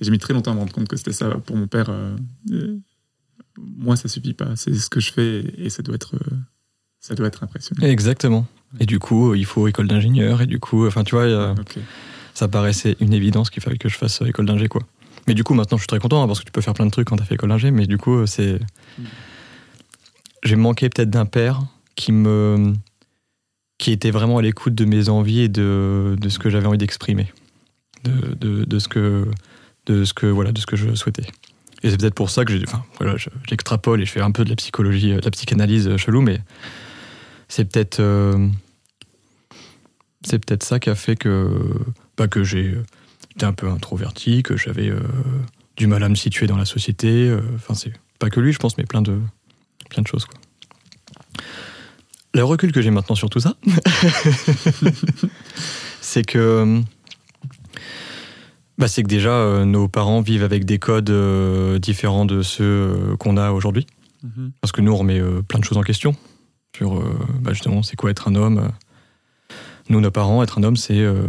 J'ai 0.01 0.12
mis 0.12 0.17
très 0.17 0.34
longtemps 0.34 0.51
à 0.51 0.53
me 0.55 0.60
rendre 0.60 0.73
compte 0.73 0.88
que 0.88 0.97
c'était 0.97 1.13
ça 1.13 1.29
pour 1.29 1.55
mon 1.55 1.67
père. 1.67 1.89
euh, 1.89 2.15
euh, 2.51 2.77
moi, 3.58 3.95
ça 3.95 4.10
suffit 4.10 4.34
pas. 4.34 4.55
C'est 4.55 4.73
ce 4.73 4.89
que 4.89 4.99
je 4.99 5.13
fais 5.13 5.53
et 5.58 5.69
ça 5.69 5.81
doit 5.81 5.95
être, 5.95 6.15
ça 6.99 7.15
doit 7.15 7.27
être 7.27 7.43
impressionnant. 7.43 7.86
Exactement. 7.86 8.45
Et 8.79 8.86
du 8.86 8.99
coup, 8.99 9.34
il 9.34 9.45
faut 9.45 9.67
école 9.67 9.88
d'ingénieur 9.88 10.41
et 10.41 10.45
du 10.45 10.60
coup, 10.60 10.86
enfin, 10.86 11.03
tu 11.05 11.15
vois, 11.15 11.55
ça 12.34 12.49
paraissait 12.49 12.97
une 12.99 13.13
évidence 13.13 13.49
qu'il 13.49 13.63
fallait 13.63 13.77
que 13.77 13.88
je 13.88 13.97
fasse 13.97 14.21
école 14.21 14.45
d'ingé, 14.45 14.67
quoi. 14.67 14.81
Mais 15.27 15.34
du 15.34 15.43
coup, 15.43 15.53
maintenant, 15.53 15.77
je 15.77 15.84
suis 15.84 15.88
très 15.88 15.99
content 15.99 16.21
hein, 16.21 16.27
parce 16.27 16.39
que 16.39 16.45
tu 16.45 16.51
peux 16.51 16.62
faire 16.62 16.73
plein 16.73 16.86
de 16.86 16.91
trucs 16.91 17.08
quand 17.08 17.15
t'as 17.15 17.23
fait 17.23 17.36
école 17.36 17.49
d'ingé, 17.49 17.71
mais 17.71 17.88
du 17.88 17.97
coup, 17.97 18.25
c'est. 18.27 18.60
J'ai 20.43 20.55
manqué 20.58 20.89
peut-être 20.89 21.10
d'un 21.10 21.25
père 21.25 21.62
qui 21.95 22.12
me. 22.12 22.73
Qui 23.77 23.91
était 23.91 24.11
vraiment 24.11 24.38
à 24.38 24.41
l'écoute 24.41 24.73
de 24.75 24.85
mes 24.85 25.09
envies 25.09 25.41
et 25.41 25.49
de, 25.49 26.15
de 26.19 26.29
ce 26.29 26.39
que 26.39 26.49
j'avais 26.49 26.67
envie 26.67 26.77
d'exprimer. 26.77 27.31
De, 28.03 28.35
de, 28.35 28.65
de 28.65 28.79
ce 28.79 28.88
que. 28.88 29.25
de 29.88 30.03
ce 30.05 30.13
que, 30.13 30.27
voilà, 30.27 30.51
de 30.51 30.59
ce 30.59 30.65
que 30.65 30.75
je 30.75 30.93
souhaitais. 30.95 31.25
Et 31.83 31.89
c'est 31.89 31.97
peut-être 31.97 32.15
pour 32.15 32.29
ça 32.29 32.45
que 32.45 32.53
j'ai. 32.53 32.63
Enfin, 32.67 32.83
voilà, 32.99 33.17
je- 33.17 33.29
j'extrapole 33.49 34.01
et 34.01 34.05
je 34.05 34.11
fais 34.11 34.21
un 34.21 34.31
peu 34.31 34.43
de 34.45 34.49
la 34.49 34.55
psychologie, 34.55 35.11
euh, 35.11 35.19
la 35.23 35.31
psychanalyse 35.31 35.88
euh, 35.88 35.97
chelou, 35.97 36.21
mais 36.21 36.39
c'est 37.47 37.65
peut-être. 37.65 37.99
euh, 37.99 38.47
c'est 40.23 40.43
peut-être 40.43 40.63
ça 40.63 40.79
qui 40.79 40.89
a 40.89 40.95
fait 40.95 41.15
que. 41.15 41.49
Bah, 42.17 42.27
que. 42.27 42.43
J'étais 42.43 42.75
un 43.43 43.53
peu 43.53 43.67
introverti, 43.69 44.41
que 44.43 44.55
j'avais 44.55 44.91
du 45.77 45.88
mal 45.88 46.03
à 46.03 46.09
me 46.09 46.15
situer 46.15 46.47
dans 46.47 46.57
la 46.57 46.65
société. 46.65 47.35
Enfin, 47.55 47.73
c'est 47.73 47.91
pas 48.19 48.29
que 48.29 48.39
lui, 48.39 48.53
je 48.53 48.59
pense, 48.59 48.77
mais 48.77 48.85
plein 48.85 49.01
de, 49.01 49.19
plein 49.89 50.01
de 50.01 50.07
choses. 50.07 50.25
Quoi. 50.25 50.39
Le 52.36 52.43
recul 52.43 52.74
que 52.74 52.82
j'ai 52.82 52.91
maintenant 52.91 53.15
sur 53.15 53.30
tout 53.30 53.39
ça, 53.39 53.56
c'est 56.02 56.24
que. 56.24 56.82
Bah, 58.78 58.89
c'est 58.89 59.04
que 59.04 59.08
déjà, 59.08 59.30
euh, 59.32 59.63
nos 59.63 59.88
parents 59.88 60.19
vivent 60.19 60.43
avec 60.43 60.65
des 60.65 60.80
codes 60.80 61.10
euh, 61.10 61.80
différents 61.80 62.26
de 62.26 62.41
ceux 62.41 62.63
euh, 62.65 63.15
qu'on 63.15 63.38
a 63.38 63.52
aujourd'hui. 63.52 63.88
Mhm. 64.24 64.52
Parce 64.60 64.74
que 64.74 64.82
nous, 64.82 64.91
on 64.91 64.98
remet 64.98 65.19
euh, 65.19 65.41
plein 65.41 65.60
de 65.60 65.63
choses 65.63 65.78
en 65.78 65.82
question. 65.82 66.13
Sur, 66.76 66.98
euh, 66.98 67.17
bah, 67.39 67.54
justement, 67.54 67.84
c'est 67.84 67.95
quoi 67.95 68.12
être 68.12 68.28
un 68.28 68.36
homme. 68.36 68.69
Nous, 69.88 70.02
nos 70.02 70.12
parents, 70.12 70.43
être 70.43 70.60
un 70.60 70.63
homme, 70.63 70.76
c'est 70.76 71.00
euh, 71.00 71.28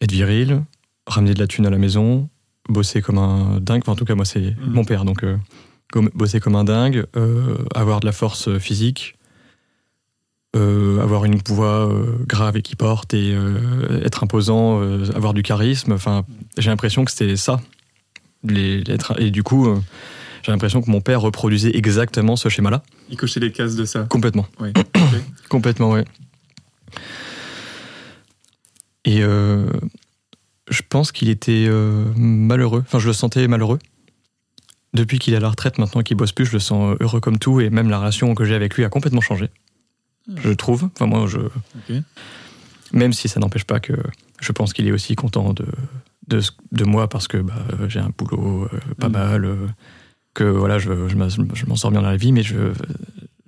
être 0.00 0.12
viril, 0.12 0.62
ramener 1.08 1.34
de 1.34 1.40
la 1.40 1.48
thune 1.48 1.66
à 1.66 1.70
la 1.70 1.78
maison, 1.78 2.28
bosser 2.68 3.02
comme 3.02 3.18
un 3.18 3.58
dingue. 3.60 3.80
Enfin, 3.82 3.92
en 3.92 3.96
tout 3.96 4.04
cas, 4.04 4.14
moi, 4.14 4.24
c'est 4.24 4.54
Mhm. 4.56 4.72
mon 4.72 4.84
père. 4.84 5.04
Donc, 5.04 5.24
euh, 5.24 5.36
comme- 5.92 6.10
bosser 6.14 6.38
comme 6.38 6.54
un 6.54 6.62
dingue, 6.64 7.06
euh, 7.16 7.56
avoir 7.74 7.98
de 7.98 8.06
la 8.06 8.12
force 8.12 8.56
physique, 8.58 9.16
euh, 10.56 11.00
avoir 11.02 11.24
une 11.24 11.38
voix 11.46 11.88
euh, 11.92 12.16
grave 12.26 12.56
et 12.56 12.62
qui 12.62 12.74
porte 12.74 13.12
et 13.14 13.32
euh, 13.34 14.02
être 14.04 14.22
imposant, 14.24 14.80
avoir 15.14 15.34
du 15.34 15.42
charisme. 15.42 15.92
Enfin, 15.92 16.24
j'ai 16.56 16.70
l'impression 16.70 17.04
que 17.04 17.10
c'était 17.10 17.36
ça. 17.36 17.60
Les, 18.44 18.82
l'être- 18.84 19.20
et 19.20 19.30
du 19.30 19.42
coup, 19.42 19.68
j'ai 20.42 20.52
l'impression 20.52 20.80
que 20.80 20.90
mon 20.90 21.00
père 21.00 21.20
reproduisait 21.20 21.76
exactement 21.76 22.36
ce 22.36 22.48
schéma-là. 22.48 22.82
Il 23.10 23.16
cochait 23.16 23.40
les 23.40 23.52
cases 23.52 23.74
de 23.76 23.84
ça. 23.84 24.04
Complètement. 24.04 24.46
Ouais. 24.60 24.72
Complètement, 25.48 25.90
ouais. 25.90 26.04
Et 29.04 29.20
je 29.20 30.82
pense 30.88 31.12
qu'il 31.12 31.28
était 31.28 31.68
malheureux. 32.16 32.82
Enfin, 32.86 32.98
je 32.98 33.06
le 33.08 33.12
sentais 33.12 33.46
malheureux. 33.48 33.78
Depuis 34.94 35.18
qu'il 35.18 35.34
est 35.34 35.36
à 35.36 35.40
la 35.40 35.50
retraite, 35.50 35.78
maintenant 35.78 36.02
qu'il 36.02 36.16
bosse 36.16 36.32
plus, 36.32 36.46
je 36.46 36.52
le 36.52 36.58
sens 36.60 36.96
heureux 37.00 37.20
comme 37.20 37.38
tout. 37.38 37.60
Et 37.60 37.70
même 37.70 37.90
la 37.90 37.98
relation 37.98 38.34
que 38.34 38.44
j'ai 38.44 38.54
avec 38.54 38.74
lui 38.76 38.84
a 38.84 38.88
complètement 38.88 39.20
changé. 39.20 39.50
Je 40.36 40.50
trouve. 40.52 40.88
Enfin, 40.94 41.06
moi, 41.06 41.26
je. 41.26 41.38
Même 42.92 43.12
si 43.12 43.28
ça 43.28 43.40
n'empêche 43.40 43.64
pas 43.64 43.80
que 43.80 43.92
je 44.40 44.52
pense 44.52 44.72
qu'il 44.72 44.86
est 44.86 44.92
aussi 44.92 45.14
content 45.14 45.52
de, 45.52 45.66
de, 46.28 46.84
moi 46.84 47.08
parce 47.08 47.28
que 47.28 47.38
bah, 47.38 47.54
j'ai 47.88 48.00
un 48.00 48.10
boulot 48.16 48.68
euh, 48.72 48.78
pas 48.98 49.08
Mm. 49.08 49.12
mal, 49.12 49.44
euh, 49.44 49.66
que 50.34 50.44
voilà, 50.44 50.78
je, 50.78 51.08
je 51.08 51.16
m'en- 51.16 51.76
sors 51.76 51.90
bien 51.90 52.00
dans 52.02 52.08
la 52.10 52.16
vie, 52.16 52.32
mais 52.32 52.42
je, 52.42 52.56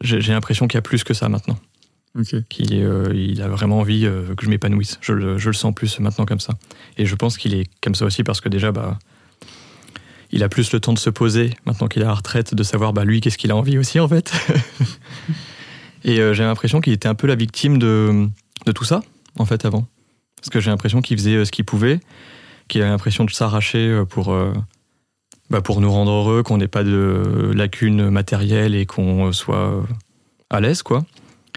j'ai 0.03 0.33
l'impression 0.33 0.67
qu'il 0.69 0.77
y 0.77 0.79
a 0.79 0.83
plus 0.83 1.05
que 1.05 1.15
ça 1.15 1.29
maintenant 1.29 1.59
Ok. 2.19 2.35
qu'il 2.49 2.75
euh, 2.75 3.13
il 3.15 3.41
a 3.41 3.49
vraiment 3.49 3.79
envie 3.79 4.03
que 4.37 4.45
je 4.45 4.51
m'épanouisse. 4.51 4.99
Je, 5.01 5.13
le- 5.13 5.39
je 5.39 5.49
le 5.49 5.55
sens 5.55 5.75
plus 5.75 6.01
maintenant 6.01 6.27
comme 6.27 6.41
ça. 6.41 6.55
Et 6.99 7.07
je 7.07 7.15
pense 7.15 7.39
qu'il 7.39 7.55
est 7.55 7.71
comme 7.83 7.95
ça 7.95 8.05
aussi 8.05 8.25
parce 8.25 8.41
que 8.41 8.49
déjà, 8.49 8.73
bah, 8.73 8.99
il 10.33 10.43
a 10.43 10.49
plus 10.49 10.73
le 10.73 10.81
temps 10.81 10.93
de 10.93 10.99
se 10.99 11.11
poser 11.11 11.55
maintenant 11.67 11.87
qu'il 11.89 12.03
est 12.03 12.05
à 12.05 12.09
la 12.09 12.15
retraite, 12.15 12.55
de 12.55 12.63
savoir 12.63 12.93
bah, 12.93 13.05
lui 13.05 13.21
qu'est-ce 13.21 13.39
qu'il 13.39 13.51
a 13.53 13.57
envie 13.57 13.79
aussi 13.79 14.01
en 14.01 14.09
fait. 14.09 14.33
Et 16.05 16.21
euh, 16.21 16.35
j'ai 16.35 16.45
l'impression 16.45 16.81
qu'il 16.81 16.93
était 16.93 17.09
un 17.09 17.15
peu 17.15 17.27
la 17.27 17.35
victime 17.35 17.79
de, 17.79 18.29
de 18.67 18.73
tout 18.73 18.85
ça 18.85 19.03
en 19.39 19.45
fait 19.45 19.65
avant. 19.65 19.87
Parce 20.37 20.51
que 20.51 20.61
j'ai 20.61 20.71
l'impression 20.71 21.03
qu'il 21.03 21.17
faisait 21.19 21.37
euh, 21.37 21.45
ce 21.45 21.53
qu'il 21.53 21.65
pouvait, 21.65 22.01
qu'il 22.69 22.83
a 22.83 22.89
l'impression 22.89 23.25
de 23.25 23.31
s'arracher 23.31 23.89
euh, 23.89 24.05
pour, 24.05 24.35
bah, 25.51 25.61
pour 25.61 25.81
nous 25.81 25.91
rendre 25.91 26.13
heureux, 26.13 26.43
qu'on 26.43 26.59
n'ait 26.59 26.69
pas 26.69 26.85
de 26.85 27.53
lacunes 27.55 28.11
matérielles 28.11 28.75
et 28.75 28.87
qu'on 28.87 29.33
soit 29.33 29.85
à 30.49 30.61
l'aise 30.61 30.83
quoi. 30.83 31.05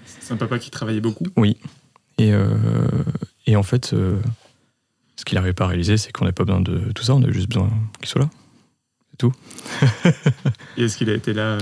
C'est 0.05 0.33
un 0.33 0.37
papa 0.37 0.59
qui 0.59 0.71
travaillait 0.71 1.01
beaucoup. 1.01 1.25
Et, 2.17 2.31
euh, 2.33 2.47
et 3.47 3.55
en 3.55 3.63
fait, 3.63 3.93
euh, 3.93 4.19
ce 5.15 5.25
qu'il 5.25 5.35
n'arrive 5.35 5.53
pas 5.53 5.65
à 5.65 5.67
réaliser, 5.67 5.97
c'est 5.97 6.11
qu'on 6.11 6.25
n'a 6.25 6.31
pas 6.31 6.45
besoin 6.45 6.61
de 6.61 6.91
tout 6.93 7.03
ça, 7.03 7.15
on 7.15 7.23
a 7.23 7.31
juste 7.31 7.49
besoin 7.49 7.69
qu'il 7.99 8.07
soit 8.07 8.21
là. 8.21 8.29
Et 10.77 10.83
est-ce 10.83 10.97
qu'il 10.97 11.09
a 11.09 11.13
été 11.13 11.33
là 11.33 11.57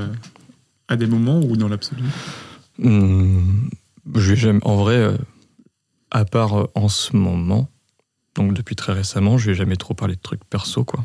à 0.87 0.95
des 0.95 1.07
moments 1.07 1.39
ou 1.39 1.57
dans 1.57 1.67
l'absolu? 1.67 2.03
Hum, 2.83 3.69
je 4.15 4.59
en 4.63 4.75
vrai, 4.75 4.95
euh, 4.95 5.17
à 6.09 6.25
part 6.25 6.59
euh, 6.59 6.67
en 6.75 6.89
ce 6.89 7.15
moment, 7.15 7.69
donc 8.35 8.53
depuis 8.53 8.75
très 8.75 8.93
récemment, 8.93 9.37
je 9.37 9.45
lui 9.45 9.51
ai 9.51 9.55
jamais 9.55 9.75
trop 9.75 9.93
parlé 9.93 10.15
de 10.15 10.21
trucs 10.21 10.43
perso, 10.45 10.83
quoi. 10.83 11.03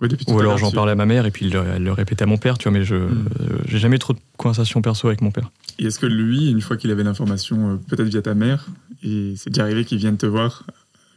Oui, 0.00 0.08
depuis 0.08 0.26
tout 0.26 0.32
Ou 0.32 0.40
alors 0.40 0.58
j'en 0.58 0.72
parlais 0.72 0.90
à 0.90 0.96
ma 0.96 1.06
mère 1.06 1.24
et 1.24 1.30
puis 1.30 1.46
elle 1.46 1.52
le, 1.52 1.64
elle 1.76 1.84
le 1.84 1.92
répétait 1.92 2.24
à 2.24 2.26
mon 2.26 2.36
père, 2.36 2.58
tu 2.58 2.68
vois, 2.68 2.76
mais 2.76 2.84
je 2.84 2.96
Mm. 2.96 3.28
euh, 3.40 3.58
j'ai 3.66 3.78
jamais 3.78 3.98
trop 3.98 4.12
de 4.12 4.18
conversations 4.36 4.82
perso 4.82 5.06
avec 5.06 5.20
mon 5.20 5.30
père. 5.30 5.52
Et 5.78 5.86
est-ce 5.86 6.00
que 6.00 6.06
lui, 6.06 6.50
une 6.50 6.60
fois 6.60 6.76
qu'il 6.76 6.90
avait 6.90 7.04
l'information, 7.04 7.70
euh, 7.70 7.76
peut-être 7.76 8.08
via 8.08 8.20
ta 8.20 8.34
mère, 8.34 8.66
et 9.04 9.34
c'est 9.36 9.50
déjà 9.50 9.62
arrivé 9.62 9.84
qu'il 9.84 9.98
vienne 9.98 10.16
te 10.16 10.26
voir 10.26 10.64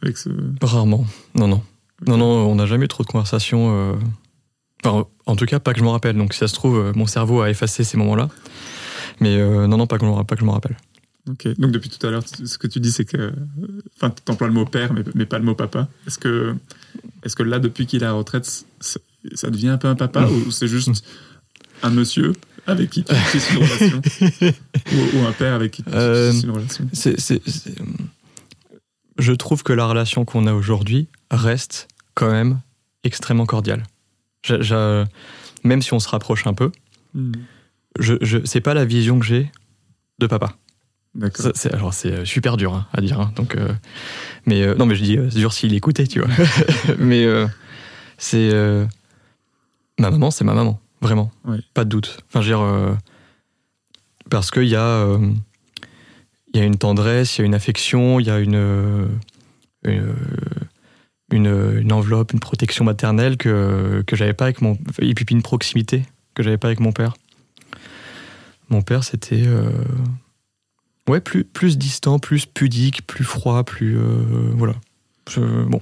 avec 0.00 0.16
ce. 0.16 0.28
Rarement. 0.62 1.04
Non, 1.34 1.48
non. 1.48 1.62
Non, 2.06 2.16
non, 2.16 2.26
on 2.26 2.54
n'a 2.54 2.66
jamais 2.66 2.86
trop 2.86 3.02
de 3.02 3.08
conversations. 3.08 3.98
Euh, 4.86 4.88
enfin, 4.90 5.06
en 5.26 5.36
tout 5.36 5.46
cas, 5.46 5.58
pas 5.60 5.72
que 5.72 5.78
je 5.80 5.84
m'en 5.84 5.92
rappelle. 5.92 6.16
Donc, 6.16 6.32
si 6.32 6.38
ça 6.40 6.48
se 6.48 6.54
trouve, 6.54 6.78
euh, 6.78 6.92
mon 6.94 7.06
cerveau 7.06 7.40
a 7.42 7.50
effacé 7.50 7.84
ces 7.84 7.96
moments-là. 7.96 8.28
Mais 9.20 9.36
euh, 9.36 9.66
non, 9.66 9.76
non, 9.78 9.86
pas 9.86 9.98
que, 9.98 10.04
je 10.06 10.10
m'en- 10.10 10.24
pas 10.24 10.34
que 10.36 10.40
je 10.40 10.46
m'en 10.46 10.52
rappelle. 10.52 10.76
Ok. 11.28 11.46
Donc 11.58 11.72
depuis 11.72 11.90
tout 11.90 12.06
à 12.06 12.10
l'heure, 12.10 12.22
ce 12.26 12.56
que 12.56 12.66
tu 12.66 12.80
dis, 12.80 12.90
c'est 12.92 13.04
que. 13.04 13.32
Enfin, 13.96 14.10
tu 14.24 14.32
emploies 14.32 14.46
le 14.46 14.54
mot 14.54 14.64
père, 14.64 14.92
mais, 14.94 15.02
mais 15.14 15.26
pas 15.26 15.38
le 15.38 15.44
mot 15.44 15.54
papa. 15.54 15.88
Est-ce 16.06 16.18
que, 16.18 16.54
est-ce 17.22 17.36
que 17.36 17.42
là, 17.42 17.58
depuis 17.58 17.84
qu'il 17.86 18.02
est 18.02 18.06
à 18.06 18.10
la 18.10 18.14
retraite, 18.14 18.46
c- 18.46 18.98
ça 19.34 19.50
devient 19.50 19.68
un 19.68 19.76
peu 19.78 19.88
un 19.88 19.94
papa 19.96 20.26
ou 20.26 20.50
c'est 20.50 20.68
juste 20.68 20.90
un 21.82 21.90
monsieur 21.90 22.32
avec 22.66 22.88
qui 22.90 23.04
tu 23.04 23.14
tisses 23.32 23.50
une 23.50 23.58
relation 23.58 24.02
ou, 24.92 25.18
ou 25.18 25.26
un 25.26 25.32
père 25.32 25.52
avec 25.54 25.72
qui 25.72 25.82
tu 25.82 25.90
Euh, 25.92 26.30
tisses 26.32 26.44
une 26.44 26.50
relation? 26.50 26.88
c'est- 26.94 27.18
c'est- 27.20 27.42
Je 29.18 29.32
trouve 29.32 29.62
que 29.62 29.72
la 29.72 29.86
relation 29.86 30.24
qu'on 30.24 30.46
a 30.46 30.52
aujourd'hui 30.54 31.08
reste 31.30 31.88
quand 32.14 32.30
même 32.30 32.60
extrêmement 33.04 33.46
cordiale. 33.46 33.82
Je- 34.44 34.62
je- 34.62 35.04
Même 35.64 35.82
si 35.82 35.92
on 35.92 35.98
se 35.98 36.08
rapproche 36.08 36.46
un 36.46 36.54
peu, 36.54 36.70
Hmm. 37.14 37.32
je, 37.98 38.14
je, 38.20 38.38
c'est 38.44 38.60
pas 38.60 38.74
la 38.74 38.84
vision 38.84 39.18
que 39.18 39.24
j'ai 39.26 39.50
de 40.18 40.26
papa. 40.26 40.54
C'est, 41.54 41.72
alors 41.74 41.92
c'est 41.94 42.12
euh, 42.12 42.24
super 42.24 42.56
dur 42.56 42.74
hein, 42.74 42.86
à 42.92 43.00
dire. 43.00 43.18
hein, 43.20 43.32
donc, 43.34 43.56
euh, 43.56 43.72
mais 44.46 44.62
euh, 44.62 44.74
non, 44.76 44.86
mais 44.86 44.94
je 44.94 45.02
dis 45.02 45.16
euh, 45.18 45.28
c'est 45.30 45.38
dur 45.38 45.52
s'il 45.52 45.74
écoutait, 45.74 46.06
tu 46.06 46.20
vois. 46.20 46.28
mais 46.98 47.26
c'est 48.18 48.52
ma 49.98 50.10
maman, 50.10 50.30
c'est 50.30 50.44
ma 50.44 50.54
maman, 50.54 50.80
vraiment, 51.00 51.32
Ouais. 51.44 51.58
pas 51.74 51.84
de 51.84 51.88
doute. 51.88 52.18
Enfin, 52.28 52.40
je 52.42 52.52
veux 52.52 52.56
dire, 52.56 52.96
parce 54.30 54.50
qu'il 54.50 54.64
y 54.68 54.76
a 54.76 55.06
il 56.54 56.60
y 56.60 56.62
a 56.62 56.66
une 56.66 56.78
tendresse, 56.78 57.36
il 57.38 57.40
y 57.40 57.44
a 57.44 57.46
une 57.46 57.54
affection, 57.54 58.20
il 58.20 58.26
y 58.26 58.30
a 58.30 58.38
une 58.38 59.08
une, 59.84 60.14
une 61.30 61.78
une 61.80 61.92
enveloppe, 61.92 62.32
une 62.32 62.40
protection 62.40 62.84
maternelle 62.84 63.36
que 63.36 64.02
que 64.06 64.16
j'avais 64.16 64.32
pas 64.34 64.44
avec 64.46 64.60
mon 64.62 64.78
et 65.00 65.14
puis 65.14 65.26
une 65.30 65.42
proximité 65.42 66.04
que 66.34 66.42
j'avais 66.42 66.58
pas 66.58 66.68
avec 66.68 66.80
mon 66.80 66.92
père. 66.92 67.14
Mon 68.70 68.82
père, 68.82 69.02
c'était 69.04 69.44
euh, 69.46 69.70
Ouais, 71.08 71.20
plus, 71.20 71.42
plus 71.44 71.78
distant, 71.78 72.18
plus 72.18 72.44
pudique, 72.44 73.06
plus 73.06 73.24
froid, 73.24 73.64
plus. 73.64 73.96
euh, 73.96 74.02
voilà. 74.54 74.74
Je- 75.30 75.64
bon. 75.64 75.80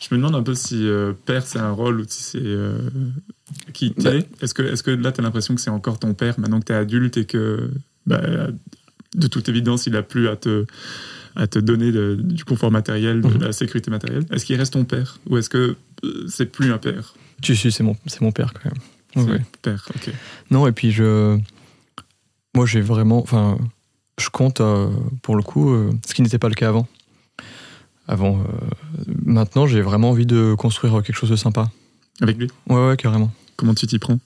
Je 0.00 0.14
me 0.14 0.18
demande 0.20 0.34
un 0.34 0.42
peu 0.42 0.54
si 0.54 0.86
euh, 0.86 1.12
père 1.24 1.46
c'est 1.46 1.58
un 1.58 1.70
rôle 1.72 2.00
ou 2.00 2.04
si 2.06 2.22
c'est 2.22 3.72
qui 3.72 3.92
t'es. 3.92 4.18
Est-ce 4.42 4.52
que, 4.54 4.62
est-ce 4.62 4.82
que 4.82 4.90
là 4.90 5.12
tu 5.12 5.20
as 5.20 5.24
l'impression 5.24 5.54
que 5.54 5.60
c'est 5.60 5.70
encore 5.70 5.98
ton 5.98 6.12
père 6.14 6.38
maintenant 6.38 6.60
que 6.60 6.66
tu 6.66 6.72
es 6.72 6.76
adulte 6.76 7.16
et 7.16 7.24
que 7.24 7.70
bah, 8.06 8.20
de 9.14 9.26
toute 9.26 9.48
évidence 9.48 9.86
il 9.86 9.96
a 9.96 10.02
plus 10.02 10.28
à 10.28 10.36
te, 10.36 10.66
à 11.38 11.46
te 11.46 11.58
donner 11.58 11.90
du 12.16 12.44
confort 12.44 12.70
matériel, 12.70 13.22
de 13.22 13.28
Mhm. 13.28 13.42
la 13.42 13.52
sécurité 13.52 13.90
matérielle 13.90 14.24
Est-ce 14.32 14.44
qu'il 14.44 14.56
reste 14.56 14.74
ton 14.74 14.84
père 14.84 15.18
ou 15.30 15.38
est-ce 15.38 15.48
que 15.48 15.76
euh, 16.04 16.26
c'est 16.28 16.46
plus 16.46 16.72
un 16.72 16.78
père? 16.78 17.14
Tu 17.40 17.54
sais, 17.56 17.70
c'est 17.70 17.82
mon, 17.84 17.96
c'est 18.06 18.20
mon 18.20 18.32
père 18.32 18.52
quand 18.52 18.64
même. 18.66 18.80
C'est 19.14 19.32
ouais. 19.32 19.42
père, 19.62 19.88
ok. 19.94 20.12
Non, 20.50 20.66
et 20.66 20.72
puis 20.72 20.90
je. 20.92 21.38
Moi, 22.54 22.66
j'ai 22.66 22.80
vraiment. 22.80 23.18
Enfin, 23.22 23.56
je 24.20 24.28
compte, 24.28 24.60
euh, 24.60 24.90
pour 25.22 25.36
le 25.36 25.42
coup, 25.42 25.70
euh, 25.72 25.90
ce 26.06 26.12
qui 26.14 26.22
n'était 26.22 26.38
pas 26.38 26.48
le 26.48 26.54
cas 26.56 26.68
avant. 26.68 26.86
Avant. 28.08 28.38
euh, 28.40 28.42
maintenant, 29.24 29.66
j'ai 29.66 29.80
vraiment 29.80 30.10
envie 30.10 30.26
de 30.26 30.54
construire 30.58 30.92
quelque 31.02 31.16
chose 31.16 31.30
de 31.30 31.36
sympa. 31.36 31.70
Avec 32.20 32.36
lui? 32.36 32.48
Ouais, 32.68 32.88
ouais, 32.88 32.96
carrément. 32.96 33.30
Comment 33.56 33.74
tu 33.74 33.86
t'y 33.86 33.98
prends? 33.98 34.18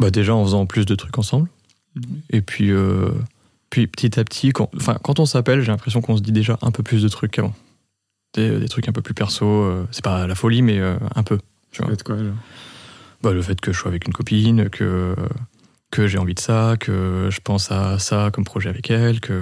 Bah, 0.00 0.10
déjà 0.10 0.34
en 0.34 0.44
faisant 0.44 0.66
plus 0.66 0.84
de 0.86 0.94
trucs 0.94 1.16
ensemble. 1.18 1.48
Mhm. 1.94 2.02
Et 2.30 2.40
puis, 2.40 2.70
puis 3.74 3.88
petit 3.88 4.20
à 4.20 4.24
petit, 4.24 4.50
quand, 4.52 4.70
enfin, 4.76 4.96
quand 5.02 5.18
on 5.18 5.26
s'appelle, 5.26 5.60
j'ai 5.62 5.72
l'impression 5.72 6.00
qu'on 6.00 6.16
se 6.16 6.22
dit 6.22 6.30
déjà 6.30 6.56
un 6.62 6.70
peu 6.70 6.84
plus 6.84 7.02
de 7.02 7.08
trucs 7.08 7.32
qu'avant. 7.32 7.52
Des, 8.34 8.60
des 8.60 8.68
trucs 8.68 8.88
un 8.88 8.92
peu 8.92 9.02
plus 9.02 9.14
perso. 9.14 9.44
euh, 9.46 9.84
c'est 9.90 10.04
pas 10.04 10.28
la 10.28 10.36
folie, 10.36 10.62
mais 10.62 10.78
euh, 10.78 10.96
un 11.16 11.24
peu. 11.24 11.40
Tu 11.72 11.82
vois. 11.82 11.92
Quoi 12.04 12.16
genre 12.22 12.34
Bah, 13.20 13.32
le 13.32 13.42
fait 13.42 13.60
que 13.60 13.72
je 13.72 13.78
sois 13.80 13.88
avec 13.88 14.06
une 14.06 14.12
copine, 14.12 14.70
que, 14.70 15.16
que 15.90 16.06
j'ai 16.06 16.18
envie 16.18 16.34
de 16.34 16.40
ça, 16.40 16.76
que 16.78 17.28
je 17.32 17.40
pense 17.40 17.72
à 17.72 17.98
ça 17.98 18.30
comme 18.32 18.44
projet 18.44 18.68
avec 18.68 18.90
elle, 18.92 19.18
que, 19.20 19.32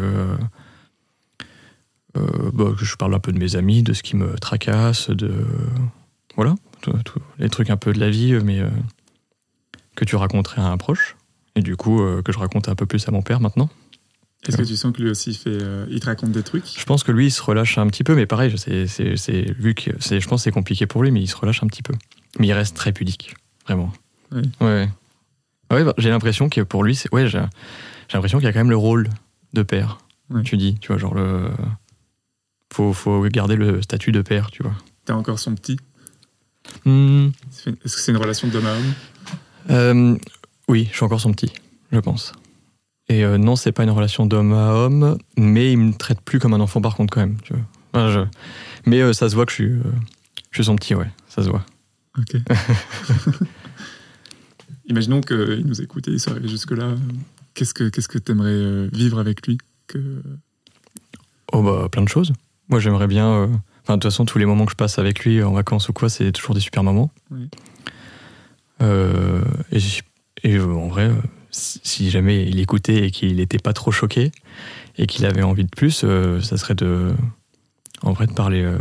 euh, 2.17 2.51
bah, 2.55 2.73
que 2.79 2.85
je 2.87 2.97
parle 2.97 3.15
un 3.15 3.19
peu 3.21 3.33
de 3.33 3.39
mes 3.39 3.55
amis, 3.57 3.83
de 3.83 3.93
ce 3.93 4.03
qui 4.03 4.17
me 4.17 4.35
tracasse, 4.39 5.11
de. 5.11 5.47
Voilà, 6.37 6.55
tout- 6.81 6.93
tout- 7.05 7.21
les 7.39 7.51
trucs 7.51 7.69
un 7.69 7.77
peu 7.77 7.93
de 7.93 8.01
la 8.01 8.09
vie, 8.09 8.33
mais 8.43 8.63
que 9.95 10.07
tu 10.07 10.17
raconterais 10.17 10.63
à 10.63 10.69
un 10.69 10.79
proche. 10.79 11.17
Et 11.55 11.61
du 11.61 11.77
coup, 11.77 12.01
que 12.25 12.33
je 12.33 12.39
raconte 12.39 12.69
un 12.71 12.75
peu 12.75 12.87
plus 12.87 13.07
à 13.07 13.11
mon 13.11 13.21
père 13.21 13.41
maintenant. 13.41 13.69
Est-ce 14.47 14.57
que 14.57 14.63
tu 14.63 14.77
sens 14.77 14.93
que 14.93 15.01
lui 15.01 15.09
aussi 15.11 15.31
il 15.31 15.37
fait, 15.37 15.51
euh, 15.63 15.87
il 15.89 16.01
te 16.01 16.07
raconte 16.07 16.33
des 16.33 16.43
trucs? 16.43 16.65
Je 16.77 16.85
pense 16.85 17.05
que 17.05 17.13
lui, 17.13 17.27
il 17.27 17.31
se 17.31 17.41
relâche 17.43 17.79
un 17.79 17.87
petit 17.87 18.03
peu, 18.03 18.17
mais 18.17 18.27
pareil, 18.27 18.53
c'est, 18.59 18.89
c'est, 18.89 19.17
c'est, 19.17 19.53
vu 19.53 19.75
que 19.75 19.93
c'est, 20.01 20.21
je 20.21 20.29
pense 20.29 20.41
que 20.41 20.45
c'est 20.45 20.51
compliqué 20.51 20.87
pour 20.87 21.03
lui, 21.05 21.13
mais 21.13 21.21
il 21.21 21.29
se 21.29 21.37
relâche 21.37 21.63
un 21.63 21.69
petit 21.69 21.83
peu. 21.83 21.95
Mais 22.41 22.49
il 22.49 22.53
reste 22.53 22.77
très 22.77 22.93
pudique, 22.93 23.37
vraiment. 23.67 23.93
Oui. 24.33 24.43
Ouais. 24.61 24.67
ouais. 24.67 24.89
Ouais, 25.71 25.85
bah, 25.85 25.95
j'ai 25.97 26.11
l'impression 26.11 26.49
que 26.49 26.61
pour 26.61 26.83
lui, 26.83 26.97
c'est, 26.97 27.13
ouais, 27.15 27.29
j'ai, 27.29 27.39
j'ai 28.09 28.15
l'impression 28.15 28.39
qu'il 28.39 28.47
y 28.47 28.49
a 28.49 28.53
quand 28.53 28.59
même 28.59 28.71
le 28.71 28.77
rôle 28.77 29.09
de 29.53 29.63
père. 29.63 29.99
Ouais. 30.29 30.43
Tu 30.43 30.57
dis, 30.57 30.77
tu 30.81 30.89
vois, 30.89 30.99
genre 30.99 31.15
le. 31.15 31.49
Faut, 32.73 32.93
faut 32.93 33.23
garder 33.29 33.55
le 33.55 33.81
statut 33.83 34.13
de 34.13 34.23
père, 34.23 34.51
tu 34.51 34.63
vois. 34.63 34.75
T'as 35.05 35.15
encore 35.15 35.39
son 35.39 35.55
petit? 35.55 35.77
Hmm, 36.85 37.29
Est-ce 37.51 37.71
que 37.97 38.01
c'est 38.01 38.13
une 38.13 38.19
relation 38.19 38.49
d'homme 38.49 38.67
à 38.67 38.73
homme? 38.73 38.95
Euh, 39.71 40.17
oui, 40.69 40.89
je 40.91 40.97
suis 40.97 41.05
encore 41.05 41.21
son 41.21 41.33
petit, 41.33 41.53
je 41.93 41.99
pense. 42.01 42.33
Et 43.13 43.25
euh, 43.25 43.37
non, 43.37 43.57
c'est 43.57 43.73
pas 43.73 43.83
une 43.83 43.91
relation 43.91 44.25
d'homme 44.25 44.55
à 44.55 44.73
homme, 44.73 45.19
mais 45.37 45.73
il 45.73 45.77
me 45.79 45.93
traite 45.93 46.21
plus 46.23 46.39
comme 46.39 46.55
un 46.55 46.61
enfant 46.61 46.81
par 46.81 46.95
contre 46.97 47.13
quand 47.13 47.21
même. 47.21 47.37
Tu 47.43 47.53
vois. 47.53 47.63
Enfin, 47.93 48.11
je- 48.11 48.21
Mais 48.91 49.01
euh, 49.03 49.13
ça 49.13 49.29
se 49.29 49.35
voit 49.35 49.45
que 49.45 49.51
je 49.53 49.57
suis, 49.57 49.65
euh, 49.71 49.83
je 50.51 50.57
suis 50.57 50.65
son 50.65 50.77
petit, 50.77 50.95
ouais, 50.95 51.11
ça 51.29 51.43
se 51.43 51.51
voit. 51.51 51.63
Ok. 52.19 52.37
Imaginons 54.87 55.21
qu'il 55.21 55.63
nous 55.67 55.81
écoute 55.83 56.09
et 56.09 56.13
il 56.13 56.21
soit 56.21 56.33
arrivé 56.33 56.49
jusque-là. 56.49 56.95
qu'est-ce 57.55 57.75
que 57.75 57.89
qu'est-ce 57.89 58.09
que 58.09 58.19
t'aimerais 58.19 58.51
euh, 58.51 58.89
vivre 58.93 59.19
avec 59.19 59.47
lui 59.47 59.59
que... 59.87 60.23
Oh 61.53 61.63
bah 61.63 61.89
plein 61.91 62.03
de 62.03 62.09
choses. 62.09 62.33
Moi 62.69 62.81
j'aimerais 62.81 63.07
bien. 63.09 63.45
Enfin 63.83 63.95
de 63.97 64.01
toute 64.01 64.05
façon 64.05 64.25
tous 64.25 64.39
les 64.39 64.47
moments 64.47 64.65
que 64.65 64.73
je 64.73 64.77
passe 64.77 64.99
avec 64.99 65.25
lui 65.25 65.43
en 65.43 65.53
vacances 65.53 65.89
ou 65.89 65.93
quoi, 65.93 66.09
c'est 66.09 66.33
toujours 66.33 66.55
des 66.55 66.61
super 66.61 66.83
moments. 66.83 67.11
Oui. 67.31 67.49
Et 68.81 69.79
et, 70.45 70.59
en 70.59 70.89
vrai, 70.89 71.09
si 71.53 72.11
jamais 72.11 72.45
il 72.49 72.59
écoutait 72.61 73.07
et 73.07 73.11
qu'il 73.11 73.37
n'était 73.37 73.59
pas 73.59 73.73
trop 73.75 73.93
choqué 73.93 74.33
et 74.99 75.07
qu'il 75.07 75.27
avait 75.27 75.43
envie 75.43 75.65
de 75.65 75.71
plus, 75.71 76.03
euh, 76.05 76.41
ça 76.41 76.57
serait 76.57 76.75
de, 76.75 77.13
en 78.03 78.13
vrai 78.13 78.27
de 78.27 78.33
parler, 78.33 78.63
euh, 78.63 78.79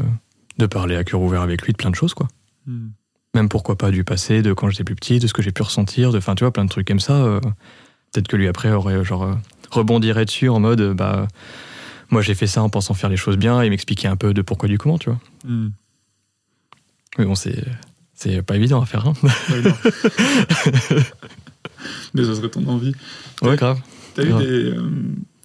de 0.58 0.66
parler 0.66 0.96
à 0.96 1.04
cœur 1.04 1.22
ouvert 1.22 1.42
avec 1.42 1.62
lui 1.64 1.74
de 1.74 1.78
plein 1.78 1.90
de 1.90 1.96
choses 1.96 2.14
quoi. 2.14 2.28
Hmm. 2.66 2.90
Même 3.34 3.50
pourquoi 3.50 3.78
pas 3.78 3.92
du 3.92 4.04
passé, 4.04 4.42
de 4.42 4.54
quand 4.54 4.70
j'étais 4.70 4.84
plus 4.84 4.96
petit, 4.96 5.20
de 5.20 5.28
ce 5.28 5.34
que 5.34 5.42
j'ai 5.42 5.52
pu 5.52 5.62
ressentir, 5.62 6.12
de, 6.12 6.18
enfin 6.18 6.34
tu 6.36 6.44
vois 6.44 6.52
plein 6.52 6.66
de 6.66 6.70
trucs 6.70 6.88
comme 6.88 7.00
ça. 7.00 7.24
euh, 7.24 7.40
Peut-être 8.12 8.28
que 8.28 8.36
lui 8.36 8.48
après 8.48 8.72
aurait 8.72 9.04
genre 9.06 9.38
rebondirait 9.70 10.26
dessus 10.26 10.50
en 10.50 10.60
mode 10.60 10.94
bah 10.94 11.28
moi 12.10 12.22
j'ai 12.22 12.36
fait 12.36 12.48
ça 12.48 12.62
en 12.62 12.70
pensant 12.70 12.94
faire 12.94 13.10
les 13.10 13.16
choses 13.16 13.38
bien 13.38 13.62
et 13.62 13.70
m'expliquer 13.70 14.10
un 14.10 14.18
peu 14.18 14.34
de 14.34 14.42
pourquoi 14.42 14.68
du 14.68 14.78
comment 14.78 14.98
tu 14.98 15.10
vois. 15.10 15.20
Hmm. 15.46 15.70
Mais 17.18 17.26
bon 17.26 17.36
c'est 17.36 17.64
c'est 18.14 18.42
pas 18.42 18.56
évident 18.58 18.82
à 18.82 18.86
faire. 18.86 19.08
Hein. 19.08 19.14
Ouais. 19.24 19.64
Mais 22.14 22.24
ça 22.24 22.36
serait 22.36 22.50
ton 22.50 22.66
envie. 22.68 22.94
Ouais 23.42 23.56
grave. 23.56 23.80
T'as 24.16 24.24
eu 24.24 24.34
des, 24.34 24.72
euh, 24.72 24.82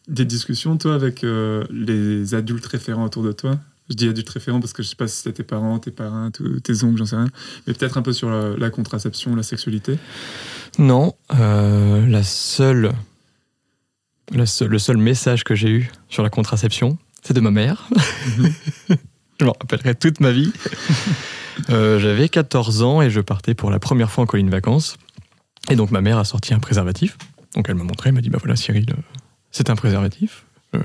des 0.08 0.24
discussions, 0.24 0.76
toi, 0.76 0.94
avec 0.94 1.22
euh, 1.24 1.64
les 1.70 2.34
adultes 2.34 2.66
référents 2.66 3.04
autour 3.04 3.22
de 3.22 3.32
toi? 3.32 3.58
Je 3.88 3.94
dis 3.94 4.08
adultes 4.08 4.28
référents 4.30 4.58
parce 4.58 4.72
que 4.72 4.82
je 4.82 4.88
sais 4.88 4.96
pas 4.96 5.06
si 5.06 5.18
c'était 5.18 5.32
tes 5.34 5.42
parents, 5.44 5.78
tes 5.78 5.92
parrains, 5.92 6.30
tes 6.32 6.82
oncles, 6.82 6.96
j'en 6.98 7.06
sais 7.06 7.14
rien. 7.16 7.28
Mais 7.66 7.72
peut-être 7.74 7.96
un 7.98 8.02
peu 8.02 8.12
sur 8.12 8.28
la, 8.28 8.56
la 8.56 8.70
contraception, 8.70 9.36
la 9.36 9.44
sexualité? 9.44 9.98
Non, 10.80 11.14
euh, 11.38 12.04
la 12.08 12.24
seule, 12.24 12.90
la 14.32 14.44
seule- 14.46 14.68
le 14.70 14.80
seul 14.80 14.96
message 14.96 15.44
que 15.44 15.54
j'ai 15.54 15.70
eu 15.70 15.90
sur 16.08 16.24
la 16.24 16.30
contraception, 16.30 16.98
c'est 17.22 17.34
de 17.34 17.40
ma 17.40 17.52
mère. 17.52 17.88
je 19.40 19.44
m'en 19.44 19.54
rappellerai 19.60 19.94
toute 19.94 20.18
ma 20.20 20.32
vie. 20.32 20.52
Euh, 21.70 21.98
J'avais 21.98 22.28
14 22.28 22.82
ans 22.82 23.00
et 23.00 23.08
je 23.08 23.18
partais 23.22 23.54
pour 23.54 23.70
la 23.70 23.78
première 23.78 24.10
fois 24.10 24.24
en 24.24 24.26
colline 24.26 24.50
vacances. 24.50 24.98
Et 25.70 25.76
donc 25.76 25.90
ma 25.90 26.00
mère 26.00 26.18
a 26.18 26.24
sorti 26.24 26.54
un 26.54 26.58
préservatif. 26.58 27.16
Donc 27.54 27.66
elle 27.68 27.74
m'a 27.74 27.84
montré, 27.84 28.08
elle 28.10 28.14
m'a 28.14 28.20
dit 28.20 28.30
bah 28.30 28.38
voilà 28.40 28.56
Cyril, 28.56 28.86
euh, 28.90 28.94
c'est 29.50 29.70
un 29.70 29.76
préservatif. 29.76 30.44
Euh, 30.74 30.80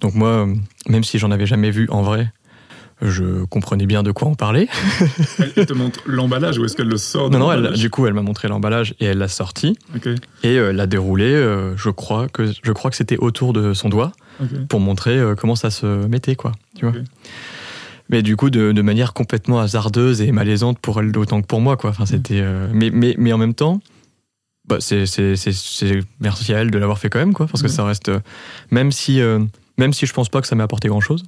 donc 0.00 0.14
moi, 0.14 0.28
euh, 0.46 0.54
même 0.88 1.04
si 1.04 1.18
j'en 1.18 1.30
avais 1.30 1.46
jamais 1.46 1.70
vu 1.70 1.88
en 1.90 2.02
vrai, 2.02 2.32
je 3.00 3.44
comprenais 3.46 3.86
bien 3.86 4.02
de 4.04 4.12
quoi 4.12 4.28
on 4.28 4.34
parlait. 4.36 4.68
Elle, 5.56 5.66
te 5.66 5.72
montre 5.72 6.00
l'emballage 6.06 6.58
ou 6.58 6.64
est-ce 6.64 6.76
qu'elle 6.76 6.86
le 6.88 6.96
sort 6.98 7.30
de 7.30 7.36
Non, 7.36 7.46
non, 7.46 7.52
elle- 7.52 7.72
du 7.72 7.90
coup 7.90 8.06
elle 8.06 8.14
m'a 8.14 8.22
montré 8.22 8.46
l'emballage 8.48 8.94
et 9.00 9.06
elle 9.06 9.18
l'a 9.18 9.28
sorti. 9.28 9.76
Et 10.44 10.56
euh, 10.58 10.72
l'a 10.72 10.86
déroulé, 10.86 11.24
euh, 11.32 11.76
je 11.76 11.90
crois 11.90 12.28
que 12.28 12.44
je 12.62 12.72
crois 12.72 12.90
que 12.92 12.96
c'était 12.96 13.16
autour 13.18 13.52
de 13.52 13.74
son 13.74 13.88
doigt 13.88 14.12
pour 14.68 14.80
montrer 14.80 15.18
euh, 15.18 15.34
comment 15.34 15.56
ça 15.56 15.70
se 15.70 15.86
mettait 16.06 16.36
quoi, 16.36 16.52
tu 16.76 16.84
vois. 16.86 16.94
Mais 18.12 18.22
du 18.22 18.36
coup 18.36 18.50
de, 18.50 18.72
de 18.72 18.82
manière 18.82 19.14
complètement 19.14 19.58
hasardeuse 19.58 20.20
et 20.20 20.30
malaisante 20.32 20.78
pour 20.78 21.00
elle 21.00 21.16
autant 21.16 21.40
que 21.40 21.46
pour 21.46 21.60
moi 21.62 21.76
quoi. 21.76 21.90
Enfin 21.90 22.06
c'était 22.06 22.40
euh, 22.40 22.68
mais, 22.72 22.90
mais 22.90 23.14
mais 23.18 23.32
en 23.32 23.38
même 23.38 23.54
temps 23.54 23.80
bah, 24.68 24.76
c'est 24.80 25.04
merci 26.20 26.54
à 26.54 26.58
elle 26.58 26.70
de 26.70 26.78
l'avoir 26.78 26.98
fait 26.98 27.08
quand 27.10 27.18
même 27.18 27.32
quoi 27.32 27.46
parce 27.46 27.62
que 27.62 27.68
Ouais. 27.68 27.72
ça 27.72 27.84
reste 27.84 28.10
euh, 28.10 28.20
même 28.70 28.92
si 28.92 29.20
euh, 29.20 29.40
même 29.78 29.92
si 29.92 30.06
je 30.06 30.12
pense 30.12 30.28
pas 30.28 30.40
que 30.40 30.46
ça 30.46 30.54
m'ait 30.54 30.62
apporté 30.62 30.88
grand 30.88 31.00
chose. 31.00 31.24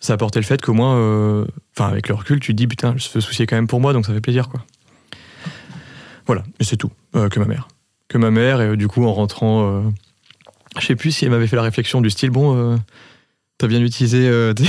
Ça 0.00 0.12
a 0.12 0.14
apporté 0.14 0.38
le 0.38 0.44
fait 0.44 0.60
qu'au 0.60 0.74
moins 0.74 0.96
euh, 0.96 1.46
enfin 1.76 1.88
avec 1.88 2.08
le 2.08 2.14
recul 2.14 2.38
tu 2.38 2.52
te 2.52 2.56
dis 2.56 2.66
putain 2.66 2.94
je 2.96 3.02
se 3.02 3.20
soucier 3.20 3.46
quand 3.46 3.56
même 3.56 3.66
pour 3.68 3.80
moi 3.80 3.92
donc 3.94 4.04
ça 4.06 4.12
fait 4.12 4.20
plaisir 4.20 4.48
quoi. 4.48 4.64
Voilà, 6.26 6.44
et 6.60 6.64
c'est 6.64 6.76
tout 6.76 6.90
que 7.14 7.38
ma 7.40 7.46
mère 7.46 7.68
que 8.08 8.18
ma 8.18 8.30
mère 8.30 8.60
et 8.60 8.76
du 8.76 8.86
coup 8.86 9.04
en 9.06 9.12
rentrant 9.12 9.82
je 10.78 10.86
sais 10.86 10.94
plus 10.94 11.10
si 11.10 11.24
elle 11.24 11.30
m'avait 11.30 11.46
fait 11.48 11.56
la 11.56 11.62
réflexion 11.62 12.00
du 12.00 12.10
style 12.10 12.30
bon 12.30 12.78
t'as 13.62 13.68
bien 13.68 13.80
utilisé 13.80 14.26
euh, 14.28 14.52
tes- 14.56 14.64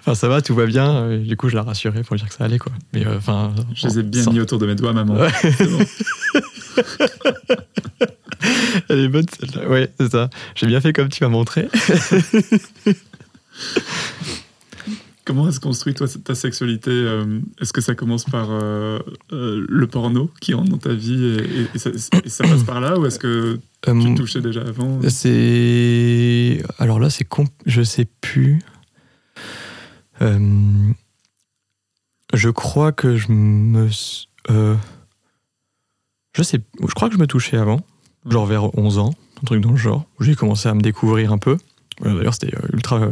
enfin 0.00 0.14
ça 0.14 0.28
va 0.28 0.42
tout 0.42 0.54
va 0.54 0.66
bien 0.66 1.10
Et 1.12 1.18
du 1.20 1.34
coup 1.34 1.48
je 1.48 1.54
la 1.56 1.62
rassurais 1.62 2.02
pour 2.02 2.14
lui 2.14 2.20
dire 2.20 2.28
que 2.28 2.34
ça 2.34 2.44
allait 2.44 2.58
quoi 2.58 2.70
mais 2.92 3.06
euh, 3.06 3.16
enfin 3.16 3.54
Je 3.74 3.86
les 3.88 4.00
ai 4.00 4.02
bien 4.02 4.22
sans- 4.22 4.32
mis 4.34 4.40
autour 4.40 4.58
de 4.58 4.66
mes 4.66 4.74
doigts, 4.74 4.92
maman. 4.92 5.14
Ouais. 5.14 5.30
C'est 5.40 5.66
bon. 5.70 5.78
elle 8.90 8.98
est 9.00 9.08
bonne 9.08 9.24
celle-là 9.40 9.66
ouais 9.68 9.90
c'est 9.98 10.10
ça 10.12 10.28
j'ai 10.54 10.66
bien 10.66 10.82
fait 10.82 10.92
comme 10.92 11.08
tu 11.08 11.24
m'as 11.24 11.30
montré 11.30 11.68
Comment 15.26 15.48
est-ce 15.48 15.58
construit 15.58 15.94
toi 15.94 16.06
ta 16.22 16.34
sexualité 16.34 16.90
euh, 16.90 17.40
Est-ce 17.60 17.72
que 17.72 17.80
ça 17.80 17.94
commence 17.94 18.24
par 18.24 18.48
euh, 18.50 18.98
euh, 19.32 19.64
le 19.68 19.86
porno 19.86 20.30
qui 20.40 20.52
rentre 20.52 20.70
dans 20.70 20.76
ta 20.78 20.92
vie 20.92 21.24
et, 21.24 21.60
et- 21.62 21.66
et 21.74 21.78
ça, 21.78 21.90
et 22.22 22.28
ça 22.28 22.44
passe 22.44 22.62
par 22.64 22.80
là 22.80 22.98
ou 22.98 23.06
est-ce 23.06 23.18
que 23.18 23.58
tu 23.82 23.90
Euh, 23.90 24.14
touchais 24.14 24.42
déjà 24.42 24.60
avant? 24.62 25.00
C'est 25.08 26.62
alors 26.78 27.00
là 27.00 27.08
c'est 27.08 27.24
com- 27.24 27.46
je 27.64 27.82
sais 27.82 28.06
plus. 28.20 28.60
Je 32.32 32.50
crois 32.50 32.92
que 32.92 33.16
je 33.16 33.30
me 33.32 33.88
je 36.36 36.42
sais 36.42 36.60
je 36.80 36.94
crois 36.94 37.08
que 37.08 37.14
je 37.14 37.20
me 37.20 37.26
touchais 37.26 37.56
avant 37.56 37.80
genre 38.28 38.46
vers 38.46 38.76
11 38.76 38.98
ans 38.98 39.14
un 39.42 39.46
truc 39.46 39.60
dans 39.62 39.70
le 39.70 39.76
genre 39.76 40.04
où 40.18 40.24
j'ai 40.24 40.34
commencé 40.34 40.68
à 40.68 40.74
me 40.74 40.80
découvrir 40.80 41.32
un 41.32 41.38
peu. 41.38 41.56
D'ailleurs 42.02 42.34
c'était 42.34 42.52
ultra 42.72 43.08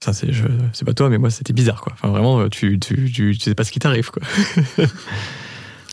ça 0.00 0.12
c'est 0.12 0.30
c'est 0.72 0.84
pas 0.84 0.94
toi 0.94 1.08
mais 1.08 1.18
moi 1.18 1.30
c'était 1.30 1.52
bizarre 1.52 1.80
quoi. 1.80 1.92
Enfin 1.94 2.08
vraiment 2.08 2.48
tu 2.48 2.78
tu, 2.78 3.10
tu, 3.10 3.34
sais 3.34 3.54
pas 3.54 3.64
ce 3.64 3.72
qui 3.72 3.78
t'arrive 3.78 4.10
quoi. 4.10 4.22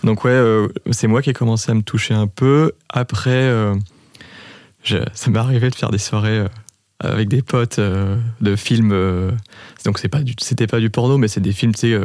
Donc 0.03 0.23
ouais 0.23 0.31
euh, 0.31 0.67
c'est 0.91 1.07
moi 1.07 1.21
qui 1.21 1.31
ai 1.31 1.33
commencé 1.33 1.71
à 1.71 1.73
me 1.73 1.81
toucher 1.81 2.13
un 2.13 2.27
peu. 2.27 2.73
Après 2.89 3.31
euh, 3.31 3.75
ça 4.83 5.31
m'est 5.31 5.39
arrivé 5.39 5.69
de 5.69 5.75
faire 5.75 5.89
des 5.89 5.97
soirées 5.97 6.39
euh, 6.39 6.47
avec 6.99 7.27
des 7.27 7.41
potes 7.41 7.79
de 7.79 8.55
films 8.55 9.35
donc 9.83 9.99
c'est 9.99 10.07
pas 10.07 10.19
c'était 10.39 10.67
pas 10.67 10.79
du 10.79 10.89
porno 10.89 11.17
mais 11.17 11.27
c'est 11.27 11.41
des 11.41 11.51
films 11.51 11.73
tu 11.73 11.91
sais 11.91 11.99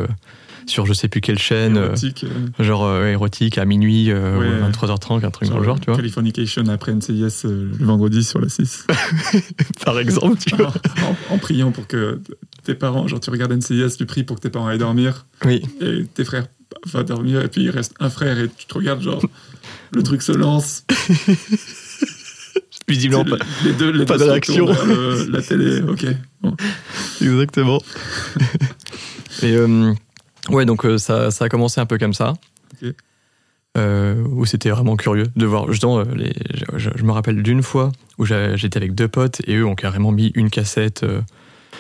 sur 0.71 0.87
je 0.87 0.93
sais 0.93 1.09
plus 1.09 1.21
quelle 1.21 1.39
chaîne 1.39 1.77
euh, 1.77 1.87
érotique 1.89 2.25
euh, 2.25 2.63
genre 2.65 2.85
euh, 2.85 3.07
érotique 3.09 3.59
à 3.59 3.65
minuit 3.65 4.11
euh, 4.11 4.39
Ouais. 4.39 4.47
ou 4.47 4.71
23h30 4.71 5.25
un 5.27 5.31
truc 5.31 5.49
dans 5.51 5.59
le 5.59 5.65
genre 5.65 5.79
tu 5.81 5.87
vois. 5.87 5.97
Californication 5.97 6.67
après 6.69 6.93
NCIS 6.95 7.43
le 7.45 7.71
vendredi 7.85 8.25
sur 8.25 8.41
la 8.41 8.49
6 8.49 8.87
par 9.85 9.99
exemple 9.99 10.39
tu 10.47 10.55
vois. 10.57 10.73
En, 11.31 11.35
en 11.35 11.39
priant 11.39 11.71
pour 11.73 11.87
que 11.87 12.21
tes 12.65 12.75
parents 12.75 13.07
genre 13.09 13.21
tu 13.21 13.31
regardes 13.31 13.53
NCIS 13.53 13.97
tu 13.99 14.07
pries 14.07 14.25
pour 14.25 14.37
que 14.37 14.43
tes 14.43 14.51
parents 14.51 14.69
aillent 14.69 14.79
dormir. 14.79 15.27
Oui. 15.45 15.63
Et 15.81 16.05
tes 16.15 16.25
frères 16.25 16.47
vont 16.87 17.03
dormir 17.03 17.43
et 17.43 17.49
puis 17.49 17.63
il 17.65 17.71
reste 17.71 17.95
un 18.01 18.09
frère 18.11 18.39
et 18.39 18.49
tu 18.49 18.67
te 18.67 18.75
regardes 18.75 19.03
genre 19.03 19.23
le 19.93 20.03
truc 20.03 20.23
se 20.23 20.33
lance. 20.33 20.85
Visiblement 22.89 23.25
pas. 23.25 23.37
les 23.65 23.73
deux 23.73 23.91
les 23.93 24.05
pas 24.05 24.19
deux 24.19 24.27
le- 24.27 25.31
la 25.31 25.43
télé 25.43 25.81
ok 25.83 26.07
bon. 26.43 26.57
Exactement. 27.21 27.81
Et 29.43 29.55
euh, 29.55 29.93
ouais, 30.49 30.65
donc 30.65 30.85
euh, 30.85 30.99
ça, 30.99 31.31
ça 31.31 31.45
a 31.45 31.49
commencé 31.49 31.81
un 31.81 31.87
peu 31.87 31.99
comme 31.99 32.15
ça. 32.15 32.35
Ok. 32.83 32.93
Euh, 33.79 34.25
où 34.33 34.45
c'était 34.47 34.71
vraiment 34.71 34.97
curieux 34.97 35.29
de 35.37 35.47
voir. 35.47 35.71
Justement, 35.71 36.01
euh, 36.01 36.05
les, 36.17 36.33
je, 36.77 36.91
je- 36.97 37.05
me 37.05 37.13
rappelle 37.13 37.41
d'une 37.43 37.63
fois 37.63 37.93
où 38.19 38.25
j'étais 38.27 38.77
avec 38.77 38.97
deux 38.97 39.07
potes 39.07 39.41
et 39.47 39.55
eux 39.57 39.65
ont 39.65 39.77
carrément 39.77 40.11
mis 40.11 40.33
une 40.35 40.51
cassette 40.51 41.05
euh, 41.05 41.21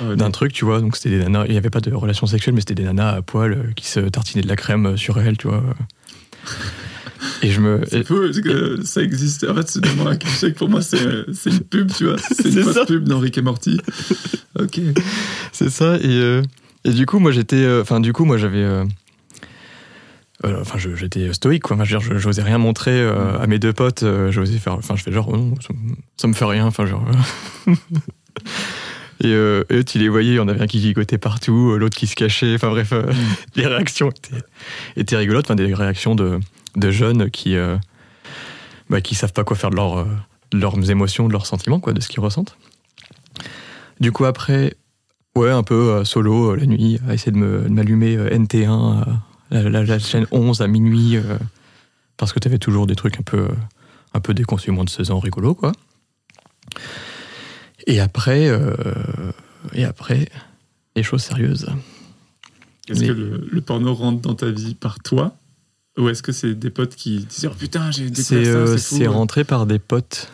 Ah 0.00 0.14
d'un 0.14 0.30
truc, 0.30 0.52
tu 0.52 0.64
vois. 0.64 0.80
Donc 0.80 0.96
c'était 0.96 1.10
des 1.18 1.24
nanas, 1.24 1.46
il 1.46 1.50
n'y 1.52 1.56
avait 1.58 1.68
pas 1.68 1.80
de 1.80 1.92
relation 1.92 2.28
sexuelle, 2.28 2.54
mais 2.54 2.60
c'était 2.60 2.74
des 2.76 2.84
nanas 2.84 3.10
à 3.16 3.22
poil 3.22 3.72
qui 3.74 3.88
se 3.88 3.98
tartinaient 3.98 4.42
de 4.44 4.48
la 4.48 4.54
crème 4.54 4.96
sur 4.96 5.18
elles, 5.20 5.36
tu 5.36 5.48
vois. 5.48 5.64
Et 7.42 7.50
je 7.50 7.60
me. 7.60 7.82
c'est 7.90 8.06
fou 8.06 8.18
parce 8.24 8.40
que 8.40 8.82
ça 8.82 9.02
existe 9.02 9.44
en 9.48 9.54
fait 9.54 9.68
c'est 9.68 9.80
cliché 10.18 10.52
que 10.54 10.58
pour 10.58 10.70
moi 10.70 10.80
c'est 10.80 10.98
une 11.46 11.60
pub 11.60 11.92
tu 11.92 12.06
vois 12.06 12.16
c'est 12.18 12.48
une 12.48 12.62
fausse 12.62 12.86
pub 12.86 13.12
Rick 13.12 13.36
et 13.36 13.42
Morty 13.42 13.78
ok 14.58 14.80
C'est 15.52 15.68
ça. 15.68 15.96
Et, 15.96 16.06
euh, 16.06 16.40
et 16.84 16.90
du 16.92 17.06
coup, 17.06 17.18
moi, 17.18 17.30
j'étais. 17.32 17.56
euh, 17.56 17.82
Enfin, 17.82 18.00
du 18.00 18.12
coup, 18.12 18.24
moi, 18.24 18.36
j'avais. 18.38 18.58
euh, 18.62 18.84
euh, 20.44 20.60
Enfin, 20.60 20.78
j'étais 20.78 21.32
stoïque, 21.32 21.62
quoi. 21.64 21.76
Enfin, 21.76 21.84
je 21.84 21.94
veux 21.96 22.00
dire, 22.00 22.12
je- 22.14 22.18
j'osais 22.18 22.42
rien 22.42 22.58
montrer 22.58 22.92
euh, 22.92 23.38
à 23.38 23.46
mes 23.46 23.58
deux 23.58 23.72
potes. 23.72 24.04
j'osais 24.30 24.58
faire. 24.58 24.74
Enfin, 24.74 24.96
je 24.96 25.02
fais 25.02 25.12
genre, 25.12 25.28
oh 25.28 25.36
non, 25.36 25.54
ça, 25.60 25.68
me- 25.74 25.94
ça 26.16 26.28
me 26.28 26.32
fait 26.32 26.44
rien. 26.44 26.66
Enfin, 26.66 26.86
genre. 26.86 27.04
et, 29.22 29.28
eux, 29.28 29.66
tu 29.86 29.98
les 29.98 30.08
voyais, 30.08 30.30
il 30.32 30.36
y 30.36 30.40
en 30.40 30.48
avait 30.48 30.62
un 30.62 30.66
qui 30.66 30.80
gigotait 30.80 31.18
partout, 31.18 31.76
l'autre 31.76 31.96
qui 31.96 32.06
se 32.06 32.14
cachait. 32.16 32.54
Enfin, 32.54 32.70
bref, 32.70 32.92
euh, 32.92 33.12
les 33.56 33.66
réactions 33.66 34.10
étaient, 34.10 34.42
étaient 34.96 35.16
rigolotes. 35.16 35.46
Enfin, 35.46 35.56
des 35.56 35.74
réactions 35.74 36.14
de, 36.14 36.40
de 36.76 36.90
jeunes 36.90 37.30
qui. 37.30 37.54
bah, 38.88 39.00
qui 39.00 39.14
savent 39.14 39.32
pas 39.34 39.44
quoi 39.44 39.56
faire 39.56 39.70
de, 39.70 39.76
leur, 39.76 40.06
de 40.52 40.58
leurs 40.58 40.90
émotions, 40.90 41.28
de 41.28 41.32
leurs 41.32 41.46
sentiments, 41.46 41.80
quoi, 41.80 41.92
de 41.92 42.00
ce 42.00 42.08
qu'ils 42.08 42.20
ressentent. 42.20 42.56
Du 44.00 44.10
coup, 44.12 44.24
après, 44.24 44.74
Ouais, 45.36 45.50
un 45.50 45.62
peu 45.62 45.92
euh, 45.92 46.04
solo 46.04 46.50
euh, 46.52 46.56
la 46.56 46.66
nuit, 46.66 46.98
à 47.08 47.14
essayer 47.14 47.32
de 47.32 47.36
me- 47.36 47.62
de 47.62 47.68
m'allumer 47.68 48.16
euh, 48.16 48.30
NT1, 48.36 48.68
euh, 48.72 49.04
la, 49.50 49.62
la- 49.70 49.84
la 49.84 49.98
chaîne 49.98 50.26
11 50.32 50.60
à 50.60 50.66
minuit, 50.66 51.16
euh, 51.16 51.38
parce 52.16 52.32
que 52.32 52.38
t'avais 52.40 52.58
toujours 52.58 52.86
des 52.86 52.96
trucs 52.96 53.18
un 53.18 53.22
peu, 53.22 53.38
euh, 53.38 53.48
un 54.14 54.20
peu 54.20 54.34
moins 54.68 54.84
de 54.84 54.90
16 54.90 55.10
ans, 55.12 55.20
rigolo, 55.20 55.54
quoi. 55.54 55.72
Et 57.86 58.00
après, 58.00 58.48
euh, 58.48 58.74
et 59.72 59.84
après, 59.84 60.28
les 60.96 61.02
choses 61.02 61.22
sérieuses. 61.22 61.66
est-ce 62.88 63.00
que 63.00 63.12
le, 63.12 63.48
le 63.50 63.60
porno 63.60 63.94
rentre 63.94 64.20
dans 64.20 64.34
ta 64.34 64.50
vie 64.50 64.74
par 64.74 64.98
toi? 65.00 65.34
Ou 65.98 66.08
est-ce 66.08 66.22
que 66.22 66.32
c'est 66.32 66.54
des 66.54 66.70
potes 66.70 66.94
qui 66.94 67.24
disent 67.24 67.48
oh 67.50 67.54
putain 67.58 67.90
j'ai 67.90 68.08
découvert 68.10 68.44
ça, 68.44 68.58
euh, 68.72 68.76
c'est 68.76 69.04
fou. 69.06 69.12
rentré 69.12 69.44
par 69.44 69.66
des 69.66 69.78
potes. 69.78 70.30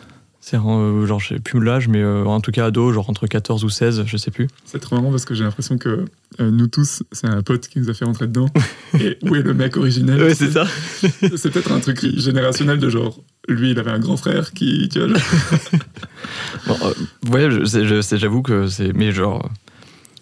C'est 0.49 0.55
euh, 0.55 1.05
genre, 1.05 1.19
je 1.19 1.27
sais 1.35 1.39
plus 1.41 1.61
l'âge, 1.61 1.89
mais 1.89 2.01
euh, 2.01 2.23
en 2.23 2.39
tout 2.39 2.51
cas 2.51 2.67
ado, 2.67 2.93
genre 2.93 3.09
entre 3.09 3.27
14 3.27 3.65
ou 3.65 3.69
16, 3.69 4.03
je 4.05 4.15
sais 4.15 4.31
plus. 4.31 4.47
C'est 4.63 4.79
trop 4.79 4.95
marrant 4.95 5.09
parce 5.11 5.25
que 5.25 5.35
j'ai 5.35 5.43
l'impression 5.43 5.77
que 5.77 6.05
euh, 6.39 6.51
nous 6.51 6.67
tous, 6.67 7.03
c'est 7.11 7.27
un 7.27 7.41
pote 7.41 7.67
qui 7.67 7.79
nous 7.79 7.89
a 7.89 7.93
fait 7.93 8.05
rentrer 8.05 8.27
dedans. 8.27 8.47
Et 9.01 9.17
où 9.23 9.35
est 9.35 9.41
le 9.41 9.53
mec 9.53 9.75
originel? 9.75 10.33
Ça. 10.33 10.63
C'est 11.35 11.51
peut-être 11.51 11.73
un 11.73 11.81
truc 11.81 11.99
générationnel 12.17 12.79
de 12.79 12.89
genre, 12.89 13.19
lui 13.49 13.71
il 13.71 13.79
avait 13.79 13.91
un 13.91 13.99
grand 13.99 14.15
frère 14.15 14.53
qui, 14.53 14.87
tu 14.87 14.99
vois, 14.99 15.09
genre- 15.09 15.19
Bon, 16.67 16.77
euh, 16.81 17.49
ouais, 17.49 17.65
j'avoue 18.17 18.41
que 18.41 18.67
c'est. 18.67 18.93
Mais 18.93 19.11
genre. 19.11 19.49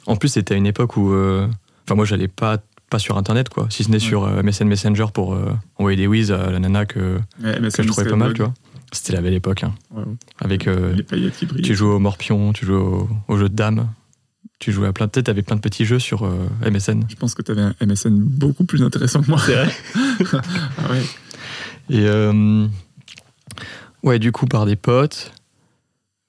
En 0.07 0.15
plus, 0.15 0.30
c'était 0.30 0.55
à 0.55 0.57
une 0.57 0.65
époque 0.67 0.97
où. 0.97 1.13
euh, 1.13 1.47
Enfin, 1.88 1.93
moi, 1.93 2.05
j'allais 2.05 2.28
pas, 2.28 2.57
pas 2.89 2.97
sur 2.97 3.15
internet, 3.15 3.49
quoi. 3.49 3.67
Si 3.69 3.84
ce 3.84 3.89
n'est 3.89 3.97
Ouais. 3.97 3.99
sur 3.99 4.28
MSN 4.43 4.65
Messenger 4.67 5.05
pour 5.13 5.38
envoyer 5.78 5.97
des 5.97 6.07
whiz 6.07 6.32
à 6.32 6.49
la 6.49 6.57
nana 6.57 6.88
que, 6.88 7.19
Ouais, 7.43 7.59
que 7.71 7.84
je 7.84 7.88
trouvais 7.89 8.09
pas 8.09 8.15
mal, 8.15 8.34
tu 8.34 8.41
vois. 8.41 8.53
C'était 8.96 9.14
la 9.14 9.22
belle 9.22 9.34
époque, 9.34 9.64
hein. 9.64 9.74
Avec. 10.39 10.68
euh, 10.68 10.93
Les 10.93 11.04
paillettes 11.04 11.36
qui 11.38 11.46
brillent. 11.46 11.62
tu 11.62 11.76
jouais 11.76 11.93
au 11.93 12.00
morpion, 12.00 12.54
tu 12.54 12.66
jouais 12.66 12.76
au, 12.78 13.08
au 13.28 13.38
jeu 13.38 13.50
de 13.50 13.56
dames. 13.56 13.89
Tu 14.60 14.72
jouais 14.72 14.88
à 14.88 14.93
plein 14.93 15.06
de 15.08 15.12
têtes, 15.12 15.26
t'avais 15.26 15.41
plein 15.41 15.58
de 15.58 15.62
petits 15.62 15.84
jeux 15.86 16.00
sur 16.00 16.24
euh, 16.26 16.48
MSN. 16.66 17.04
Je 17.10 17.16
pense 17.16 17.36
que 17.36 17.41
t'avais 17.41 17.62
un 17.62 17.76
MSN 17.86 18.16
beaucoup 18.18 18.64
plus 18.64 18.82
intéressant 18.84 19.22
que 19.22 19.30
moi. 19.30 19.39
C'est 19.46 19.54
vrai. 19.56 19.72
Ah 20.78 20.91
ouais. 20.91 21.02
Et 21.89 22.08
euh, 22.08 22.66
ouais, 24.04 24.18
du 24.18 24.32
coup, 24.32 24.46
par 24.46 24.66
des 24.66 24.76
potes. 24.78 25.34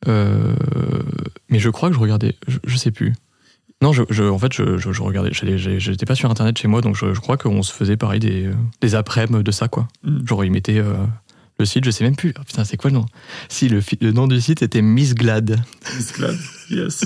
Mais 0.07 1.59
je 1.59 1.71
crois 1.71 1.89
que 1.89 1.95
je 1.95 2.01
regardais. 2.01 2.35
Je, 2.49 2.59
je 2.67 2.77
sais 2.77 2.91
plus. 2.91 3.15
Non, 3.83 3.93
je, 3.93 4.03
je- 4.11 4.25
en 4.25 4.39
fait, 4.39 4.53
je, 4.53 4.79
je, 4.79 4.91
je 4.93 5.03
regardais. 5.03 5.31
J'étais 5.33 6.07
pas 6.07 6.15
sur 6.15 6.31
internet 6.31 6.59
chez 6.59 6.69
moi, 6.69 6.81
donc 6.81 6.97
je, 6.97 7.13
crois 7.21 7.37
qu'on 7.37 7.63
se 7.63 7.73
faisait 7.73 7.97
pareil 7.97 8.21
des, 8.21 8.51
des 8.81 8.95
après-midi 8.95 9.43
de 9.45 9.51
ça, 9.51 9.69
quoi. 9.69 9.87
Mm. 10.03 10.27
Genre, 10.27 10.45
ils 10.45 10.51
mettaient 10.51 10.79
euh, 10.79 10.95
le 11.59 11.65
site, 11.65 11.85
je 11.85 11.91
sais 11.91 12.05
même 12.05 12.17
plus. 12.17 12.33
Ah, 12.39 12.43
putain, 12.47 12.65
c'est 12.65 12.77
quoi 12.77 12.91
le 12.91 12.97
nom? 12.97 13.07
Si, 13.49 13.69
le, 13.69 13.81
nom 14.13 14.27
du 14.27 14.41
site 14.41 14.63
était 14.63 14.83
Miss 14.83 15.15
Glad. 15.15 15.59
Miss 15.97 16.13
Glad, 16.13 16.37
yes. 16.71 17.05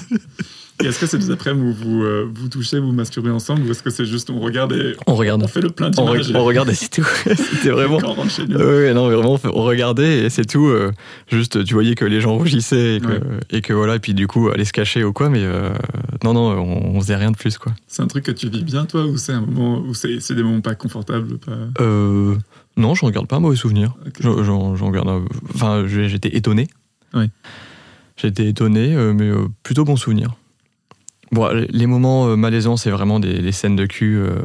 Et 0.83 0.87
est-ce 0.87 0.99
que 0.99 1.05
c'est 1.07 1.19
des 1.19 1.31
après-midi 1.31 1.63
où 1.69 1.73
vous 1.75 2.03
euh, 2.05 2.27
vous 2.35 2.49
touchez, 2.49 2.79
vous 2.81 2.91
masturbez 2.93 3.29
ensemble, 3.31 3.67
ou 3.67 3.71
est-ce 3.71 3.83
que 3.83 3.91
c'est 3.91 4.07
juste 4.07 4.31
on 4.31 4.41
regarde 4.41 4.73
et 4.73 4.95
On 5.07 5.15
regarde. 5.15 5.43
on 5.43 5.47
fait 5.47 5.61
le 5.61 5.69
plein 5.69 5.91
On, 5.99 6.07
d'images 6.07 6.31
re- 6.33 6.37
on 6.39 6.45
regardait, 6.45 6.73
c'est 6.73 6.89
tout. 6.89 7.07
C'était 7.27 7.69
et 7.69 7.71
vraiment. 7.71 7.99
on 8.03 8.23
Ouais, 8.23 8.65
ouais, 8.65 8.95
non, 8.95 9.11
vraiment, 9.11 9.39
on 9.45 9.63
regardait 9.63 10.21
et 10.25 10.31
c'est 10.31 10.47
tout. 10.47 10.69
euh, 10.69 10.91
juste, 11.31 11.63
tu 11.65 11.75
voyais 11.75 11.95
que 11.95 12.07
les 12.07 12.23
gens 12.23 12.35
rougissaient 12.35 12.97
et 12.97 13.01
que, 13.01 13.07
Ouais. 13.09 13.21
et 13.51 13.61
que 13.61 13.75
voilà, 13.75 13.97
et 13.97 13.99
puis 13.99 14.15
du 14.15 14.27
coup, 14.27 14.49
aller 14.49 14.65
se 14.65 14.73
cacher 14.73 15.05
ou 15.05 15.13
quoi, 15.13 15.29
mais 15.29 15.43
euh, 15.43 15.69
non, 16.25 16.33
non, 16.33 16.51
on, 16.59 16.97
on 16.97 17.01
faisait 17.03 17.17
rien 17.17 17.31
de 17.31 17.37
plus, 17.37 17.59
quoi. 17.59 17.73
C'est 17.87 18.01
un 18.03 18.07
truc 18.07 18.25
que 18.25 18.33
tu 18.33 18.49
vis 18.49 18.65
bien, 18.65 18.87
toi, 18.87 19.05
ou 19.05 19.19
c'est 19.19 19.33
un 19.35 19.43
moment 19.43 19.81
où 19.87 19.93
c'est 19.93 20.19
c'est 20.21 20.35
des 20.35 20.43
moments 20.43 20.63
pas 20.63 20.75
confortables 20.75 21.37
pas... 21.39 21.83
Non, 22.77 22.95
je 22.95 23.05
regarde 23.05 23.27
pas 23.27 23.37
un 23.37 23.41
mauvais 23.41 23.57
souvenir. 23.57 23.95
J'en- 24.21 24.75
regarde. 24.75 25.09
un- 25.09 25.25
Enfin, 25.55 25.85
j'étais 25.87 26.35
étonné. 26.37 26.69
Oui. 27.15 27.27
J'étais 28.17 28.47
étonné, 28.49 28.95
euh, 28.95 29.13
mais 29.13 29.25
euh, 29.29 29.49
plutôt 29.63 29.85
bon 29.85 29.97
souvenir. 29.97 30.35
Bon, 31.33 31.49
les- 31.49 31.87
moments 31.87 32.29
euh, 32.29 32.37
malaisants, 32.37 32.77
c'est 32.77 32.91
vraiment 32.91 33.21
des, 33.21 33.39
des 33.41 33.53
scènes 33.53 33.77
de 33.77 33.87
cul 33.87 34.17
euh, 34.17 34.41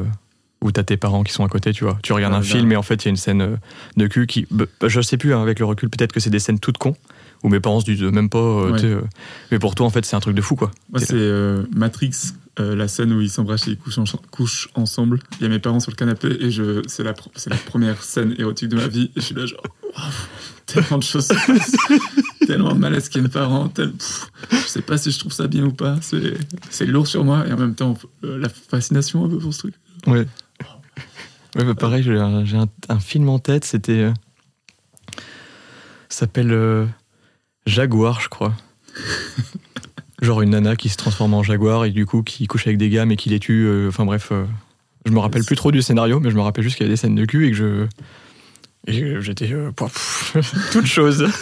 où 0.62 0.70
t'as 0.72 0.82
tes 0.82 0.96
parents 0.96 1.22
qui 1.24 1.32
sont 1.32 1.44
à 1.44 1.48
côté, 1.48 1.72
tu 1.72 1.84
vois. 1.84 1.98
Tu 2.02 2.12
regardes 2.12 2.32
Ah, 2.34 2.38
un 2.38 2.40
là. 2.40 2.46
film 2.46 2.72
et 2.72 2.76
en 2.76 2.82
fait, 2.82 3.04
il 3.04 3.06
y 3.06 3.08
a 3.08 3.10
une 3.10 3.16
scène 3.16 3.58
de 3.96 4.06
cul 4.06 4.26
qui. 4.26 4.46
bah, 4.50 4.64
je 4.86 5.00
sais 5.00 5.16
plus, 5.16 5.34
hein, 5.34 5.42
avec 5.42 5.58
le 5.58 5.64
recul, 5.66 5.88
peut-être 5.90 6.12
que 6.12 6.20
c'est 6.20 6.30
des 6.30 6.38
scènes 6.38 6.58
toutes 6.58 6.78
cons, 6.78 6.96
où 7.42 7.48
mes 7.48 7.60
parents 7.60 7.80
se 7.80 7.84
disent 7.86 8.02
même 8.02 8.28
pas. 8.30 8.38
euh, 8.38 8.72
Ouais. 8.72 8.84
euh, 8.84 9.00
mais 9.50 9.58
pour 9.58 9.74
toi, 9.74 9.86
en 9.86 9.90
fait, 9.90 10.04
c'est 10.04 10.16
un 10.16 10.20
truc 10.20 10.34
de 10.36 10.42
fou, 10.42 10.56
quoi. 10.56 10.70
Moi, 10.90 11.00
C'est- 11.00 11.56
Matrix, 11.74 12.12
euh, 12.58 12.74
la 12.74 12.88
scène 12.88 13.12
où 13.12 13.20
ils 13.20 13.28
s'embrassent 13.30 13.68
et 13.68 13.72
ils 13.72 13.78
couchent, 13.78 13.98
en- 13.98 14.04
couchent 14.30 14.68
ensemble. 14.74 15.20
Il 15.38 15.42
y 15.42 15.46
a 15.46 15.48
mes 15.48 15.58
parents 15.58 15.80
sur 15.80 15.90
le 15.90 15.96
canapé 15.96 16.28
et 16.40 16.50
je, 16.50 16.82
c'est 16.86 17.02
la, 17.02 17.14
c'est 17.34 17.50
la 17.50 17.56
première 17.56 18.02
scène 18.02 18.34
érotique 18.38 18.68
de 18.70 18.76
ma 18.76 18.86
vie. 18.88 19.10
Et 19.16 19.20
je 19.20 19.26
suis 19.26 19.34
là, 19.34 19.44
genre, 19.46 19.62
tellement 20.66 20.98
de 20.98 21.02
choses 21.02 21.26
se 21.26 21.34
passent, 21.34 21.76
tellement 22.46 22.72
de 22.74 22.78
malaise 22.78 23.08
qu'il 23.08 23.20
y 23.20 23.24
a 23.24 23.28
mes 23.28 23.32
parents. 23.32 23.68
tel- 23.68 23.92
pff, 23.92 24.30
je 24.50 24.56
sais 24.56 24.82
pas 24.82 24.96
si 24.98 25.10
je 25.10 25.18
trouve 25.18 25.32
ça 25.32 25.46
bien 25.48 25.64
ou 25.64 25.72
pas. 25.72 25.98
C'est, 26.00 26.34
c'est 26.70 26.86
lourd 26.86 27.06
sur 27.06 27.24
moi 27.24 27.46
et 27.46 27.52
en 27.52 27.56
même 27.58 27.74
temps, 27.74 27.96
euh, 28.24 28.38
la 28.38 28.48
fascination 28.48 29.24
un 29.24 29.28
peu 29.28 29.38
pour 29.38 29.52
ce 29.52 29.58
truc. 29.58 29.74
Ouais. 30.06 30.26
Ouais, 31.56 31.64
bah, 31.64 31.74
pareil, 31.74 32.02
j'ai 32.02 32.18
un, 32.18 32.44
j'ai 32.44 32.56
un- 32.58 32.68
un 32.88 33.00
film 33.00 33.28
en 33.28 33.38
tête, 33.38 33.64
c'était. 33.64 33.92
euh, 34.00 34.12
ça 36.08 36.20
s'appelle 36.20 36.88
Jaguar, 37.66 38.20
je 38.20 38.28
crois. 38.28 38.54
Genre 40.26 40.42
une 40.42 40.50
nana 40.50 40.74
qui 40.74 40.88
se 40.88 40.96
transforme 40.96 41.34
en 41.34 41.44
jaguar 41.44 41.84
et 41.84 41.90
du 41.92 42.04
coup 42.04 42.24
qui 42.24 42.48
couche 42.48 42.66
avec 42.66 42.78
des 42.78 42.88
gars 42.88 43.06
mais 43.06 43.14
qui 43.14 43.28
les 43.28 43.38
tue. 43.38 43.64
euh, 43.64 43.88
Enfin 43.88 44.04
bref, 44.04 44.30
euh, 44.32 44.44
je 45.04 45.12
me 45.12 45.20
rappelle 45.20 45.44
plus 45.44 45.54
trop 45.54 45.70
du 45.70 45.82
scénario, 45.82 46.18
mais 46.18 46.30
je 46.30 46.34
me 46.36 46.40
rappelle 46.40 46.64
juste 46.64 46.76
qu'il 46.76 46.84
y 46.84 46.86
avait 46.88 46.94
des 46.94 46.96
scènes 47.00 47.14
de 47.14 47.24
cul 47.24 47.46
et 47.46 47.50
que 47.52 47.56
je. 47.56 47.86
Et 48.88 49.20
j'étais. 49.22 49.52
euh, 49.52 49.70
toute 50.72 50.86
chose. 50.86 51.28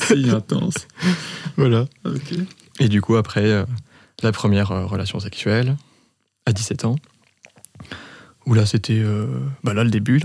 Si 0.00 0.30
intense. 0.30 0.86
voilà. 1.56 1.86
Et 2.80 2.88
du 2.88 3.00
coup, 3.00 3.16
après, 3.16 3.44
euh, 3.44 3.64
la 4.22 4.32
première 4.32 4.70
euh, 4.72 4.84
relation 4.84 5.20
sexuelle, 5.20 5.76
à 6.44 6.52
17 6.52 6.84
ans, 6.84 6.96
où 8.46 8.54
là, 8.54 8.66
c'était. 8.66 9.02
bah 9.64 9.74
là, 9.74 9.84
le 9.84 9.90
début, 9.90 10.20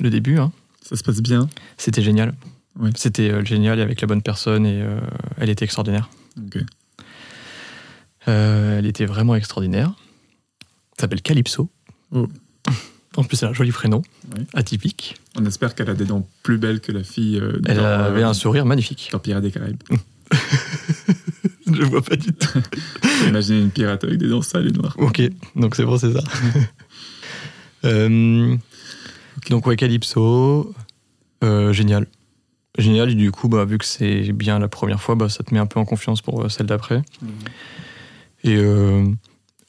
le 0.00 0.10
début, 0.10 0.38
hein. 0.38 0.52
Ça 0.82 0.96
se 0.96 1.02
passe 1.02 1.20
bien. 1.20 1.48
C'était 1.78 2.02
génial. 2.02 2.34
Oui. 2.78 2.90
C'était 2.94 3.30
euh, 3.30 3.44
génial 3.44 3.78
et 3.78 3.82
avec 3.82 4.00
la 4.00 4.06
bonne 4.06 4.22
personne 4.22 4.66
et 4.66 4.80
euh, 4.82 5.00
elle 5.38 5.50
était 5.50 5.64
extraordinaire. 5.64 6.08
Ok. 6.44 6.58
Euh, 8.28 8.78
elle 8.78 8.86
était 8.86 9.06
vraiment 9.06 9.34
extraordinaire. 9.36 9.92
Elle 10.96 11.00
s'appelle 11.02 11.22
Calypso. 11.22 11.70
Oh. 12.12 12.26
En 13.18 13.24
plus, 13.24 13.40
elle 13.42 13.48
a 13.48 13.50
un 13.52 13.54
joli 13.54 13.72
prénom, 13.72 14.02
Oui. 14.36 14.44
atypique. 14.52 15.16
On 15.38 15.46
espère 15.46 15.74
qu'elle 15.74 15.88
a 15.88 15.94
des 15.94 16.04
dents 16.04 16.28
plus 16.42 16.58
belles 16.58 16.82
que 16.82 16.92
la 16.92 17.02
fille 17.02 17.38
euh, 17.40 17.58
Elle 17.64 17.78
dans, 17.78 17.84
avait 17.86 18.22
euh, 18.22 18.28
un 18.28 18.34
sourire 18.34 18.66
magnifique. 18.66 19.08
dans 19.10 19.18
Pirates 19.18 19.42
des 19.42 19.50
Caraïbes. 19.50 19.82
Je 21.66 21.82
vois 21.84 22.02
pas 22.02 22.16
du 22.16 22.30
tout. 22.34 22.58
Imaginez 23.26 23.60
une 23.62 23.70
pirate 23.70 24.04
avec 24.04 24.18
des 24.18 24.28
dents 24.28 24.42
sales 24.42 24.66
et 24.68 24.70
noires. 24.70 24.94
Ok, 24.98 25.22
donc 25.54 25.76
c'est 25.76 25.86
bon, 25.86 25.96
c'est 25.96 26.12
ça. 26.12 26.22
Euh, 27.86 28.54
Donc 29.48 29.66
ouais, 29.66 29.76
Calypso, 29.76 30.74
génial. 31.42 32.06
Génial, 32.78 33.10
et 33.10 33.14
du 33.14 33.30
coup, 33.32 33.48
bah, 33.48 33.64
vu 33.64 33.78
que 33.78 33.84
c'est 33.84 34.32
bien 34.32 34.58
la 34.58 34.68
première 34.68 35.00
fois, 35.00 35.14
bah, 35.14 35.28
ça 35.28 35.42
te 35.42 35.54
met 35.54 35.60
un 35.60 35.66
peu 35.66 35.80
en 35.80 35.84
confiance 35.84 36.20
pour 36.20 36.42
euh, 36.42 36.48
celle 36.48 36.66
d'après. 36.66 37.02
Et 38.44 38.56
euh, 38.56 39.06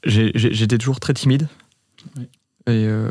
j'étais 0.03 0.78
toujours 0.78 0.99
très 0.99 1.14
timide. 1.14 1.47
Oui. 2.18 2.24
Et 2.68 2.86
euh, 2.86 3.10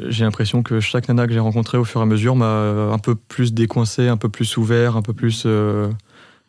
j'ai 0.00 0.24
l'impression 0.24 0.62
que 0.62 0.80
chaque 0.80 1.08
nana 1.08 1.26
que 1.26 1.32
j'ai 1.32 1.38
rencontrée 1.38 1.78
au 1.78 1.84
fur 1.84 2.00
et 2.00 2.02
à 2.02 2.06
mesure 2.06 2.34
m'a 2.34 2.90
un 2.92 2.98
peu 2.98 3.14
plus 3.14 3.54
décoincé, 3.54 4.08
un 4.08 4.16
peu 4.16 4.28
plus 4.28 4.56
ouvert, 4.56 4.96
un 4.96 5.02
peu 5.02 5.12
plus 5.12 5.44
euh, 5.46 5.88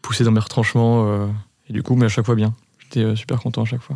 poussé 0.01 0.24
dans 0.24 0.32
mes 0.32 0.39
retranchements. 0.39 1.30
et 1.70 1.74
du 1.74 1.84
coup, 1.84 1.95
mais 1.95 2.05
à 2.05 2.10
chaque 2.10 2.26
fois 2.26 2.36
bien. 2.36 2.55
J'étais 2.80 3.16
super 3.16 3.39
content 3.39 3.62
à 3.62 3.66
chaque 3.66 3.82
fois. 3.82 3.95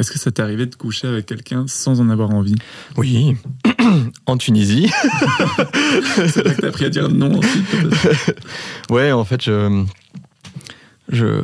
Est-ce 0.00 0.10
que 0.10 0.18
ça 0.18 0.30
t'est 0.30 0.40
arrivé 0.40 0.64
de 0.64 0.74
coucher 0.74 1.08
avec 1.08 1.26
quelqu'un 1.26 1.66
sans 1.68 2.00
en 2.00 2.08
avoir 2.08 2.30
envie? 2.30 2.54
Oui, 2.96 3.36
en 4.26 4.38
Tunisie. 4.38 4.90
C'est 6.26 6.42
là 6.42 6.54
que 6.54 6.60
t'as 6.62 6.68
appris 6.68 6.86
à 6.86 6.88
dire 6.88 7.10
non 7.10 7.38
ensuite. 7.38 7.66
Ouais, 8.88 9.12
en 9.12 9.24
fait, 9.24 9.44
je, 9.44 9.84
je, 11.10 11.42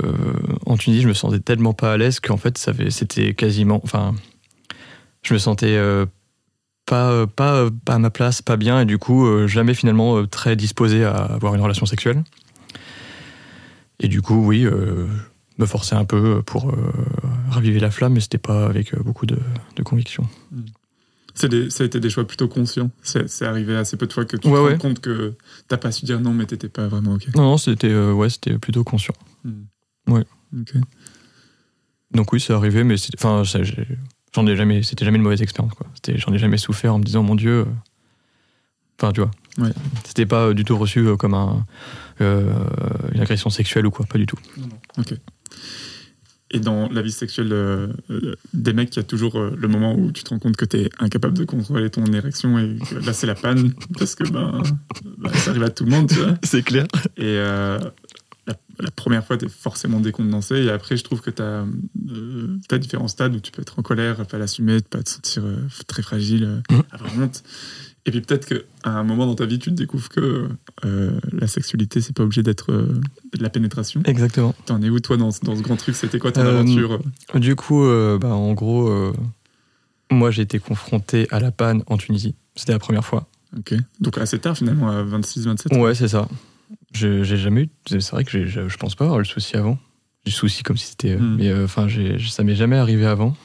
en 0.64 0.78
Tunisie, 0.78 1.02
je 1.02 1.08
me 1.08 1.12
sentais 1.12 1.40
tellement 1.40 1.74
pas 1.74 1.92
à 1.92 1.96
l'aise 1.98 2.18
qu'en 2.18 2.38
fait, 2.38 2.56
c'était 2.88 3.34
quasiment. 3.34 3.78
Enfin, 3.84 4.14
je 5.22 5.34
me 5.34 5.38
sentais 5.38 5.76
euh, 5.76 6.06
pas, 6.86 7.10
euh, 7.10 7.26
pas, 7.26 7.56
euh, 7.56 7.70
pas 7.84 7.94
à 7.94 7.98
ma 7.98 8.10
place, 8.10 8.40
pas 8.40 8.56
bien, 8.56 8.80
et 8.80 8.84
du 8.86 8.96
coup, 8.96 9.26
euh, 9.26 9.46
jamais 9.46 9.74
finalement 9.74 10.16
euh, 10.16 10.26
très 10.26 10.56
disposé 10.56 11.04
à 11.04 11.12
avoir 11.14 11.54
une 11.54 11.60
relation 11.60 11.84
sexuelle. 11.84 12.24
Et 14.00 14.08
du 14.08 14.22
coup, 14.22 14.46
oui, 14.46 14.64
euh, 14.64 15.06
me 15.58 15.66
forçais 15.66 15.94
un 15.94 16.04
peu 16.04 16.42
pour 16.42 16.70
euh, 16.70 16.92
raviver 17.48 17.80
la 17.80 17.90
flamme, 17.90 18.14
mais 18.14 18.20
c'était 18.20 18.38
pas 18.38 18.66
avec 18.66 18.94
euh, 18.94 19.02
beaucoup 19.02 19.26
de, 19.26 19.38
de 19.76 19.82
conviction. 19.82 20.28
C'est 21.34 21.48
des- 21.48 21.68
ça 21.70 21.82
a 21.84 21.86
été 21.86 22.00
des 22.00 22.08
choix 22.10 22.26
plutôt 22.26 22.48
conscients. 22.48 22.90
C'est 23.02 23.44
arrivé 23.44 23.76
assez 23.76 23.96
peu 23.96 24.06
de 24.06 24.12
fois 24.12 24.24
que 24.24 24.36
tu 24.36 24.48
Ouais, 24.48 24.54
te 24.54 24.58
rends 24.58 24.64
ouais. 24.66 24.78
compte 24.78 25.00
que 25.00 25.34
t'as 25.68 25.76
pas 25.76 25.92
su 25.92 26.04
dire 26.06 26.20
non, 26.20 26.32
mais 26.32 26.46
t'étais 26.46 26.68
pas 26.70 26.88
vraiment 26.88 27.14
ok. 27.14 27.28
Non, 27.34 27.42
non, 27.42 27.56
c'était 27.58 27.90
euh, 27.90 28.12
ouais, 28.12 28.30
c'était 28.30 28.58
plutôt 28.58 28.84
conscient. 28.84 29.14
Ok. 30.08 30.72
Donc 32.12 32.32
oui, 32.32 32.40
c'est 32.40 32.52
arrivé, 32.52 32.84
mais 32.84 32.96
c'est- 32.96 33.12
enfin, 33.18 33.42
j'en 33.44 34.46
ai 34.46 34.56
jamais, 34.56 34.82
c'était 34.82 35.04
jamais 35.04 35.16
une 35.18 35.24
mauvaise 35.24 35.42
expérience, 35.42 35.72
j'en 36.14 36.32
ai 36.32 36.38
jamais 36.38 36.56
souffert 36.58 36.94
en 36.94 36.98
me 36.98 37.04
disant, 37.04 37.22
mon 37.22 37.34
Dieu. 37.34 37.60
euh, 37.60 37.64
Enfin, 38.98 39.12
tu 39.12 39.20
vois. 39.20 39.30
Ouais. 39.58 39.72
C'était 40.06 40.24
pas 40.24 40.54
du 40.54 40.64
tout 40.64 40.78
reçu 40.78 41.04
comme 41.18 41.34
un, 41.34 41.66
euh, 42.22 42.50
une 43.12 43.20
agression 43.20 43.50
sexuelle 43.50 43.86
ou 43.86 43.90
quoi, 43.90 44.06
pas 44.06 44.16
du 44.16 44.24
tout. 44.24 44.38
Ok. 44.96 45.14
Et 46.52 46.60
dans 46.60 46.88
la 46.88 47.02
vie 47.02 47.10
sexuelle 47.10 47.52
euh, 47.52 47.88
euh, 48.10 48.36
des 48.54 48.72
mecs, 48.72 48.94
il 48.94 48.98
y 48.98 49.00
a 49.00 49.02
toujours 49.02 49.36
euh, 49.36 49.52
le 49.58 49.66
moment 49.66 49.96
où 49.98 50.12
tu 50.12 50.22
te 50.22 50.30
rends 50.30 50.38
compte 50.38 50.56
que 50.56 50.64
t'es 50.64 50.88
incapable 51.00 51.36
de 51.36 51.44
contrôler 51.44 51.90
ton 51.90 52.04
érection 52.06 52.56
et 52.58 52.78
que 52.88 52.94
là 53.04 53.12
c'est 53.12 53.26
la 53.26 53.34
panne 53.34 53.72
parce 53.98 54.14
que 54.14 54.22
ben, 54.28 54.62
ben, 55.18 55.32
ça 55.32 55.50
arrive 55.50 55.64
à 55.64 55.70
tout 55.70 55.84
le 55.84 55.90
monde, 55.90 56.08
tu 56.08 56.14
vois. 56.14 56.34
C'est 56.44 56.62
clair. 56.62 56.86
Et 57.16 57.24
euh, 57.24 57.80
la, 58.46 58.54
la 58.78 58.90
première 58.92 59.26
fois, 59.26 59.36
tu 59.36 59.46
es 59.46 59.48
forcément 59.48 59.98
décontenancé. 59.98 60.54
Et 60.54 60.70
après, 60.70 60.96
je 60.96 61.02
trouve 61.02 61.20
que 61.20 61.30
tu 61.30 61.42
as, 61.42 62.78
différents 62.78 63.08
stades 63.08 63.34
où 63.34 63.40
tu 63.40 63.50
peux 63.50 63.62
être 63.62 63.80
en 63.80 63.82
colère, 63.82 64.24
pas 64.26 64.38
l'assumer, 64.38 64.80
pas 64.82 65.02
te 65.02 65.10
sentir 65.10 65.42
très 65.88 66.02
fragile, 66.02 66.62
Mhm. 66.70 66.82
avoir 66.92 67.18
honte. 67.18 67.42
Et 68.06 68.10
puis 68.12 68.20
peut-être 68.20 68.46
qu'à 68.46 68.62
un 68.90 69.02
moment 69.02 69.26
dans 69.26 69.34
ta 69.34 69.44
vie, 69.46 69.58
tu 69.58 69.70
te 69.70 69.74
découvres 69.74 70.08
que 70.08 70.48
euh, 70.84 71.10
la 71.32 71.46
sexualité, 71.48 72.00
c'est 72.00 72.14
pas 72.14 72.22
obligé 72.22 72.42
d'être 72.42 72.70
euh, 72.72 73.00
de 73.36 73.42
la 73.42 73.50
pénétration. 73.50 74.00
Exactement. 74.04 74.54
T'en 74.64 74.80
es 74.80 74.88
où, 74.88 75.00
toi, 75.00 75.16
dans, 75.16 75.32
ce- 75.32 75.40
dans 75.40 75.56
ce 75.56 75.60
grand 75.62 75.76
truc? 75.76 75.96
C'était 75.96 76.18
quoi 76.20 76.30
ton 76.32 76.42
Euh, 76.42 76.60
aventure? 76.60 77.00
Du 77.34 77.56
coup, 77.56 77.84
bah, 78.20 78.28
en 78.34 78.52
gros, 78.54 79.12
moi 80.10 80.30
j'ai 80.30 80.42
été 80.42 80.58
confronté 80.60 81.26
à 81.32 81.40
la 81.40 81.50
panne 81.50 81.82
en 81.88 81.96
Tunisie. 81.98 82.34
C'était 82.54 82.72
la 82.72 82.78
première 82.78 83.04
fois. 83.04 83.26
Ok. 83.58 83.74
Donc 84.00 84.18
assez 84.18 84.38
tard, 84.38 84.56
finalement, 84.56 84.88
à 84.88 85.02
26, 85.02 85.44
27. 85.46 85.72
Ouais, 85.76 85.94
c'est 85.94 86.08
ça. 86.08 86.28
J'ai 86.92 87.24
jamais 87.24 87.62
eu. 87.62 87.68
C'est 87.86 88.10
vrai 88.12 88.24
que 88.24 88.46
je 88.46 88.68
je 88.68 88.76
pense 88.76 88.94
pas 88.94 89.04
avoir 89.04 89.18
le 89.18 89.24
souci 89.24 89.56
avant. 89.56 89.78
J'ai 90.24 90.30
le 90.32 90.36
souci 90.36 90.62
comme 90.62 90.76
si 90.76 90.86
c'était. 90.86 91.16
Hmm. 91.16 91.36
Mais 91.38 91.52
enfin, 91.54 91.86
ça 92.28 92.42
m'est 92.44 92.54
jamais 92.56 92.76
arrivé 92.76 93.04
avant. 93.06 93.36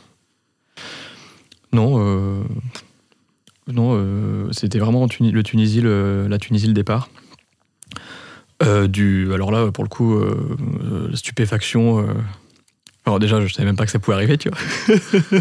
Non, 1.73 2.43
non, 3.71 3.91
euh, 3.95 4.47
c'était 4.51 4.79
vraiment 4.79 5.07
le 5.19 5.41
Tunisie, 5.43 5.81
le- 5.81 6.27
la 6.27 6.37
Tunisie 6.37 6.67
le 6.67 6.73
départ. 6.73 7.09
Euh, 8.63 8.87
du, 8.87 9.33
alors 9.33 9.51
là, 9.51 9.71
pour 9.71 9.83
le 9.83 9.89
coup, 9.89 10.15
euh, 10.15 11.09
stupéfaction. 11.15 12.05
alors 13.05 13.19
déjà, 13.19 13.41
je 13.41 13.51
savais 13.53 13.65
même 13.65 13.75
pas 13.75 13.85
que 13.85 13.91
ça 13.91 13.99
pouvait 13.99 14.15
arriver, 14.15 14.37
tu 14.37 14.49
vois. 14.49 14.57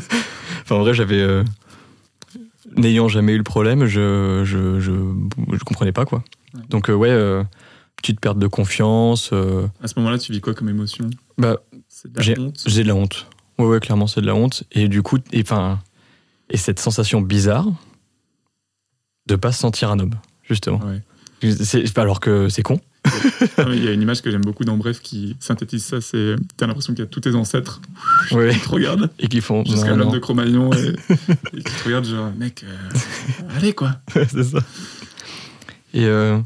enfin, 0.63 0.77
en 0.77 0.81
vrai, 0.81 0.95
j'avais. 0.95 1.27
N'ayant 2.77 3.09
jamais 3.09 3.33
eu 3.33 3.39
le 3.39 3.43
problème, 3.43 3.87
je, 3.87 4.43
je, 4.45 4.79
je, 4.81 4.93
je 5.53 5.65
comprenais 5.65 5.93
pas, 5.93 6.05
quoi. 6.05 6.23
Ouais. 6.55 6.61
Donc, 6.69 6.89
euh, 6.89 6.95
ouais, 6.95 7.11
euh, 7.11 7.43
petite 7.97 8.21
perte 8.21 8.39
de 8.39 8.47
confiance. 8.47 9.31
euh, 9.33 9.67
À 9.83 9.89
ce 9.89 9.99
moment-là, 9.99 10.19
tu 10.19 10.31
vis 10.33 10.41
quoi 10.41 10.55
comme 10.55 10.69
émotion? 10.69 11.11
Bah, 11.37 11.57
C'est 11.89 12.11
de 12.13 12.17
la 12.17 12.23
j'ai- 12.23 12.39
honte? 12.39 12.63
j'ai 12.67 12.83
de 12.85 12.89
la 12.89 12.95
honte. 12.95 13.27
Ouais, 13.59 13.67
ouais, 13.67 13.81
clairement, 13.81 14.07
c'est 14.07 14.21
de 14.21 14.27
la 14.27 14.35
honte. 14.35 14.63
Et 14.73 14.89
du 14.89 15.03
coup, 15.03 15.19
et 15.33 16.57
cette 16.57 16.79
sensation 16.79 17.21
bizarre 17.21 17.67
de 19.31 19.37
pas 19.37 19.53
se 19.53 19.59
sentir 19.61 19.91
un 19.91 19.99
homme, 19.99 20.15
justement. 20.49 20.81
Ouais. 20.85 21.03
Alors 21.97 22.21
que 22.21 22.49
c'est 22.49 22.63
con. 22.63 22.81
Il 23.71 23.83
y 23.83 23.89
a 23.89 23.93
une 23.93 24.03
image 24.03 24.21
que 24.21 24.31
j'aime 24.31 24.43
beaucoup 24.43 24.65
dans 24.65 24.77
Bref 24.77 25.01
qui 25.01 25.35
synthétise 25.41 25.83
ça, 25.85 26.01
c'est 26.03 26.37
t'as 26.59 26.67
l'impression 26.67 26.93
qu'il 26.93 27.03
y 27.03 27.07
a 27.07 27.11
tous 27.11 27.21
tes 27.21 27.35
ancêtres 27.35 27.81
Ouais. 28.33 28.53
qui 28.53 28.61
te 28.61 28.69
regardent, 28.69 29.11
Et 29.19 29.29
qui 29.29 29.41
font. 29.41 29.65
jusqu'à 29.65 29.95
l'homme 29.97 30.13
de 30.13 30.19
Cro-Magnon, 30.19 30.71
et, 30.75 30.95
et 31.55 31.63
qui 31.63 31.73
te 31.73 31.85
regardent 31.87 32.05
genre, 32.05 32.31
mec, 32.37 32.63
euh, 32.65 32.77
allez 33.57 33.73
quoi 33.73 33.93
c'est 34.13 34.45
ça. 34.45 34.59
Et, 35.95 36.05
euh, 36.05 36.39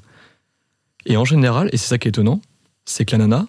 et 1.07 1.17
en 1.17 1.25
général, 1.25 1.69
et 1.73 1.77
c'est 1.77 1.89
ça 1.89 1.99
qui 1.99 2.07
est 2.09 2.11
étonnant, 2.11 2.41
c'est 2.85 3.05
que 3.05 3.13
la 3.13 3.19
nana 3.27 3.47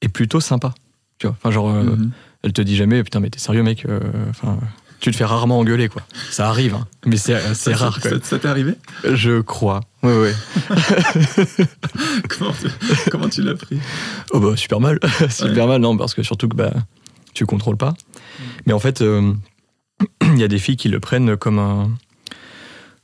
est 0.00 0.08
plutôt 0.08 0.40
sympa. 0.40 0.74
Tu 1.18 1.26
vois, 1.28 1.36
enfin, 1.38 1.50
genre, 1.52 1.70
euh, 1.70 1.82
Mhm. 1.84 2.10
elle 2.42 2.52
te 2.52 2.62
dit 2.62 2.74
jamais, 2.76 3.02
putain, 3.04 3.20
mais 3.20 3.30
t'es 3.30 3.38
sérieux, 3.38 3.62
mec, 3.62 3.86
enfin. 4.30 4.58
Tu 5.02 5.10
te 5.10 5.16
fais 5.16 5.24
rarement 5.24 5.58
engueuler, 5.58 5.88
quoi. 5.88 6.02
Ça 6.30 6.48
arrive, 6.48 6.74
hein, 6.74 6.86
mais 7.04 7.16
c'est 7.16 7.38
Ça- 7.54 7.74
rare, 7.76 7.98
ça- 8.22 8.38
t'est 8.38 8.46
arrivé 8.48 8.74
Je 9.04 9.40
crois. 9.40 9.80
Ouais, 10.02 10.16
ouais. 10.16 10.34
comment, 12.28 12.52
tu, 12.52 13.10
comment 13.10 13.28
tu 13.28 13.42
l'as 13.42 13.54
pris 13.54 13.78
Oh 14.30 14.40
bah 14.40 14.56
super 14.56 14.80
mal, 14.80 14.98
super 15.30 15.66
mal, 15.66 15.80
non, 15.80 15.96
parce 15.96 16.14
que 16.14 16.22
surtout 16.22 16.48
que 16.48 16.56
bah, 16.56 16.72
tu 17.34 17.46
contrôles 17.46 17.76
pas. 17.76 17.94
Mais 18.66 18.72
en 18.72 18.78
fait, 18.78 19.02
euh, 19.02 19.32
il 20.22 20.38
y 20.38 20.44
a 20.44 20.48
des 20.48 20.58
filles 20.58 20.76
qui 20.76 20.88
le 20.88 21.00
prennent 21.00 21.36
comme 21.36 21.58
un. 21.58 21.90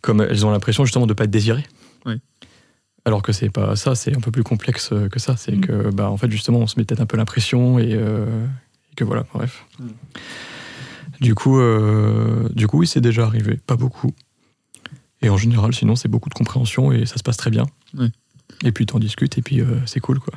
Comme 0.00 0.20
elles 0.20 0.46
ont 0.46 0.50
l'impression 0.52 0.84
justement 0.84 1.06
de 1.08 1.12
pas 1.14 1.24
être 1.24 1.30
désirées. 1.30 1.66
Oui. 2.06 2.14
Alors 3.04 3.22
que 3.22 3.32
c'est 3.32 3.50
pas 3.50 3.74
ça, 3.74 3.96
c'est 3.96 4.16
un 4.16 4.20
peu 4.20 4.30
plus 4.30 4.44
complexe 4.44 4.90
que 5.10 5.18
ça. 5.18 5.36
C'est 5.36 5.56
Mm. 5.56 5.60
que, 5.62 5.90
bah, 5.90 6.08
en 6.10 6.16
fait, 6.16 6.30
justement, 6.30 6.60
on 6.60 6.66
se 6.68 6.78
met 6.78 6.84
peut-être 6.84 7.00
un 7.00 7.06
peu 7.06 7.16
l'impression 7.16 7.80
et, 7.80 7.94
euh, 7.94 8.26
et 8.92 8.94
que 8.94 9.02
voilà, 9.02 9.24
bref. 9.34 9.64
Mm. 9.80 9.86
Du 11.20 11.34
coup, 11.34 11.58
euh, 11.58 12.48
du 12.50 12.66
coup, 12.66 12.78
oui, 12.78 12.86
c'est 12.86 13.00
déjà 13.00 13.24
arrivé, 13.24 13.58
pas 13.66 13.76
beaucoup. 13.76 14.12
Et 15.20 15.30
en 15.30 15.36
général, 15.36 15.74
sinon, 15.74 15.96
c'est 15.96 16.08
beaucoup 16.08 16.28
de 16.28 16.34
compréhension 16.34 16.92
et 16.92 17.06
ça 17.06 17.16
se 17.16 17.22
passe 17.22 17.36
très 17.36 17.50
bien. 17.50 17.66
Et 18.64 18.72
puis, 18.72 18.86
t'en 18.86 18.98
discutes 18.98 19.36
et 19.38 19.42
puis 19.42 19.60
euh, 19.60 19.80
c'est 19.86 20.00
cool, 20.00 20.20
quoi. 20.20 20.34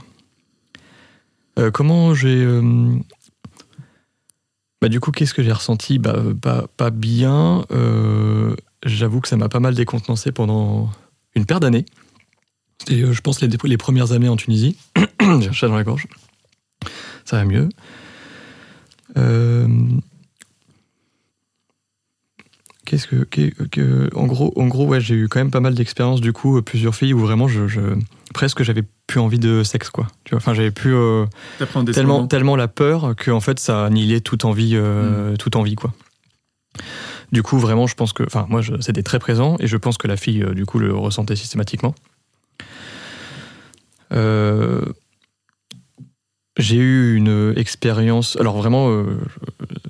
Euh, 1.60 1.70
comment 1.70 2.14
j'ai. 2.16 2.46
Bah, 4.82 4.90
du 4.90 5.00
coup, 5.00 5.12
qu'est-ce 5.12 5.36
que 5.36 5.44
j'ai 5.44 5.52
ressenti? 5.52 6.00
Bah, 6.00 6.24
pas, 6.42 6.66
pas 6.78 6.90
bien. 6.90 7.66
J'avoue 8.84 9.22
que 9.22 9.28
ça 9.28 9.38
m'a 9.38 9.50
pas 9.50 9.60
mal 9.60 9.76
décontenancé 9.76 10.32
pendant 10.32 10.90
une 11.36 11.46
paire 11.46 11.60
d'années. 11.60 11.86
C'était, 12.80 13.14
je 13.14 13.22
pense, 13.22 13.42
les, 13.42 13.50
les 13.64 13.78
premières 13.78 14.12
années 14.14 14.30
en 14.30 14.36
Tunisie. 14.36 14.76
j'ai 15.22 15.50
un 15.50 15.52
chat 15.52 15.68
dans 15.68 15.76
la 15.76 15.84
gorge. 15.84 16.08
Ça 17.26 17.38
va 17.38 17.46
mieux. 17.46 17.70
Euh, 19.18 19.68
Qu'est-ce 22.92 23.08
que, 23.08 23.24
que- 23.24 23.64
que- 23.72 24.10
en 24.14 24.26
gros, 24.26 24.52
en 24.58 24.68
gros, 24.68 24.86
ouais, 24.86 25.00
j'ai 25.00 25.16
eu 25.16 25.30
quand 25.30 25.40
même 25.40 25.50
pas 25.50 25.62
mal 25.62 25.74
d'expériences 25.76 26.20
du 26.20 26.34
coup, 26.34 26.58
euh, 26.58 26.62
plusieurs 26.62 26.94
filles 26.94 27.14
où 27.14 27.20
vraiment, 27.20 27.48
je, 27.48 27.66
je- 27.66 27.80
presque, 28.34 28.64
j'avais 28.64 28.84
plus 29.08 29.22
envie 29.22 29.40
de 29.40 29.64
sexe, 29.64 29.90
quoi. 29.90 30.08
Tu 30.26 30.32
vois, 30.32 30.40
enfin, 30.40 30.54
j'avais 30.54 30.72
plus 30.72 30.94
euh, 30.94 31.26
tellement, 32.28 32.56
la 32.58 32.68
peur 32.68 33.14
que 33.16 33.32
en 33.32 33.40
fait, 33.40 33.60
ça 33.62 33.86
annihilait 33.86 34.20
toute 34.20 34.44
envie, 34.44 34.72
euh, 34.76 35.38
toute 35.38 35.56
envie, 35.56 35.76
quoi. 35.76 35.94
Du 37.32 37.44
coup, 37.44 37.58
vraiment, 37.60 37.88
je 37.88 37.96
pense 37.96 38.12
que, 38.12 38.24
enfin, 38.24 38.46
moi, 38.50 38.60
c'était 38.82 39.04
très 39.04 39.20
présent 39.20 39.56
et 39.62 39.68
je 39.68 39.78
pense 39.78 39.98
que 39.98 40.10
la 40.10 40.18
fille, 40.18 40.44
euh, 40.44 40.54
du 40.54 40.66
coup, 40.66 40.78
le 40.78 40.94
ressentait 40.94 41.38
systématiquement. 41.38 41.96
Euh, 44.12 44.82
j'ai 46.62 46.78
eu 46.78 47.16
une 47.16 47.54
expérience. 47.58 48.38
Alors 48.40 48.58
vraiment, 48.58 48.90
euh, 48.90 49.18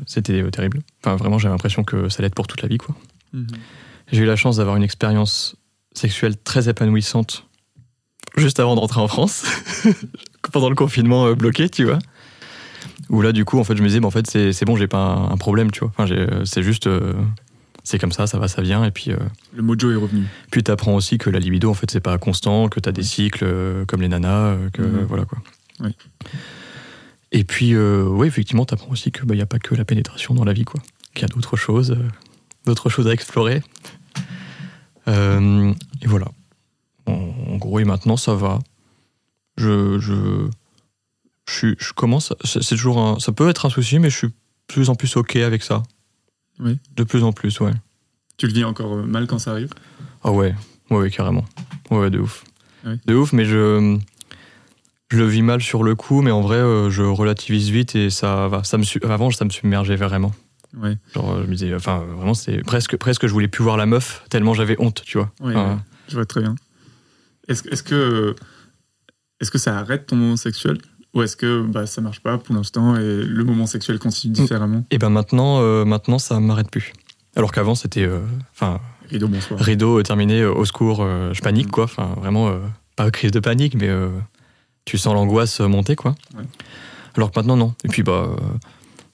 c'était 0.08 0.44
terrible. 0.52 0.80
Enfin, 1.04 1.16
vraiment, 1.16 1.38
j'avais 1.38 1.54
l'impression 1.54 1.84
que 1.84 2.10
ça 2.10 2.18
allait 2.20 2.28
être 2.28 2.36
pour 2.36 2.48
toute 2.48 2.62
la 2.62 2.68
vie, 2.68 2.78
quoi. 2.78 2.96
Mhm. 3.34 3.48
J'ai 4.12 4.24
eu 4.24 4.26
la 4.26 4.36
chance 4.36 4.58
d'avoir 4.58 4.76
une 4.76 4.84
expérience 4.84 5.56
sexuelle 5.94 6.36
très 6.38 6.68
épanouissante 6.70 7.46
juste 8.38 8.60
avant 8.60 8.76
de 8.76 8.80
rentrer 8.80 9.02
en 9.02 9.08
France, 9.10 9.44
pendant 10.54 10.70
le 10.70 10.76
confinement 10.76 11.28
euh, 11.28 11.36
bloqué, 11.36 11.70
tu 11.70 11.84
vois. 11.86 12.00
Où 13.10 13.22
là, 13.22 13.32
du 13.34 13.44
coup, 13.46 13.60
en 13.60 13.64
fait, 13.66 13.76
je 13.76 13.82
me 13.82 13.88
disais, 13.88 14.00
bah, 14.00 14.08
en 14.08 14.12
fait, 14.12 14.26
c'est 14.30 14.66
bon, 14.66 14.76
j'ai 14.78 14.88
pas 14.88 15.00
un, 15.00 15.32
un 15.32 15.38
problème, 15.38 15.70
tu 15.72 15.82
vois. 15.82 15.92
Enfin, 15.98 16.14
c'est 16.46 16.64
juste, 16.64 16.88
euh, 16.88 17.14
c'est 17.84 18.00
comme 18.00 18.14
ça, 18.14 18.28
ça 18.28 18.40
va, 18.40 18.48
ça 18.48 18.62
vient. 18.62 18.86
Et 18.86 18.92
puis, 18.92 19.12
euh, 19.12 19.18
Le 19.54 19.62
mojo 19.64 19.92
est 19.92 19.96
revenu. 19.96 20.24
puis 20.50 20.64
t'apprends 20.64 20.96
aussi 20.96 21.18
que 21.18 21.30
la 21.30 21.40
libido, 21.40 21.70
en 21.70 21.74
fait, 21.74 21.92
c'est 21.92 22.00
pas 22.00 22.18
constant, 22.18 22.70
que 22.70 22.80
t'as 22.80 22.94
des 22.94 23.04
cycles 23.04 23.44
euh, 23.44 23.86
comme 23.86 24.02
les 24.02 24.08
nanas, 24.08 24.54
euh, 24.54 24.70
que 24.72 24.82
Mhm. 24.82 25.06
voilà 25.10 25.26
quoi. 25.26 25.40
Oui. 25.82 25.96
Et 27.32 27.44
puis, 27.44 27.74
euh, 27.74 28.04
ouais, 28.04 28.28
effectivement, 28.28 28.66
t'apprends 28.66 28.92
aussi 28.92 29.12
que 29.12 29.26
bah, 29.26 29.36
y 29.36 29.42
a 29.42 29.46
pas 29.46 29.60
que 29.60 29.74
la 29.76 29.86
pénétration 29.86 30.34
dans 30.34 30.44
la 30.44 30.54
vie, 30.54 30.66
quoi. 30.66 30.82
Qu'il 31.14 31.22
y 31.22 31.26
a 31.26 31.34
d'autres 31.34 31.56
choses, 31.56 31.92
euh, 31.92 32.08
d'autres 32.66 32.90
choses 32.90 33.08
à 33.08 33.12
explorer. 33.14 33.64
Euh, 35.08 35.74
et 36.02 36.08
voilà. 36.08 36.28
En, 37.06 37.14
en 37.14 37.58
gros, 37.58 37.80
et 37.80 37.86
maintenant, 37.86 38.18
ça 38.18 38.36
va. 38.36 38.60
Je, 39.58 40.00
je, 40.00 40.48
je, 41.46 41.94
commence. 41.94 42.34
C'est 42.44 42.76
toujours 42.76 43.00
un, 43.00 43.20
ça 43.20 43.32
peut 43.32 43.50
être 43.50 43.66
un 43.66 43.70
souci, 43.70 44.00
mais 44.00 44.10
je 44.10 44.18
suis 44.18 44.28
de 44.28 44.34
plus 44.68 44.90
en 44.90 44.96
plus 44.96 45.16
ok 45.16 45.38
avec 45.38 45.64
ça. 45.64 45.84
Oui. 46.60 46.78
De 46.96 47.04
plus 47.04 47.24
en 47.24 47.32
plus, 47.34 47.60
ouais. 47.60 47.74
Tu 48.38 48.48
le 48.48 48.54
vis 48.54 48.64
encore 48.64 48.96
mal 48.98 49.28
quand 49.28 49.40
ça 49.40 49.52
arrive? 49.52 49.74
Ah 50.24 50.32
ouais, 50.32 50.54
ouais, 50.90 50.98
ouais, 50.98 51.12
carrément. 51.12 51.46
Ouais, 51.90 52.10
de 52.10 52.20
ouf. 52.20 52.44
Ouais. 52.86 52.98
De 53.06 53.16
ouf, 53.16 53.34
mais 53.34 53.46
je, 53.46 53.98
je 55.12 55.18
le 55.18 55.26
vis 55.26 55.42
mal 55.42 55.62
sur 55.62 55.84
le 55.84 55.94
coup, 55.96 56.22
mais 56.22 56.32
en 56.32 56.42
vrai, 56.42 56.56
euh, 56.58 56.90
je 56.90 57.04
relativise 57.04 57.70
vite 57.70 57.96
et 57.96 58.10
ça 58.10 58.48
va. 58.48 58.64
Ça 58.64 58.78
me, 58.78 58.84
su- 58.84 59.02
avant, 59.04 59.30
ça 59.32 59.46
me 59.46 59.50
submergeait 59.50 59.96
vraiment. 59.98 60.32
Ouais. 60.78 60.96
Genre, 61.14 61.32
euh, 61.34 61.42
je 61.44 61.48
me 61.48 61.54
disais, 61.56 61.76
enfin, 61.76 62.04
vraiment, 62.16 62.34
c'est 62.34 62.64
presque, 62.64 62.96
presque, 62.96 63.28
je 63.28 63.32
voulais 63.34 63.50
plus 63.50 63.64
voir 63.64 63.76
la 63.78 63.86
meuf 63.86 64.24
tellement 64.30 64.54
j'avais 64.54 64.78
honte, 64.80 65.02
tu 65.06 65.18
vois. 65.18 65.30
Ouais, 65.42 65.54
Enfin, 65.56 65.74
ouais. 65.74 65.80
Je 66.08 66.16
vois 66.16 66.26
très 66.26 66.42
bien. 66.42 66.56
Est-ce 67.50 67.68
est-ce 67.70 67.84
que, 67.84 68.36
est 69.42 69.50
que 69.50 69.58
ça 69.58 69.78
arrête 69.78 70.06
ton 70.08 70.16
moment 70.16 70.38
sexuel? 70.38 70.78
Ou 71.14 71.24
est-ce 71.24 71.36
que 71.36 71.62
bah, 71.68 71.86
ça 71.88 72.00
marche 72.00 72.22
pas 72.22 72.38
pour 72.38 72.56
l'instant 72.56 72.96
et 72.96 73.24
le 73.24 73.44
moment 73.44 73.66
sexuel 73.68 74.00
continue 74.00 74.34
différemment? 74.34 74.86
Et 74.92 74.98
ben 74.98 75.10
maintenant, 75.10 75.60
euh, 75.62 75.84
maintenant, 75.84 76.20
ça 76.20 76.40
m'arrête 76.40 76.72
plus. 76.72 76.94
Alors 77.36 77.52
qu'avant, 77.52 77.76
c'était, 77.76 78.06
euh, 78.06 78.20
enfin, 78.54 78.80
Rideau, 79.10 79.28
bonsoir. 79.28 79.60
rideau 79.60 80.02
terminé, 80.04 80.46
au 80.46 80.64
secours, 80.64 81.06
je 81.34 81.42
panique, 81.42 81.70
quoi. 81.70 81.84
Enfin, 81.84 82.14
vraiment, 82.18 82.50
pas 82.96 83.12
crise 83.12 83.32
de 83.32 83.42
panique, 83.42 83.76
mais 83.76 83.90
tu 84.86 84.98
sens 84.98 85.14
l'angoisse 85.14 85.60
monter, 85.60 85.96
quoi. 85.96 86.16
Ouais. 86.36 86.44
Alors 87.16 87.32
que 87.32 87.40
maintenant, 87.40 87.58
non. 87.58 87.74
Et 87.84 87.88
puis, 87.88 88.04
bah, 88.04 88.30
euh, 88.30 88.36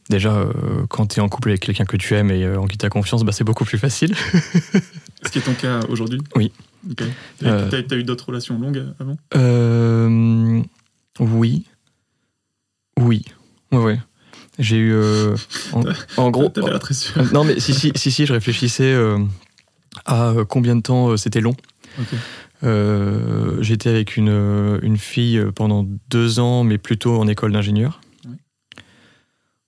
déjà, 0.10 0.34
euh, 0.34 0.52
quand 0.90 1.08
tu 1.08 1.20
es 1.20 1.22
en 1.24 1.30
couple 1.30 1.50
avec 1.50 1.62
quelqu'un 1.62 1.86
que 1.86 1.98
tu 1.98 2.14
aimes 2.16 2.32
et 2.32 2.44
euh, 2.44 2.60
en 2.60 2.68
qui 2.68 2.78
tu 2.78 2.86
as 2.86 2.90
confiance, 2.90 3.24
bah, 3.24 3.32
c'est 3.32 3.44
beaucoup 3.44 3.66
plus 3.66 3.78
facile. 3.80 4.12
Est-ce 4.74 5.32
qui 5.32 5.40
est 5.40 5.42
ton 5.42 5.54
cas 5.54 5.80
aujourd'hui? 5.90 6.20
Oui. 6.36 6.52
Ok. 6.90 7.04
T'as 7.40 7.64
t'as- 7.70 7.84
t'as 7.84 7.96
eu 7.96 8.04
d'autres 8.04 8.28
relations 8.28 8.58
longues 8.60 8.86
avant? 9.00 9.18
Euh, 9.36 10.62
oui. 11.20 11.66
Oui. 13.00 13.26
Ouais, 13.72 13.80
ouais. 13.80 14.00
J'ai 14.60 14.78
eu. 14.78 14.96
en, 15.74 15.84
en 16.18 16.30
gros. 16.32 16.50
T'avais 16.50 16.70
l'air 16.70 16.80
très 16.80 16.94
sûr. 16.94 17.22
Non, 17.34 17.44
mais 17.44 17.60
si, 17.60 17.74
si, 17.74 17.92
si, 17.96 18.12
si 18.12 18.26
je 18.26 18.34
réfléchissais 18.34 18.96
à 20.06 20.34
combien 20.48 20.76
de 20.76 20.82
temps 20.82 21.18
c'était 21.18 21.42
long. 21.42 21.56
Ok. 22.00 22.08
Euh, 22.64 23.62
J'étais 23.62 23.90
avec 23.90 24.18
une, 24.18 24.30
euh, 24.30 24.80
une 24.82 24.98
fille 24.98 25.44
pendant 25.56 25.86
deux 26.10 26.40
ans, 26.40 26.64
mais 26.64 26.78
plutôt 26.78 27.20
en 27.20 27.28
école 27.28 27.52
d'ingénieur. 27.52 28.02
Ouais. 28.26 28.36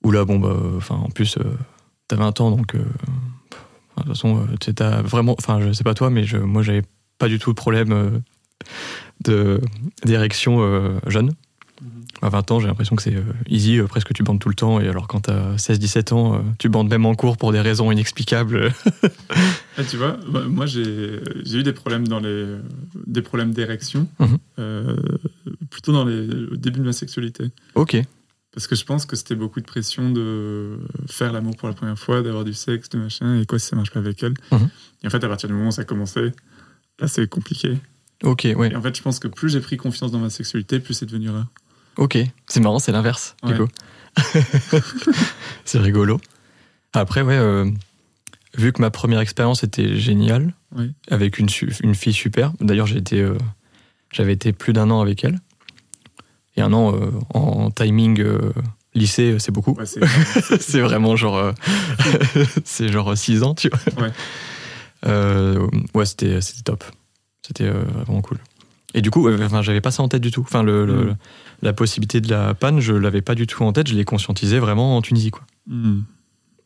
Où 0.04 0.12
là, 0.12 0.26
bon, 0.26 0.40
bah, 0.40 0.56
en 0.90 1.10
plus, 1.10 1.38
euh, 1.38 1.44
t'as 2.08 2.16
20 2.16 2.42
ans, 2.42 2.52
donc. 2.52 2.76
euh, 2.76 2.80
de 2.80 4.04
toute 4.04 4.08
façon, 4.14 4.48
t'as 4.76 5.02
vraiment. 5.02 5.36
Enfin, 5.38 5.60
je 5.60 5.74
sais 5.74 5.84
pas 5.84 5.94
toi, 5.94 6.10
mais 6.10 6.24
je, 6.24 6.38
moi, 6.38 6.62
j'avais 6.62 6.84
pas 7.18 7.28
du 7.28 7.38
tout 7.38 7.52
de 7.52 7.56
problème 7.56 8.22
de 9.26 9.60
d'érection 10.06 11.00
jeune. 11.08 11.34
À 12.22 12.30
20 12.30 12.52
ans, 12.52 12.60
j'ai 12.60 12.68
l'impression 12.68 12.96
que 12.96 13.02
c'est 13.04 13.16
euh, 13.16 13.22
easy, 13.48 13.78
euh, 13.80 13.88
presque 13.88 14.12
tu 14.14 14.24
bandes 14.24 14.40
tout 14.40 14.50
le 14.50 14.56
temps. 14.56 14.80
Et 14.82 14.88
alors, 14.88 15.08
quand 15.08 15.22
t'as 15.22 15.56
16-17 15.56 16.14
ans, 16.14 16.36
euh, 16.36 16.40
tu 16.58 16.68
bandes 16.70 16.90
même 16.90 17.06
en 17.06 17.16
cours 17.16 17.38
pour 17.38 17.52
des 17.52 17.62
raisons 17.62 17.92
inexplicables. 17.92 18.72
Ah, 19.78 19.84
tu 19.90 19.96
vois, 19.96 20.18
bah, 20.30 20.42
moi 20.46 20.66
j'ai 20.66 21.22
eu 21.54 21.64
des 21.64 21.72
problèmes 21.72 22.06
dans 22.06 22.20
les 22.20 22.58
des 23.08 23.22
problèmes 23.22 23.54
d'érection, 23.54 24.10
Mhm. 24.20 24.38
euh, 24.60 24.98
plutôt 25.70 25.94
dans 25.94 26.04
les, 26.04 26.28
au 26.52 26.58
début 26.58 26.80
de 26.80 26.84
ma 26.86 26.92
sexualité. 26.94 27.46
ok. 27.76 27.96
Parce 28.52 28.66
que 28.68 28.76
je 28.76 28.84
pense 28.84 29.06
que 29.06 29.16
c'était 29.16 29.36
beaucoup 29.36 29.62
de 29.62 29.66
pression 29.66 30.10
de 30.12 30.80
faire 31.08 31.32
l'amour 31.32 31.56
pour 31.56 31.70
la 31.70 31.76
première 31.76 31.98
fois, 32.00 32.22
d'avoir 32.24 32.44
du 32.44 32.54
sexe, 32.54 32.90
de 32.90 32.98
machin, 32.98 33.40
et 33.40 33.46
quoi 33.46 33.58
si 33.60 33.68
ça 33.68 33.76
marche 33.78 33.92
pas 33.92 34.00
avec 34.00 34.22
elle. 34.24 34.34
Mhm. 34.52 34.70
Et 35.04 35.08
en 35.08 35.10
fait, 35.12 35.24
à 35.24 35.30
partir 35.30 35.48
du 35.48 35.54
moment 35.56 35.70
où 35.70 35.72
ça 35.72 35.84
a 35.84 35.86
commencé, 35.86 36.32
là 37.00 37.08
c'est 37.08 37.30
compliqué. 37.30 37.78
Ok, 38.24 38.48
ouais. 38.58 38.72
Et 38.72 38.76
en 38.76 38.82
fait, 38.82 38.98
je 38.98 39.02
pense 39.02 39.20
que 39.20 39.30
plus 39.30 39.50
j'ai 39.50 39.62
pris 39.62 39.78
confiance 39.78 40.12
dans 40.12 40.20
ma 40.20 40.30
sexualité, 40.30 40.80
plus 40.82 40.94
c'est 40.94 41.06
devenu 41.06 41.30
rare. 41.30 41.46
Ok. 41.98 42.18
C'est 42.48 42.60
marrant, 42.60 42.80
c'est 42.80 42.92
l'inverse, 42.92 43.36
du 43.44 43.56
coup. 43.56 43.68
c'est 45.66 45.80
rigolo. 45.80 46.20
Après, 46.94 47.22
ouais, 47.22 47.38
euh, 47.38 47.70
vu 48.58 48.74
que 48.74 48.82
ma 48.82 48.90
première 48.92 49.20
expérience 49.20 49.64
était 49.64 49.96
géniale, 49.98 50.54
Oui. 50.76 50.92
avec 51.10 51.38
une, 51.40 51.50
fille 51.50 52.14
super, 52.14 52.52
d'ailleurs, 52.60 52.92
été, 52.96 53.22
euh, 53.22 53.38
j'avais 54.12 54.34
été 54.34 54.54
plus 54.54 54.74
d'un 54.74 54.90
an 54.90 55.02
avec 55.02 55.24
elle. 55.24 55.40
Et 56.56 56.62
un 56.62 56.74
an 56.74 56.94
euh, 56.96 57.12
en 57.34 57.70
timing 57.72 58.24
lycée, 58.96 59.36
c'est 59.40 59.52
beaucoup. 59.52 59.74
Ouais, 59.74 59.86
c'est 59.86 60.82
vraiment 60.82 61.16
genre. 61.18 61.54
c'est 62.66 62.90
genre 62.92 63.16
6 63.18 63.44
ans, 63.44 63.54
tu 63.54 63.70
vois. 63.70 64.04
Ouais. 64.04 65.58
Ouais, 65.94 66.06
c'était 66.06 66.40
top. 66.66 66.84
C'était 67.46 67.70
vraiment 67.70 68.22
cool. 68.22 68.40
Et 68.96 69.02
du 69.02 69.12
coup, 69.12 69.32
enfin, 69.32 69.62
j'avais 69.62 69.82
pas 69.82 69.92
ça 69.92 70.02
en 70.04 70.08
tête 70.10 70.22
du 70.22 70.32
tout. 70.32 70.42
Enfin, 70.42 70.64
le, 70.64 70.86
le- 70.86 71.04
Mm. 71.12 71.18
La 71.62 71.74
possibilité 71.74 72.22
de 72.22 72.30
la 72.30 72.54
panne, 72.54 72.80
je 72.80 72.94
l'avais 72.94 73.22
pas 73.22 73.36
du 73.36 73.48
tout 73.48 73.64
en 73.64 73.74
tête. 73.74 73.88
Je 73.88 73.96
l'ai 73.96 74.06
conscientisé 74.06 74.60
vraiment 74.60 74.96
en 74.98 75.02
Tunisie, 75.02 75.32
quoi. 75.32 75.44
Hmm. 75.68 76.00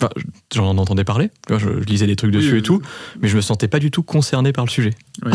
Enfin, 0.01 0.09
je- 0.17 0.23
j'en 0.55 0.77
entendais 0.77 1.03
parler. 1.03 1.29
Je, 1.49 1.57
je 1.57 1.67
lisais 1.85 2.07
des 2.07 2.15
trucs 2.15 2.31
dessus 2.31 2.53
Oui, 2.53 2.59
et 2.59 2.61
tout, 2.63 2.81
mais 3.21 3.27
je 3.27 3.35
me 3.35 3.41
sentais 3.41 3.67
pas 3.67 3.79
du 3.79 3.91
tout 3.91 4.03
concerné 4.03 4.51
par 4.53 4.65
le 4.65 4.69
sujet. 4.69 4.91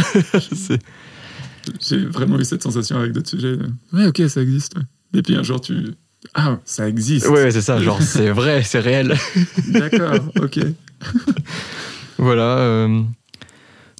J'ai 1.86 1.98
vraiment 2.06 2.38
eu 2.38 2.44
cette 2.44 2.62
sensation 2.62 2.96
avec 2.98 3.12
d'autres 3.12 3.28
sujets. 3.28 3.56
Ouais, 3.92 4.06
ok, 4.06 4.22
ça 4.28 4.40
existe. 4.40 4.74
Et 5.14 5.22
puis 5.22 5.34
un 5.36 5.42
jour, 5.42 5.60
tu. 5.60 5.74
Ah, 6.34 6.58
ça 6.64 6.88
existe. 6.88 7.26
ouais, 7.28 7.44
ouais, 7.44 7.50
c'est 7.50 7.62
ça. 7.62 7.80
Genre, 7.80 8.00
c'est 8.02 8.30
vrai, 8.30 8.62
c'est 8.62 8.80
réel. 8.80 9.16
D'accord, 9.68 10.14
ok. 10.40 10.58
Voilà. 12.20 12.58
euh, 12.58 13.02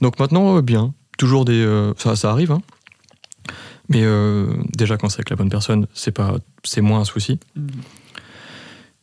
donc 0.03 0.19
maintenant, 0.19 0.57
euh, 0.57 0.63
bien. 0.63 0.93
Toujours 1.19 1.45
des. 1.45 1.61
euh, 1.65 1.93
ça, 1.97 2.17
ça 2.17 2.31
arrive, 2.33 2.51
hein. 2.53 2.61
Mais 3.89 4.03
euh, 4.05 4.53
déjà, 4.76 4.97
quand 4.99 5.09
c'est 5.09 5.16
avec 5.18 5.30
la 5.30 5.36
bonne 5.36 5.49
personne, 5.49 5.86
c'est 5.95 6.12
pas, 6.12 6.36
c'est 6.64 6.80
moins 6.82 7.01
un 7.01 7.05
souci. 7.05 7.39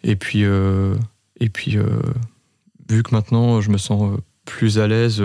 Et 0.04 0.16
puis, 0.16 0.44
euh, 0.44 0.96
et 1.40 1.50
puis, 1.50 1.78
euh, 1.78 2.00
vu 2.90 3.02
que 3.02 3.14
maintenant, 3.16 3.62
je 3.62 3.72
me 3.72 3.78
sens 3.78 4.18
plus 4.46 4.78
à 4.80 4.88
l'aise. 4.88 5.22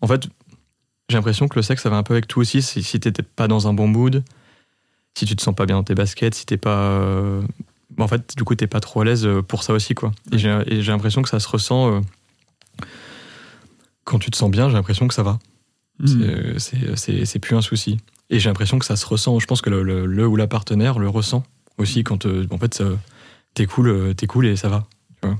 en 0.00 0.06
fait, 0.06 0.26
j'ai 1.10 1.16
l'impression 1.18 1.48
que 1.48 1.56
le 1.56 1.62
sexe, 1.62 1.82
ça 1.82 1.90
va 1.90 1.96
un 1.96 2.02
peu 2.02 2.14
avec 2.14 2.26
tout 2.26 2.40
aussi. 2.40 2.62
Si, 2.62 2.82
si 2.82 2.98
t'étais 2.98 3.22
pas 3.22 3.46
dans 3.46 3.68
un 3.68 3.74
bon 3.74 3.86
mood, 3.86 4.24
si 5.14 5.26
tu 5.26 5.36
te 5.36 5.42
sens 5.42 5.54
pas 5.54 5.66
bien 5.66 5.76
dans 5.76 5.84
tes 5.84 5.94
baskets, 5.94 6.34
si 6.34 6.46
t'es 6.46 6.56
pas. 6.56 6.98
en 7.98 8.08
fait, 8.08 8.34
du 8.36 8.44
coup, 8.44 8.54
t'es 8.54 8.66
pas 8.66 8.80
trop 8.80 9.02
à 9.02 9.04
l'aise 9.04 9.28
pour 9.48 9.62
ça 9.64 9.74
aussi, 9.74 9.94
quoi. 9.94 10.12
Et 10.32 10.38
j'ai 10.38 10.58
et 10.66 10.80
j'ai 10.82 10.92
l'impression 10.92 11.20
que 11.20 11.28
ça 11.28 11.40
se 11.40 11.48
ressent. 11.48 12.00
quand 14.04 14.18
tu 14.18 14.30
te 14.30 14.36
sens 14.36 14.50
bien, 14.50 14.68
j'ai 14.68 14.74
l'impression 14.74 15.08
que 15.08 15.14
ça 15.14 15.22
va. 15.22 15.38
C'est- 16.96 17.24
c'est 17.26 17.38
plus 17.38 17.54
un 17.56 17.60
souci. 17.62 17.98
Et 18.30 18.40
j'ai 18.40 18.48
l'impression 18.48 18.78
que 18.78 18.86
ça 18.86 18.96
se 18.96 19.06
ressent. 19.06 19.38
Je 19.38 19.46
pense 19.46 19.60
que 19.60 19.70
le, 19.70 19.82
le- 19.82 20.06
le 20.06 20.26
ou 20.26 20.36
la 20.36 20.46
partenaire 20.46 20.98
le 20.98 21.08
ressent 21.08 21.44
aussi 21.78 22.04
quand 22.04 22.26
euh, 22.26 22.46
en 22.50 22.58
fait 22.58 22.82
t'es 23.54 23.66
cool, 23.66 23.88
euh, 23.88 24.14
t'es 24.14 24.26
cool 24.26 24.46
et 24.46 24.56
ça 24.56 24.68
va. 24.68 24.86
tu 25.22 25.28
vois. 25.28 25.36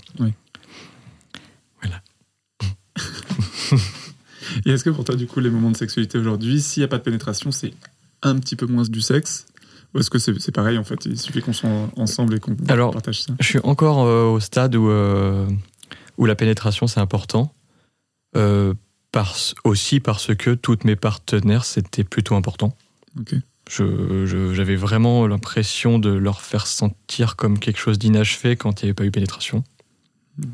Et 4.67 4.71
est-ce 4.71 4.85
que 4.85 4.91
pour 4.91 5.05
toi, 5.05 5.17
du 5.17 5.27
coup, 5.27 5.41
les 5.41 5.51
moments 5.51 5.71
de 5.71 5.77
sexualité 5.77 6.19
aujourd'hui, 6.19 6.61
s'il 6.61 6.81
n'y 6.83 6.85
a 6.85 6.89
pas 6.89 6.99
de 6.99 7.03
pénétration, 7.03 7.51
c'est 7.51 7.73
un 8.23 8.39
petit 8.39 8.57
peu 8.57 8.67
moins 8.67 8.85
du 8.85 9.01
sexe? 9.01 9.47
Ou 9.95 9.99
est-ce 10.01 10.11
que 10.11 10.19
c'est 10.19 10.53
pareil, 10.53 10.79
en 10.79 10.85
fait 10.85 11.05
Il 11.07 11.19
suffit 11.19 11.41
qu'on 11.41 11.53
soit 11.53 11.71
ensemble 11.97 12.35
et 12.35 12.41
qu'on 12.41 12.55
partage 12.55 13.23
ça? 13.23 13.33
Je 13.41 13.47
suis 13.47 13.59
encore 13.65 14.05
euh, 14.05 14.25
au 14.27 14.41
stade 14.41 14.75
où, 14.77 14.89
euh, 14.89 15.47
où 16.19 16.27
la 16.27 16.35
pénétration 16.35 16.87
c'est 16.87 17.01
important. 17.01 17.53
Euh, 18.37 18.75
parce, 19.15 19.55
aussi 19.63 20.01
parce 20.01 20.35
que 20.35 20.51
toutes 20.55 20.83
mes 20.85 20.97
partenaires 20.97 21.65
c'était 21.65 22.03
plutôt 22.03 22.35
important. 22.35 22.77
Ok. 23.19 23.35
Je- 23.71 24.27
je- 24.27 24.53
J'avais 24.53 24.75
vraiment 24.75 25.27
l'impression 25.29 26.01
de 26.01 26.11
leur 26.11 26.43
faire 26.43 26.67
sentir 26.67 27.37
comme 27.37 27.61
quelque 27.61 27.79
chose 27.79 27.97
d'inachevé 27.99 28.57
quand 28.57 28.83
il 28.83 28.87
n'y 28.87 28.89
avait 28.91 28.95
pas 28.95 29.05
eu 29.05 29.13
pénétration. 29.13 29.63
Mhm. 30.39 30.51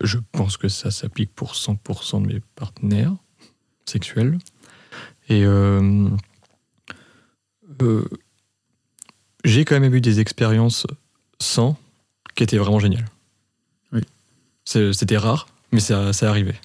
Je 0.00 0.18
pense 0.30 0.58
que 0.58 0.68
ça 0.68 0.90
s'applique 0.90 1.34
pour 1.34 1.54
100% 1.56 2.20
de 2.20 2.26
mes 2.34 2.40
partenaires 2.54 3.14
sexuels. 3.86 4.38
Et 5.30 5.42
euh, 5.46 6.08
euh, 7.80 8.04
j'ai 9.42 9.64
quand 9.64 9.80
même 9.80 9.94
eu 9.94 10.02
des 10.02 10.20
expériences 10.20 10.86
sans 11.40 11.78
qui 12.34 12.42
étaient 12.42 12.58
vraiment 12.58 12.78
géniales. 12.78 13.06
Oui. 13.92 14.02
C'était 14.66 15.16
rare, 15.16 15.48
mais 15.72 15.80
ça, 15.80 16.12
ça 16.12 16.28
arrivait. 16.28 16.60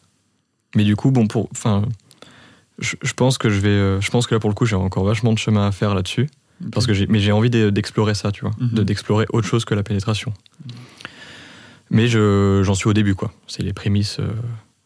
Mais 0.76 0.84
du 0.84 0.96
coup, 0.96 1.12
bon, 1.12 1.28
pour, 1.28 1.50
enfin, 1.52 1.84
je, 2.80 2.96
je 3.02 3.14
pense 3.14 3.38
que 3.38 3.50
je 3.50 3.60
vais, 3.60 3.70
euh, 3.70 4.02
je 4.02 4.10
pense 4.12 4.28
que 4.28 4.34
là 4.36 4.40
pour 4.40 4.50
le 4.50 4.54
coup, 4.56 4.66
j'ai 4.66 4.76
encore 4.76 5.04
vachement 5.04 5.34
de 5.34 5.38
chemin 5.40 5.68
à 5.68 5.72
faire 5.72 5.94
là-dessus, 5.96 6.28
parce 6.72 6.86
que 6.88 6.94
j'ai, 6.94 7.08
mais 7.08 7.20
j'ai 7.20 7.32
envie 7.32 7.50
d'e- 7.50 7.70
d'explorer 7.72 8.14
ça, 8.16 8.32
tu 8.32 8.42
vois, 8.42 8.52
de 8.60 8.84
d'explorer 8.84 9.26
autre 9.34 9.48
chose 9.48 9.66
que 9.66 9.74
la 9.76 9.84
pénétration. 9.84 10.34
Mais 11.90 12.08
je, 12.08 12.62
j'en 12.64 12.74
suis 12.76 12.88
au 12.88 12.94
début, 12.94 13.16
quoi. 13.16 13.32
C'est 13.48 13.64
les 13.64 13.74
prémices 13.74 14.20
euh, 14.20 14.28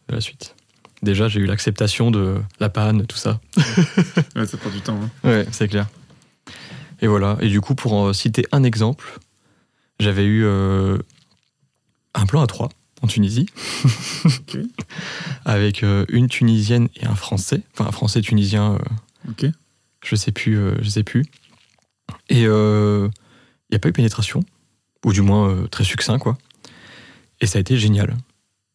de 0.10 0.16
la 0.16 0.22
suite. 0.22 0.56
Déjà, 1.04 1.28
j'ai 1.28 1.40
eu 1.40 1.46
l'acceptation 1.46 2.10
de 2.10 2.38
la 2.60 2.70
panne, 2.70 3.06
tout 3.06 3.18
ça. 3.18 3.40
Ouais, 4.36 4.46
ça 4.48 4.58
prend 4.58 4.70
du 4.72 4.82
temps. 4.82 5.00
hein. 5.02 5.10
Ouais, 5.30 5.46
c'est 5.52 5.68
clair. 5.68 5.88
Et 7.02 7.08
voilà. 7.08 7.38
Et 7.42 7.48
du 7.50 7.62
coup, 7.62 7.76
pour 7.76 7.94
en 7.94 8.12
citer 8.14 8.46
un 8.52 8.64
exemple, 8.64 9.20
j'avais 10.00 10.26
eu 10.26 10.44
euh, 10.46 10.98
un 12.16 12.26
plan 12.26 12.42
à 12.42 12.48
trois 12.48 12.70
en 13.06 13.08
Tunisie, 13.08 13.46
avec 15.46 15.84
euh, 15.84 16.06
une 16.10 16.28
Tunisienne 16.28 16.90
et 16.96 17.06
un 17.06 17.14
Français, 17.14 17.62
enfin 17.74 17.88
un 17.88 17.92
Français 17.92 18.22
tunisien, 18.22 18.80
euh, 19.42 19.52
je 20.04 20.16
sais 20.16 20.32
plus, 20.32 20.58
euh, 20.58 20.76
je 20.82 20.90
sais 20.90 21.04
plus. 21.04 21.24
Et 22.30 22.42
il 22.42 23.10
n'y 23.72 23.76
a 23.76 23.80
pas 23.80 23.90
eu 23.90 23.94
pénétration, 23.94 24.44
ou 25.06 25.14
du 25.14 25.22
moins 25.22 25.68
très 25.70 25.84
succinct, 25.84 26.18
quoi. 26.18 26.38
Et 27.42 27.46
ça 27.46 27.60
a 27.60 27.62
été 27.62 27.78
génial. 27.78 28.18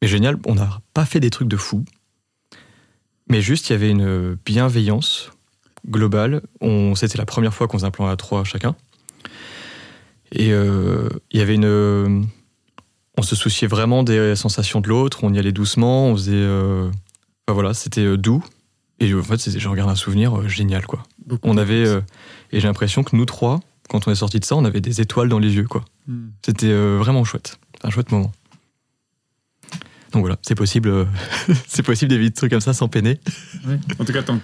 Mais 0.00 0.08
génial, 0.08 0.38
on 0.46 0.54
n'a 0.54 0.80
pas 0.94 1.04
fait 1.04 1.20
des 1.20 1.30
trucs 1.30 1.48
de 1.48 1.56
fou, 1.56 1.84
mais 3.28 3.42
juste 3.42 3.68
il 3.68 3.72
y 3.72 3.74
avait 3.74 3.90
une 3.90 4.36
bienveillance 4.44 5.30
globale. 5.88 6.42
On, 6.60 6.94
c'était 6.94 7.18
la 7.18 7.26
première 7.26 7.52
fois 7.52 7.66
qu'on 7.66 7.78
faisait 7.78 7.86
un 7.86 7.90
plan 7.90 8.06
à 8.06 8.16
trois 8.16 8.44
chacun. 8.44 8.76
Et 10.32 10.50
il 10.50 11.38
y 11.38 11.40
avait 11.40 11.56
une. 11.56 12.28
On 13.20 13.22
se 13.22 13.36
souciait 13.36 13.66
vraiment 13.66 14.02
des 14.02 14.34
sensations 14.34 14.80
de 14.80 14.88
l'autre, 14.88 15.24
on 15.24 15.34
y 15.34 15.38
allait 15.38 15.52
doucement, 15.52 16.06
on 16.06 16.14
faisait. 16.16 16.32
euh, 16.34 16.88
enfin 17.46 17.52
voilà, 17.52 17.74
c'était 17.74 18.00
euh, 18.00 18.16
doux. 18.16 18.42
Et 18.98 19.12
en 19.12 19.22
fait, 19.22 19.58
je 19.58 19.68
regarde 19.68 19.90
un 19.90 19.94
souvenir 19.94 20.38
euh, 20.40 20.48
génial, 20.48 20.86
quoi. 20.86 21.02
Beaucoup 21.26 21.46
On 21.46 21.58
avait. 21.58 21.86
euh, 21.86 22.00
et 22.50 22.60
j'ai 22.60 22.66
l'impression 22.66 23.02
que 23.04 23.14
nous 23.14 23.26
trois, 23.26 23.60
quand 23.90 24.08
on 24.08 24.10
est 24.10 24.14
sortis 24.14 24.40
de 24.40 24.44
ça, 24.46 24.56
on 24.56 24.64
avait 24.64 24.80
des 24.80 25.02
étoiles 25.02 25.28
dans 25.28 25.38
les 25.38 25.54
yeux, 25.54 25.66
quoi. 25.66 25.84
Hmm. 26.08 26.28
C'était 26.42 26.70
euh, 26.70 26.96
vraiment 26.98 27.22
chouette. 27.24 27.58
Un 27.82 27.90
chouette 27.90 28.10
moment. 28.10 28.32
Donc 30.12 30.22
voilà, 30.22 30.38
c'est 30.40 30.54
possible, 30.54 30.88
euh, 30.88 31.04
c'est 31.68 31.82
possible 31.82 32.08
d'éviter 32.08 32.30
des 32.30 32.34
trucs 32.36 32.50
comme 32.52 32.60
ça 32.62 32.72
sans 32.72 32.88
peiner. 32.88 33.20
Ouais. 33.66 33.78
En 33.98 34.04
tout 34.06 34.14
cas, 34.14 34.22
tant- 34.22 34.40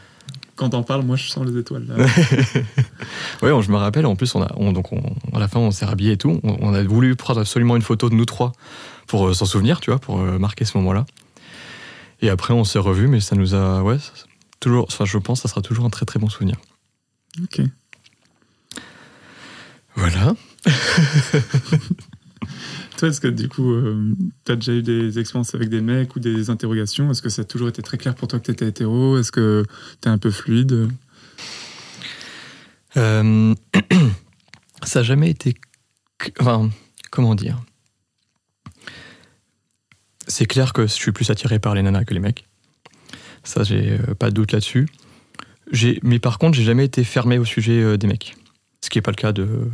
quand 0.56 0.70
t'en 0.70 0.82
parles, 0.82 1.02
moi, 1.02 1.16
je 1.16 1.28
sens 1.28 1.46
les 1.46 1.58
étoiles. 1.58 1.86
Là. 1.86 2.06
Ouais, 3.42 3.52
on- 3.52 3.60
je 3.62 3.70
me 3.70 3.76
rappelle, 3.76 4.06
en 4.06 4.16
plus, 4.16 4.34
on 4.34 4.42
a, 4.42 4.50
on- 4.56 4.72
donc 4.72 4.92
on- 4.92 5.14
à 5.34 5.38
la 5.38 5.46
fin, 5.48 5.60
on 5.60 5.70
s'est 5.70 5.84
rhabillé 5.84 6.12
et 6.12 6.16
tout. 6.16 6.40
On, 6.42 6.72
a 6.74 6.82
voulu 6.82 7.14
prendre 7.16 7.40
absolument 7.40 7.76
une 7.76 7.82
photo 7.82 8.08
de 8.08 8.14
nous 8.14 8.24
trois 8.24 8.52
pour 9.06 9.28
euh, 9.28 9.34
s'en 9.34 9.44
souvenir, 9.46 9.80
tu 9.80 9.90
vois, 9.90 9.98
pour 10.00 10.20
euh, 10.20 10.38
marquer 10.38 10.64
ce 10.64 10.76
moment-là. 10.78 11.04
Et 12.22 12.30
après, 12.30 12.54
on 12.54 12.64
s'est 12.64 12.78
revus, 12.78 13.08
mais 13.08 13.20
ça 13.20 13.36
nous 13.36 13.54
a. 13.54 13.82
Ouais, 13.82 13.98
ça- 13.98 14.12
toujours. 14.60 14.86
Enfin, 14.88 15.04
je 15.04 15.18
pense 15.18 15.40
que 15.40 15.48
ça 15.48 15.52
sera 15.52 15.60
toujours 15.62 15.84
un 15.84 15.90
très 15.90 16.06
très 16.06 16.18
bon 16.18 16.28
souvenir. 16.30 16.56
ok. 17.42 17.60
Voilà. 19.96 20.34
Toi, 22.96 23.08
est-ce 23.08 23.20
que 23.20 23.28
du 23.28 23.48
coup, 23.48 23.74
tu 24.44 24.52
as 24.52 24.56
déjà 24.56 24.72
eu 24.72 24.82
des 24.82 25.18
expériences 25.18 25.54
avec 25.54 25.68
des 25.68 25.82
mecs 25.82 26.16
ou 26.16 26.20
des 26.20 26.48
interrogations? 26.48 27.10
Est-ce 27.10 27.20
que 27.20 27.28
ça 27.28 27.42
a 27.42 27.44
toujours 27.44 27.68
été 27.68 27.82
très 27.82 27.98
clair 27.98 28.14
pour 28.14 28.26
toi 28.26 28.38
que 28.38 28.44
tu 28.44 28.50
étais 28.52 28.66
hétéro? 28.66 29.18
Est-ce 29.18 29.30
que 29.30 29.64
tu 30.00 30.08
es 30.08 30.10
un 30.10 30.18
peu 30.18 30.30
fluide? 30.30 30.88
Euh, 32.96 33.54
ça 34.82 35.00
n'a 35.00 35.02
jamais 35.02 35.30
été. 35.30 35.54
Enfin, 36.40 36.70
comment 37.10 37.34
dire? 37.34 37.60
C'est 40.28 40.46
clair 40.46 40.72
que 40.72 40.82
je 40.82 40.92
suis 40.92 41.12
plus 41.12 41.30
attiré 41.30 41.58
par 41.58 41.74
les 41.74 41.82
nanas 41.82 42.04
que 42.04 42.14
les 42.14 42.20
mecs. 42.20 42.46
Ça, 43.44 43.62
j'ai 43.62 43.92
euh, 43.92 44.14
pas 44.14 44.30
de 44.30 44.34
doute 44.34 44.52
là-dessus. 44.52 44.88
Mais 46.02 46.18
par 46.18 46.38
contre, 46.38 46.56
j'ai 46.56 46.64
jamais 46.64 46.84
été 46.84 47.04
fermé 47.04 47.38
au 47.38 47.44
sujet 47.44 47.80
euh, 47.80 47.96
des 47.96 48.06
mecs. 48.06 48.36
Ce 48.82 48.90
qui 48.90 48.98
n'est 48.98 49.02
pas 49.02 49.12
le 49.12 49.16
cas 49.16 49.32
de. 49.32 49.70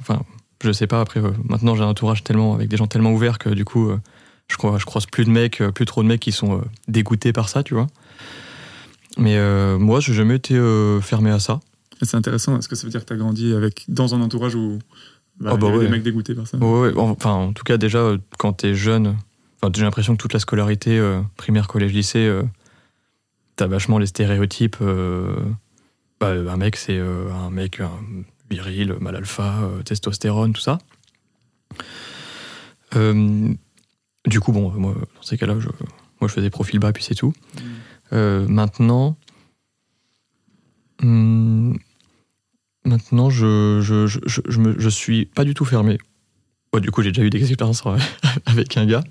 Enfin, 0.00 0.22
je 0.64 0.72
sais 0.72 0.86
pas, 0.86 1.00
après, 1.00 1.20
euh, 1.20 1.30
maintenant 1.48 1.74
j'ai 1.74 1.82
un 1.82 1.88
entourage 1.88 2.24
tellement, 2.24 2.54
avec 2.54 2.68
des 2.68 2.76
gens 2.76 2.86
tellement 2.86 3.12
ouverts 3.12 3.38
que 3.38 3.50
du 3.50 3.64
coup, 3.64 3.90
euh, 3.90 4.00
je, 4.48 4.56
crois, 4.56 4.78
je 4.78 4.84
croise 4.84 5.06
plus 5.06 5.24
de 5.24 5.30
mecs, 5.30 5.60
euh, 5.60 5.70
plus 5.70 5.84
trop 5.84 6.02
de 6.02 6.08
mecs 6.08 6.20
qui 6.20 6.32
sont 6.32 6.62
dégoûtés 6.88 7.32
par 7.32 7.48
ça, 7.48 7.62
tu 7.62 7.74
vois. 7.74 7.86
Mais 9.16 9.38
moi, 9.78 10.00
j'ai 10.00 10.12
jamais 10.12 10.34
été 10.34 10.58
fermé 11.00 11.30
à 11.30 11.38
ça. 11.38 11.60
C'est 12.02 12.16
intéressant. 12.16 12.58
Est-ce 12.58 12.68
que 12.68 12.74
ça 12.74 12.84
veut 12.84 12.90
dire 12.90 13.00
que 13.00 13.06
tu 13.06 13.12
as 13.12 13.16
grandi 13.16 13.54
avec, 13.54 13.84
dans 13.86 14.12
un 14.16 14.20
entourage 14.20 14.56
où 14.56 14.80
bah, 15.38 15.50
Ah 15.52 15.56
bah 15.56 15.58
il 15.60 15.64
y 15.64 15.68
avait 15.68 15.78
ouais. 15.78 15.84
des 15.84 15.90
mecs 15.90 16.02
dégoûtés 16.02 16.34
par 16.34 16.48
ça? 16.48 16.58
Ouais, 16.58 16.90
ouais, 16.90 16.92
enfin, 16.96 17.30
en 17.30 17.52
tout 17.52 17.62
cas, 17.62 17.76
déjà, 17.76 18.16
quand 18.38 18.54
t'es 18.54 18.74
jeune, 18.74 19.16
enfin, 19.62 19.70
j'ai 19.72 19.82
l'impression 19.82 20.16
que 20.16 20.20
toute 20.20 20.32
la 20.32 20.40
scolarité, 20.40 20.98
euh, 20.98 21.20
primaire, 21.36 21.68
collège, 21.68 21.92
lycée, 21.92 22.26
euh, 22.26 22.42
t'as 23.54 23.68
vachement 23.68 23.98
les 23.98 24.06
stéréotypes. 24.06 24.78
euh, 24.80 25.36
bah, 26.18 26.30
un 26.32 26.56
mec, 26.56 26.74
c'est 26.74 26.98
un 26.98 27.50
mec 27.50 27.78
un 27.78 27.90
viril, 28.50 28.96
mal 29.00 29.16
alpha, 29.16 29.62
euh, 29.62 29.82
testostérone, 29.82 30.52
tout 30.52 30.60
ça. 30.60 30.78
Euh, 32.96 33.52
du 34.26 34.40
coup, 34.40 34.52
bon, 34.52 34.70
moi, 34.70 34.94
dans 34.94 35.22
ces 35.22 35.36
cas-là, 35.36 35.58
je, 35.58 35.68
moi, 36.20 36.28
je 36.28 36.34
faisais 36.34 36.50
profil 36.50 36.78
bas, 36.78 36.92
puis 36.92 37.02
c'est 37.02 37.14
tout. 37.14 37.34
Euh, 38.12 38.46
maintenant, 38.48 39.16
hum, 41.02 41.78
maintenant, 42.84 43.30
je, 43.30 43.80
je, 43.82 44.06
je, 44.06 44.20
je, 44.26 44.60
me, 44.60 44.78
je 44.78 44.88
suis 44.88 45.26
pas 45.26 45.44
du 45.44 45.54
tout 45.54 45.64
fermé. 45.64 45.98
Du 46.80 46.90
coup, 46.90 47.02
j'ai 47.02 47.12
déjà 47.12 47.22
eu 47.22 47.30
des 47.30 47.48
expériences 47.48 47.84
euh, 47.86 47.98
avec 48.46 48.76
un 48.76 48.86
gars. 48.86 49.04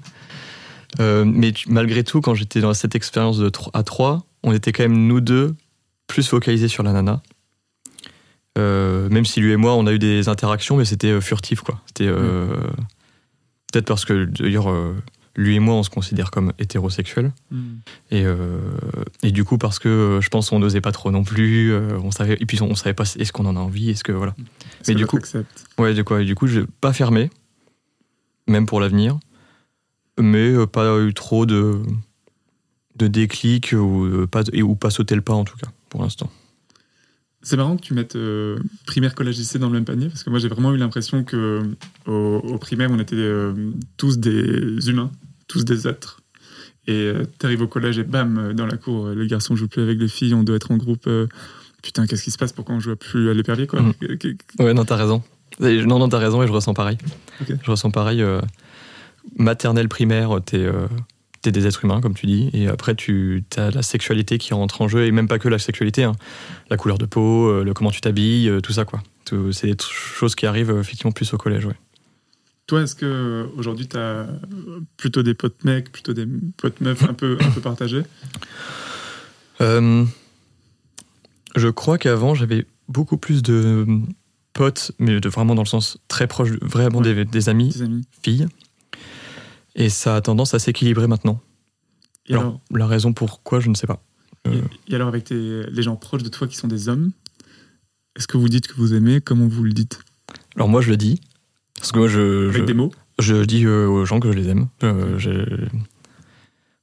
Euh, 0.99 1.25
mais 1.25 1.53
malgré 1.67 2.03
tout, 2.03 2.21
quand 2.21 2.35
j'étais 2.35 2.61
dans 2.61 2.73
cette 2.73 2.95
expérience 2.95 3.37
de 3.37 3.51
à 3.73 3.83
3, 3.83 4.25
on 4.43 4.53
était 4.53 4.71
quand 4.71 4.83
même 4.83 5.07
nous 5.07 5.21
deux 5.21 5.55
plus 6.07 6.27
focalisés 6.27 6.67
sur 6.67 6.83
la 6.83 6.93
nana. 6.93 7.21
Euh, 8.57 9.09
même 9.09 9.25
si 9.25 9.39
lui 9.41 9.51
et 9.51 9.57
moi, 9.57 9.73
on 9.75 9.87
a 9.87 9.93
eu 9.93 9.99
des 9.99 10.29
interactions, 10.29 10.77
mais 10.77 10.85
c'était 10.85 11.07
euh, 11.11 11.21
furtif, 11.21 11.61
quoi. 11.61 11.81
C'était 11.87 12.07
euh, 12.07 12.47
peut-être 13.71 13.85
parce 13.87 14.05
que 14.05 14.25
d'ailleurs, 14.25 14.67
lui 15.35 15.55
et 15.55 15.59
moi, 15.59 15.75
on 15.75 15.83
se 15.83 15.89
considère 15.89 16.29
comme 16.29 16.53
hétérosexuels. 16.59 17.31
Mm. 17.49 17.57
Et, 18.11 18.25
euh, 18.25 18.59
et 19.23 19.31
du 19.31 19.43
coup, 19.43 19.57
parce 19.57 19.79
que 19.79 20.19
je 20.21 20.29
pense 20.29 20.49
qu'on 20.51 20.59
n'osait 20.59 20.81
pas 20.81 20.91
trop 20.91 21.09
non 21.09 21.23
plus, 21.23 21.75
on 21.75 22.11
savait, 22.11 22.37
et 22.39 22.45
puis 22.45 22.61
on, 22.61 22.69
on 22.69 22.75
savait 22.75 22.93
pas 22.93 23.03
est-ce 23.03 23.33
qu'on 23.33 23.45
en 23.45 23.55
a 23.55 23.59
envie, 23.59 23.89
est-ce 23.89 24.03
que 24.03 24.11
voilà. 24.11 24.35
Mais 24.87 24.93
que 24.93 24.99
du 24.99 25.05
coup- 25.07 25.17
Ouais, 25.79 25.93
du 25.95 26.03
coup, 26.03 26.17
du 26.19 26.35
coup, 26.35 26.47
pas 26.79 26.93
fermé, 26.93 27.31
même 28.47 28.67
pour 28.67 28.79
l'avenir, 28.79 29.17
mais 30.19 30.53
pas 30.67 30.99
eu 30.99 31.13
trop 31.13 31.45
de 31.45 31.81
de 32.95 33.07
déclic 33.07 33.71
ou 33.71 34.27
pas 34.27 34.43
ou 34.61 34.75
pas 34.75 34.91
sauter 34.91 35.15
le 35.15 35.21
pas 35.21 35.33
en 35.33 35.43
tout 35.45 35.57
cas 35.57 35.69
pour 35.89 36.03
l'instant. 36.03 36.29
C'est 37.43 37.57
marrant 37.57 37.75
que 37.75 37.81
tu 37.81 37.93
mettes 37.93 38.15
euh, 38.15 38.57
primaire, 38.85 39.13
collège, 39.15 39.37
lycée 39.37 39.59
dans 39.59 39.67
le 39.67 39.73
même 39.73 39.85
panier, 39.85 40.07
parce 40.07 40.23
que 40.23 40.29
moi 40.29 40.39
j'ai 40.39 40.47
vraiment 40.47 40.73
eu 40.73 40.77
l'impression 40.77 41.23
que 41.23 41.61
au, 42.07 42.11
au 42.43 42.57
primaire 42.57 42.89
on 42.91 42.99
était 42.99 43.15
euh, 43.17 43.53
tous 43.97 44.17
des 44.17 44.89
humains, 44.89 45.11
tous 45.47 45.65
des 45.65 45.87
êtres. 45.87 46.21
Et 46.87 47.11
tu 47.31 47.37
t'arrives 47.37 47.61
au 47.61 47.67
collège 47.67 47.97
et 47.99 48.03
bam, 48.03 48.53
dans 48.53 48.65
la 48.65 48.75
cour, 48.77 49.07
euh, 49.07 49.15
les 49.15 49.27
garçons 49.27 49.55
jouent 49.55 49.67
plus 49.69 49.81
avec 49.81 49.99
les 49.99 50.07
filles, 50.09 50.33
on 50.33 50.43
doit 50.43 50.55
être 50.57 50.71
en 50.71 50.77
groupe. 50.77 51.07
euh, 51.07 51.27
putain, 51.81 52.07
qu'est-ce 52.07 52.23
qui 52.23 52.31
se 52.31 52.37
passe? 52.37 52.51
Pourquoi 52.53 52.75
on 52.75 52.79
joue 52.79 52.95
plus 52.95 53.29
à 53.29 53.33
l'épervier 53.33 53.67
quoi? 53.67 53.81
Que- 53.99 54.35
Ouais, 54.63 54.73
non, 54.73 54.83
t'as 54.85 54.95
raison. 54.97 55.21
Non, 55.59 55.99
non, 55.99 56.09
t'as 56.09 56.17
raison 56.19 56.41
et 56.43 56.47
je 56.47 56.51
ressens 56.51 56.73
pareil. 56.73 56.97
Je 57.63 57.69
ressens 57.71 57.91
pareil. 57.91 58.21
euh, 58.21 58.41
maternelle, 59.37 59.87
primaire, 59.89 60.39
t'es 60.45 60.57
euh, 60.57 60.87
t'es 61.43 61.51
des 61.51 61.67
êtres 61.67 61.85
humains, 61.85 62.01
comme 62.01 62.15
tu 62.15 62.25
dis, 62.25 62.49
et 62.53 62.67
après, 62.67 62.95
tu 62.95 63.43
as 63.57 63.69
la 63.69 63.83
sexualité 63.83 64.37
qui 64.39 64.53
rentre 64.55 64.81
en 64.81 64.87
jeu, 64.87 65.05
et 65.05 65.11
même 65.11 65.27
pas 65.27 65.37
que 65.37 65.47
la 65.49 65.59
sexualité, 65.59 66.03
hein. 66.03 66.13
la 66.71 66.77
couleur 66.77 66.97
de 66.97 67.05
peau, 67.05 67.47
euh, 67.49 67.63
le 67.63 67.73
comment 67.73 67.91
tu 67.91 68.01
t'habilles, 68.01 68.49
euh, 68.49 68.61
tout 68.61 68.73
ça, 68.73 68.85
quoi. 68.85 69.03
C'est 69.51 69.67
des 69.67 69.75
choses 69.79 70.35
qui 70.35 70.45
arrivent 70.45 70.75
effectivement 70.79 71.11
plus 71.11 71.33
au 71.33 71.37
collège, 71.37 71.65
ouais. 71.65 71.75
Toi, 72.67 72.83
est-ce 72.83 72.95
que 72.95 73.05
euh, 73.05 73.45
aujourd'hui 73.57 73.87
tu 73.87 73.97
as 73.97 74.25
plutôt 74.97 75.21
des 75.21 75.33
potes 75.33 75.63
mecs, 75.65 75.91
plutôt 75.91 76.13
des 76.13 76.25
potes 76.57 76.79
meufs 76.81 77.03
un 77.03 77.13
peu, 77.13 77.37
un 77.41 77.51
peu 77.51 77.61
partagés 77.61 78.03
Euh, 79.61 80.05
je 81.55 81.67
crois 81.67 81.97
qu'avant, 81.97 82.35
j'avais 82.35 82.65
beaucoup 82.87 83.17
plus 83.17 83.43
de 83.43 83.85
potes, 84.53 84.91
mais 84.99 85.19
de, 85.19 85.29
vraiment 85.29 85.55
dans 85.55 85.63
le 85.63 85.67
sens 85.67 85.97
très 86.07 86.27
proche, 86.27 86.51
vraiment 86.61 86.99
Ouais. 86.99 87.13
des, 87.13 87.25
des 87.25 87.49
amis, 87.49 87.73
Tes 87.73 87.81
amis 87.81 88.05
filles. 88.21 88.47
Et 89.75 89.89
ça 89.89 90.15
a 90.15 90.21
tendance 90.21 90.53
à 90.53 90.59
s'équilibrer 90.59 91.07
maintenant. 91.07 91.39
Et 92.27 92.33
Alors, 92.33 92.43
alors, 92.45 92.61
la 92.71 92.87
raison 92.87 93.11
pourquoi, 93.13 93.59
je 93.59 93.69
ne 93.69 93.75
sais 93.75 93.87
pas. 93.87 94.01
Euh, 94.47 94.61
et, 94.87 94.91
et 94.91 94.95
alors 94.95 95.07
avec 95.07 95.23
tes- 95.25 95.63
les 95.63 95.83
gens 95.83 95.95
proches 95.95 96.23
de 96.23 96.29
toi 96.29 96.47
qui 96.47 96.55
sont 96.55 96.67
des 96.67 96.89
hommes, 96.89 97.11
est-ce 98.15 98.27
que 98.27 98.37
vous 98.37 98.49
dites 98.49 98.67
que 98.67 98.73
vous 98.75 98.93
aimez 98.93 99.19
Comment 99.21 99.47
vous 99.47 99.63
le 99.63 99.73
dites? 99.73 99.99
Alors 100.55 100.69
moi, 100.69 100.81
je 100.81 100.89
le 100.89 100.97
dis. 100.97 101.19
Parce 101.77 101.91
que 101.91 101.99
moi, 101.99 102.07
je, 102.07 102.49
Avec 102.49 102.61
je, 102.61 102.65
des 102.65 102.73
mots? 102.73 102.91
je 103.19 103.43
dis 103.43 103.65
euh, 103.65 103.87
aux 103.87 104.05
gens 104.05 104.19
que 104.19 104.31
je 104.31 104.37
les 104.37 104.47
aime. 104.49 104.67
Euh, 104.83 105.17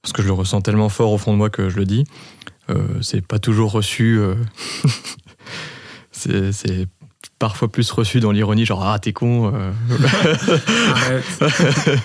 parce 0.02 0.12
que 0.12 0.22
je 0.22 0.26
le 0.26 0.32
ressens 0.32 0.60
tellement 0.62 0.88
fort 0.88 1.12
au 1.12 1.18
fond 1.18 1.32
de 1.32 1.36
moi 1.38 1.50
que 1.50 1.68
je 1.68 1.76
le 1.76 1.84
dis. 1.86 2.04
C'est 3.00 3.26
pas 3.26 3.38
toujours 3.40 3.72
reçu. 3.72 4.18
c'est 6.12 6.86
parfois 7.40 7.72
plus 7.72 7.90
reçu 7.90 8.20
dans 8.20 8.30
l'ironie, 8.30 8.66
genre 8.66 8.84
ah 8.84 9.00
t'es 9.00 9.12
con. 9.12 9.52
euh. 9.52 9.72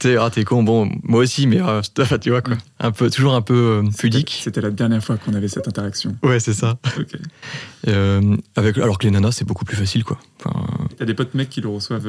Sais, 0.00 0.16
ah 0.16 0.30
t'es 0.30 0.42
con. 0.42 0.64
Bon, 0.64 0.90
moi 1.02 1.20
aussi, 1.20 1.46
mais 1.46 1.60
euh, 1.60 1.82
tu 2.20 2.30
vois 2.30 2.40
quoi. 2.40 2.56
Un 2.80 2.90
peu, 2.90 3.10
toujours 3.10 3.34
un 3.34 3.42
peu 3.42 3.82
euh, 3.84 3.90
pudique. 3.98 4.40
C'était 4.42 4.62
la 4.62 4.70
dernière 4.70 5.04
fois 5.04 5.18
qu'on 5.18 5.34
avait 5.34 5.48
cette 5.48 5.68
interaction. 5.68 6.16
Ouais, 6.22 6.40
c'est 6.40 6.54
ça. 6.54 6.78
Euh, 7.88 8.36
avec, 8.56 8.78
alors 8.78 8.98
que 8.98 9.04
les 9.04 9.10
nanas, 9.10 9.32
c'est 9.32 9.44
beaucoup 9.44 9.66
plus 9.66 9.76
facile, 9.76 10.02
quoi. 10.02 10.18
Enfin, 10.42 10.66
T'as 10.96 11.04
des 11.04 11.14
potes 11.14 11.34
mecs 11.34 11.50
qui 11.50 11.60
le 11.60 11.68
reçoivent 11.68 12.08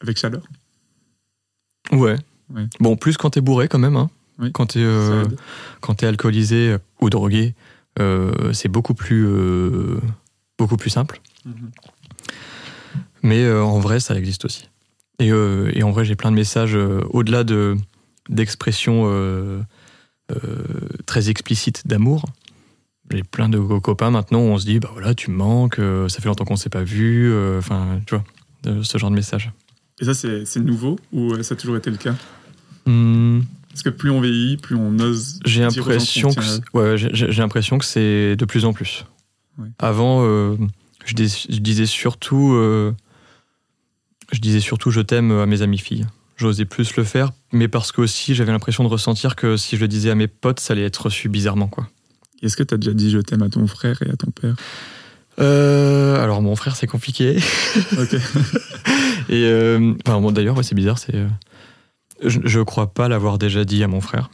avec 0.00 0.18
chaleur 0.18 0.42
ouais. 1.90 2.16
Ouais. 2.54 2.66
Bon, 2.78 2.96
plus 2.96 3.16
quand 3.16 3.30
t'es 3.30 3.40
bourré, 3.40 3.66
quand 3.66 3.80
même. 3.80 3.96
Hein. 3.96 4.08
Oui. 4.38 4.52
Quand 4.52 4.66
t'es 4.66 4.86
quand 5.80 5.94
t'es 5.94 6.06
alcoolisé 6.06 6.76
ou 7.00 7.10
drogué, 7.10 7.54
c'est 8.52 8.68
beaucoup 8.68 8.94
plus 8.94 9.26
beaucoup 10.58 10.76
plus 10.76 10.90
simple. 10.90 11.20
Mhm. 11.44 11.70
Mais 13.22 13.42
euh, 13.44 13.62
en 13.62 13.78
vrai, 13.78 14.00
ça 14.00 14.16
existe 14.16 14.44
aussi. 14.44 14.68
Et, 15.18 15.30
euh, 15.30 15.70
et 15.74 15.82
en 15.82 15.90
vrai, 15.92 16.04
j'ai 16.04 16.16
plein 16.16 16.30
de 16.30 16.36
messages 16.36 16.74
euh, 16.74 17.00
au-delà 17.10 17.44
de 17.44 17.76
d'expressions 18.28 19.04
très 21.06 21.28
explicites 21.28 21.86
d'amour. 21.86 22.24
J'ai 23.10 23.22
plein 23.22 23.48
de 23.48 23.58
co- 23.58 23.80
copains 23.80 24.10
maintenant 24.10 24.38
où 24.40 24.44
on 24.48 24.58
se 24.58 24.64
dit 24.64 24.78
bah 24.78 24.90
voilà, 24.92 25.14
tu 25.14 25.30
me 25.30 25.36
manques, 25.36 25.76
ça 26.08 26.20
fait 26.20 26.26
longtemps 26.28 26.44
qu'on 26.44 26.56
s'est 26.56 26.70
pas 26.70 26.84
vu, 26.84 27.30
enfin 27.58 28.00
tu 28.06 28.14
vois, 28.14 28.82
ce 28.84 28.96
genre 28.98 29.10
de 29.10 29.16
message. 29.16 29.50
Et 30.00 30.04
ça, 30.04 30.14
c'est 30.14 30.60
nouveau 30.60 30.98
ou 31.12 31.34
ça 31.42 31.54
a 31.54 31.56
toujours 31.56 31.76
été 31.76 31.90
le 31.90 31.96
cas? 31.98 32.14
Hmm, 32.86 33.40
Parce 33.70 33.82
que 33.82 33.90
plus 33.90 34.10
on 34.10 34.20
vieillit, 34.20 34.56
plus 34.56 34.76
on 34.76 34.98
ose. 34.98 35.38
j'ai 35.44 35.62
l'impression 35.62 36.30
que 36.30 36.76
ouais, 36.78 36.96
j'ai 36.96 37.26
l'impression 37.42 37.78
que 37.78 37.84
c'est 37.84 38.36
de 38.36 38.44
plus 38.44 38.64
en 38.64 38.72
plus. 38.72 39.04
Ouais. 39.58 39.68
Avant, 39.80 40.22
je, 41.04 41.14
dis- 41.14 41.46
je 41.48 41.58
disais 41.58 41.86
surtout, 41.86 42.52
euh, 42.54 42.92
je 44.32 44.38
disais 44.40 44.60
surtout 44.60 44.90
je 44.90 45.00
t'aime 45.00 45.30
à 45.32 45.46
mes 45.46 45.62
amies 45.62 45.78
filles. 45.78 46.06
J'osais 46.36 46.64
plus 46.64 46.96
le 46.96 47.04
faire, 47.04 47.30
mais 47.52 47.68
parce 47.68 47.92
que 47.92 48.00
aussi 48.00 48.34
j'avais 48.34 48.52
l'impression 48.52 48.82
de 48.84 48.88
ressentir 48.88 49.36
que 49.36 49.56
si 49.56 49.76
je 49.76 49.80
le 49.82 49.88
disais 49.88 50.10
à 50.10 50.14
mes 50.14 50.26
potes, 50.28 50.60
ça 50.60 50.72
allait 50.72 50.84
être 50.84 51.02
reçu 51.04 51.28
bizarrement 51.28 51.68
quoi. 51.68 51.88
Est-ce 52.42 52.56
que 52.56 52.62
t'as 52.64 52.76
déjà 52.76 52.94
dit 52.94 53.10
je 53.10 53.18
t'aime 53.18 53.42
à 53.42 53.48
ton 53.48 53.66
frère 53.68 54.02
et 54.02 54.10
à 54.10 54.16
ton 54.16 54.30
père? 54.30 54.56
Euh, 55.38 56.22
alors 56.22 56.42
mon 56.42 56.56
frère 56.56 56.74
c'est 56.76 56.86
compliqué. 56.86 57.36
Ok. 57.98 58.14
Et 59.28 59.44
euh, 59.44 59.94
enfin 60.06 60.20
bon 60.20 60.32
d'ailleurs 60.32 60.56
ouais, 60.56 60.62
c'est 60.64 60.74
bizarre 60.74 60.98
c'est 60.98 61.14
euh, 61.14 61.28
je, 62.24 62.40
je 62.44 62.60
crois 62.60 62.92
pas 62.92 63.08
l'avoir 63.08 63.38
déjà 63.38 63.64
dit 63.64 63.82
à 63.84 63.88
mon 63.88 64.00
frère. 64.00 64.30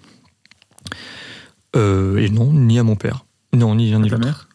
Euh, 1.76 2.16
et 2.16 2.30
non 2.30 2.52
ni 2.52 2.78
à 2.78 2.82
mon 2.82 2.96
père. 2.96 3.26
Non 3.52 3.74
ni 3.74 3.92
À 3.94 3.98
ni 3.98 4.08
ta 4.10 4.16
mère? 4.18 4.47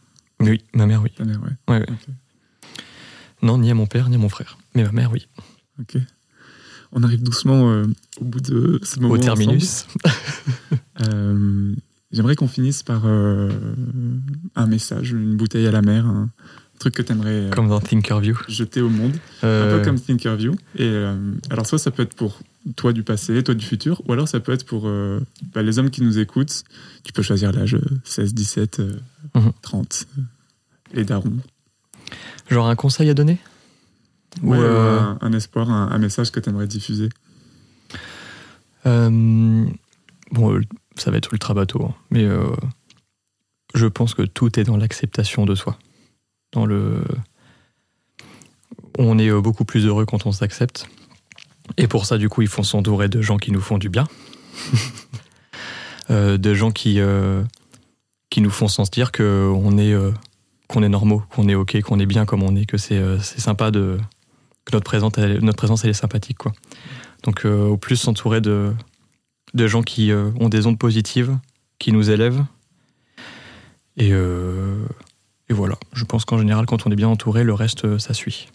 Oui 0.51 0.63
ma 0.73 0.85
mère 0.85 1.01
oui. 1.01 1.11
Ta 1.15 1.25
mère, 1.25 1.41
ouais. 1.41 1.49
Ouais, 1.73 1.79
ouais. 1.79 1.85
Ok. 1.89 2.13
Non 3.41 3.57
ni 3.57 3.69
à 3.71 3.73
mon 3.73 3.87
père 3.87 4.09
ni 4.09 4.15
à 4.15 4.19
mon 4.19 4.29
frère. 4.29 4.57
Mais 4.75 4.83
ma 4.83 4.91
mère 4.91 5.11
oui. 5.11 5.27
Ok. 5.79 5.97
On 6.91 7.03
arrive 7.03 7.23
doucement 7.23 7.71
euh, 7.71 7.85
au 8.21 8.25
bout 8.25 8.39
de 8.39 8.79
ce 8.83 8.99
moment. 8.99 9.13
Au 9.13 9.17
terminus. 9.17 9.87
Euh, 11.07 11.73
J'aimerais 12.11 12.35
qu'on 12.35 12.47
finisse 12.47 12.83
par 12.83 13.01
euh, 13.05 13.49
un 14.55 14.67
message, 14.67 15.11
une 15.11 15.35
bouteille 15.35 15.65
à 15.65 15.71
la 15.71 15.81
mer, 15.81 16.05
un 16.05 16.29
truc 16.77 16.93
que 16.93 17.01
tu 17.01 17.11
aimerais 17.11 17.49
Comme 17.51 17.67
dans 17.67 17.79
Thinkerview. 17.79 18.37
jeter 18.47 18.81
au 18.81 18.89
monde. 18.89 19.13
Un 19.41 19.69
peu 19.71 19.81
comme 19.83 19.99
Thinkerview. 19.99 20.53
Et 20.77 20.93
alors, 21.49 21.65
soit 21.65 21.79
ça 21.79 21.89
peut 21.89 22.03
être 22.03 22.15
pour 22.15 22.39
toi 22.75 22.93
du 22.93 23.03
passé, 23.03 23.43
toi 23.43 23.53
du 23.55 23.65
futur, 23.65 24.01
ou 24.07 24.13
alors 24.13 24.27
ça 24.27 24.39
peut 24.39 24.51
être 24.53 24.65
pour 24.65 24.83
euh, 24.87 25.19
bah, 25.53 25.61
les 25.63 25.79
hommes 25.79 25.89
qui 25.91 26.01
nous 26.01 26.17
écoutent. 26.19 26.63
Tu 27.03 27.11
peux 27.13 27.21
choisir 27.21 27.51
l'âge 27.51 27.75
euh, 27.75 27.81
16, 28.05 28.33
17, 28.33 28.79
euh, 28.79 28.99
Mhm. 29.35 29.51
30, 29.61 30.05
euh, 30.17 30.21
les 30.93 31.03
darons. 31.05 31.37
Genre 32.49 32.67
un 32.67 32.75
conseil 32.75 33.09
à 33.09 33.13
donner 33.13 33.37
Ou, 34.41 34.53
euh, 34.53 34.99
un, 34.99 35.17
un 35.21 35.33
espoir, 35.33 35.69
un, 35.71 35.89
un 35.91 35.97
message 35.97 36.31
que 36.31 36.39
tu 36.39 36.49
aimerais 36.49 36.67
diffuser. 36.67 37.09
Euh, 38.85 39.65
bon, 40.31 40.53
euh, 40.53 40.61
ça 40.95 41.09
va 41.11 41.17
être 41.17 41.33
ultra 41.33 41.53
bateau, 41.53 41.83
hein, 41.85 41.95
mais 42.11 42.23
euh, 42.25 42.45
je 43.75 43.87
pense 43.87 44.13
que 44.13 44.21
tout 44.23 44.59
est 44.59 44.63
dans 44.63 44.77
l'acceptation 44.77 45.45
de 45.45 45.55
soi. 45.55 45.79
Dans 46.51 46.65
le, 46.65 47.03
on 48.99 49.17
est 49.17 49.29
euh, 49.29 49.41
beaucoup 49.41 49.65
plus 49.65 49.85
heureux 49.85 50.05
quand 50.05 50.25
on 50.25 50.31
s'accepte, 50.31 50.87
et 51.77 51.87
pour 51.87 52.05
ça, 52.05 52.17
du 52.17 52.29
coup, 52.29 52.41
il 52.41 52.47
faut 52.47 52.63
s'entourer 52.63 53.07
de 53.09 53.21
gens 53.21 53.37
qui 53.37 53.51
nous 53.51 53.61
font 53.61 53.77
du 53.77 53.89
bien, 53.89 54.05
Euh, 56.09 56.37
de 56.37 56.53
gens 56.53 56.71
qui 56.71 56.99
euh, 56.99 57.41
qui 58.29 58.41
nous 58.41 58.49
font 58.49 58.67
sentir 58.67 59.13
que 59.13 59.49
on 59.55 59.77
est 59.77 59.93
euh, 59.93 60.11
qu'on 60.67 60.83
est 60.83 60.89
normaux, 60.89 61.23
qu'on 61.29 61.47
est 61.47 61.55
ok, 61.55 61.79
qu'on 61.81 61.97
est 61.97 62.05
bien 62.05 62.25
comme 62.25 62.43
on 62.43 62.57
est, 62.57 62.65
que 62.65 62.77
c'est 62.77 62.99
sympa 63.39 63.71
de 63.71 63.97
que 64.65 64.75
notre 64.75 64.83
présence, 64.83 65.13
elle- 65.17 65.39
notre 65.41 65.55
présence 65.57 65.85
est 65.85 65.93
sympathique 65.93 66.37
quoi. 66.37 66.51
Donc 67.23 67.45
au 67.45 67.77
plus 67.77 67.95
s'entourer 67.95 68.41
de 68.41 68.73
de 69.53 69.65
gens 69.67 69.81
qui 69.81 70.11
ont 70.11 70.49
des 70.49 70.67
ondes 70.67 70.77
positives, 70.77 71.37
qui 71.79 71.93
nous 71.93 72.09
élèvent. 72.09 72.43
Et, 73.95 74.11
voilà, 75.49 75.75
je 75.93 76.03
pense 76.03 76.25
qu'en 76.25 76.37
général, 76.39 76.65
quand 76.65 76.85
on 76.85 76.91
est 76.91 76.95
bien 76.97 77.07
entouré, 77.07 77.43
le 77.45 77.53
reste, 77.53 77.97
ça 77.99 78.13
suit. 78.13 78.49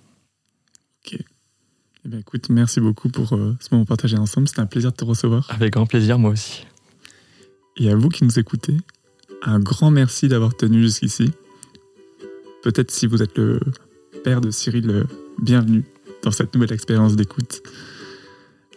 Eh 2.05 2.09
bien, 2.09 2.19
écoute, 2.21 2.49
merci 2.49 2.81
beaucoup 2.81 3.09
pour 3.09 3.33
euh, 3.33 3.57
ce 3.61 3.69
moment 3.73 3.85
partagé 3.85 4.17
ensemble. 4.17 4.49
C'était 4.49 4.61
un 4.61 4.67
plaisir 4.67 4.93
de 4.93 4.97
te 4.97 5.05
recevoir. 5.05 5.47
Avec 5.51 5.73
grand 5.73 5.87
plaisir, 5.87 6.19
moi 6.19 6.31
aussi. 6.31 6.67
Et 7.77 7.91
à 7.91 7.97
vous 7.97 8.09
qui 8.09 8.25
nous 8.25 8.39
écoutez, 8.39 8.77
un 9.43 9.59
grand 9.59 9.91
merci 9.91 10.29
d'avoir 10.29 10.57
tenu 10.57 10.83
jusqu'ici. 10.83 11.33
Peut-être 12.63 12.91
si 12.91 13.07
vous 13.07 13.23
êtes 13.23 13.37
le 13.37 13.61
père 14.25 14.41
de 14.41 14.51
Cyril, 14.51 15.07
bienvenue 15.41 15.85
dans 16.23 16.31
cette 16.31 16.55
nouvelle 16.55 16.73
expérience 16.73 17.17
d'écoute. 17.17 17.63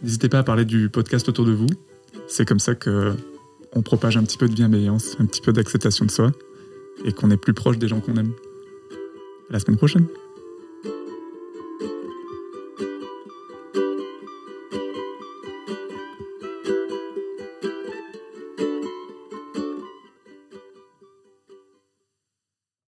N'hésitez 0.03 0.29
pas 0.29 0.39
à 0.39 0.43
parler 0.43 0.65
du 0.65 0.89
podcast 0.89 1.27
autour 1.29 1.45
de 1.45 1.51
vous. 1.51 1.69
C'est 2.27 2.45
comme 2.47 2.59
ça 2.59 2.75
que 2.75 3.13
on 3.73 3.81
propage 3.81 4.17
un 4.17 4.23
petit 4.23 4.37
peu 4.37 4.47
de 4.47 4.53
bienveillance, 4.53 5.15
un 5.19 5.25
petit 5.25 5.41
peu 5.41 5.53
d'acceptation 5.53 6.05
de 6.05 6.11
soi 6.11 6.31
et 7.05 7.11
qu'on 7.11 7.31
est 7.31 7.37
plus 7.37 7.53
proche 7.53 7.77
des 7.77 7.87
gens 7.87 7.99
qu'on 7.99 8.15
aime. 8.15 8.33
À 9.49 9.53
la 9.53 9.59
semaine 9.59 9.77
prochaine. 9.77 10.07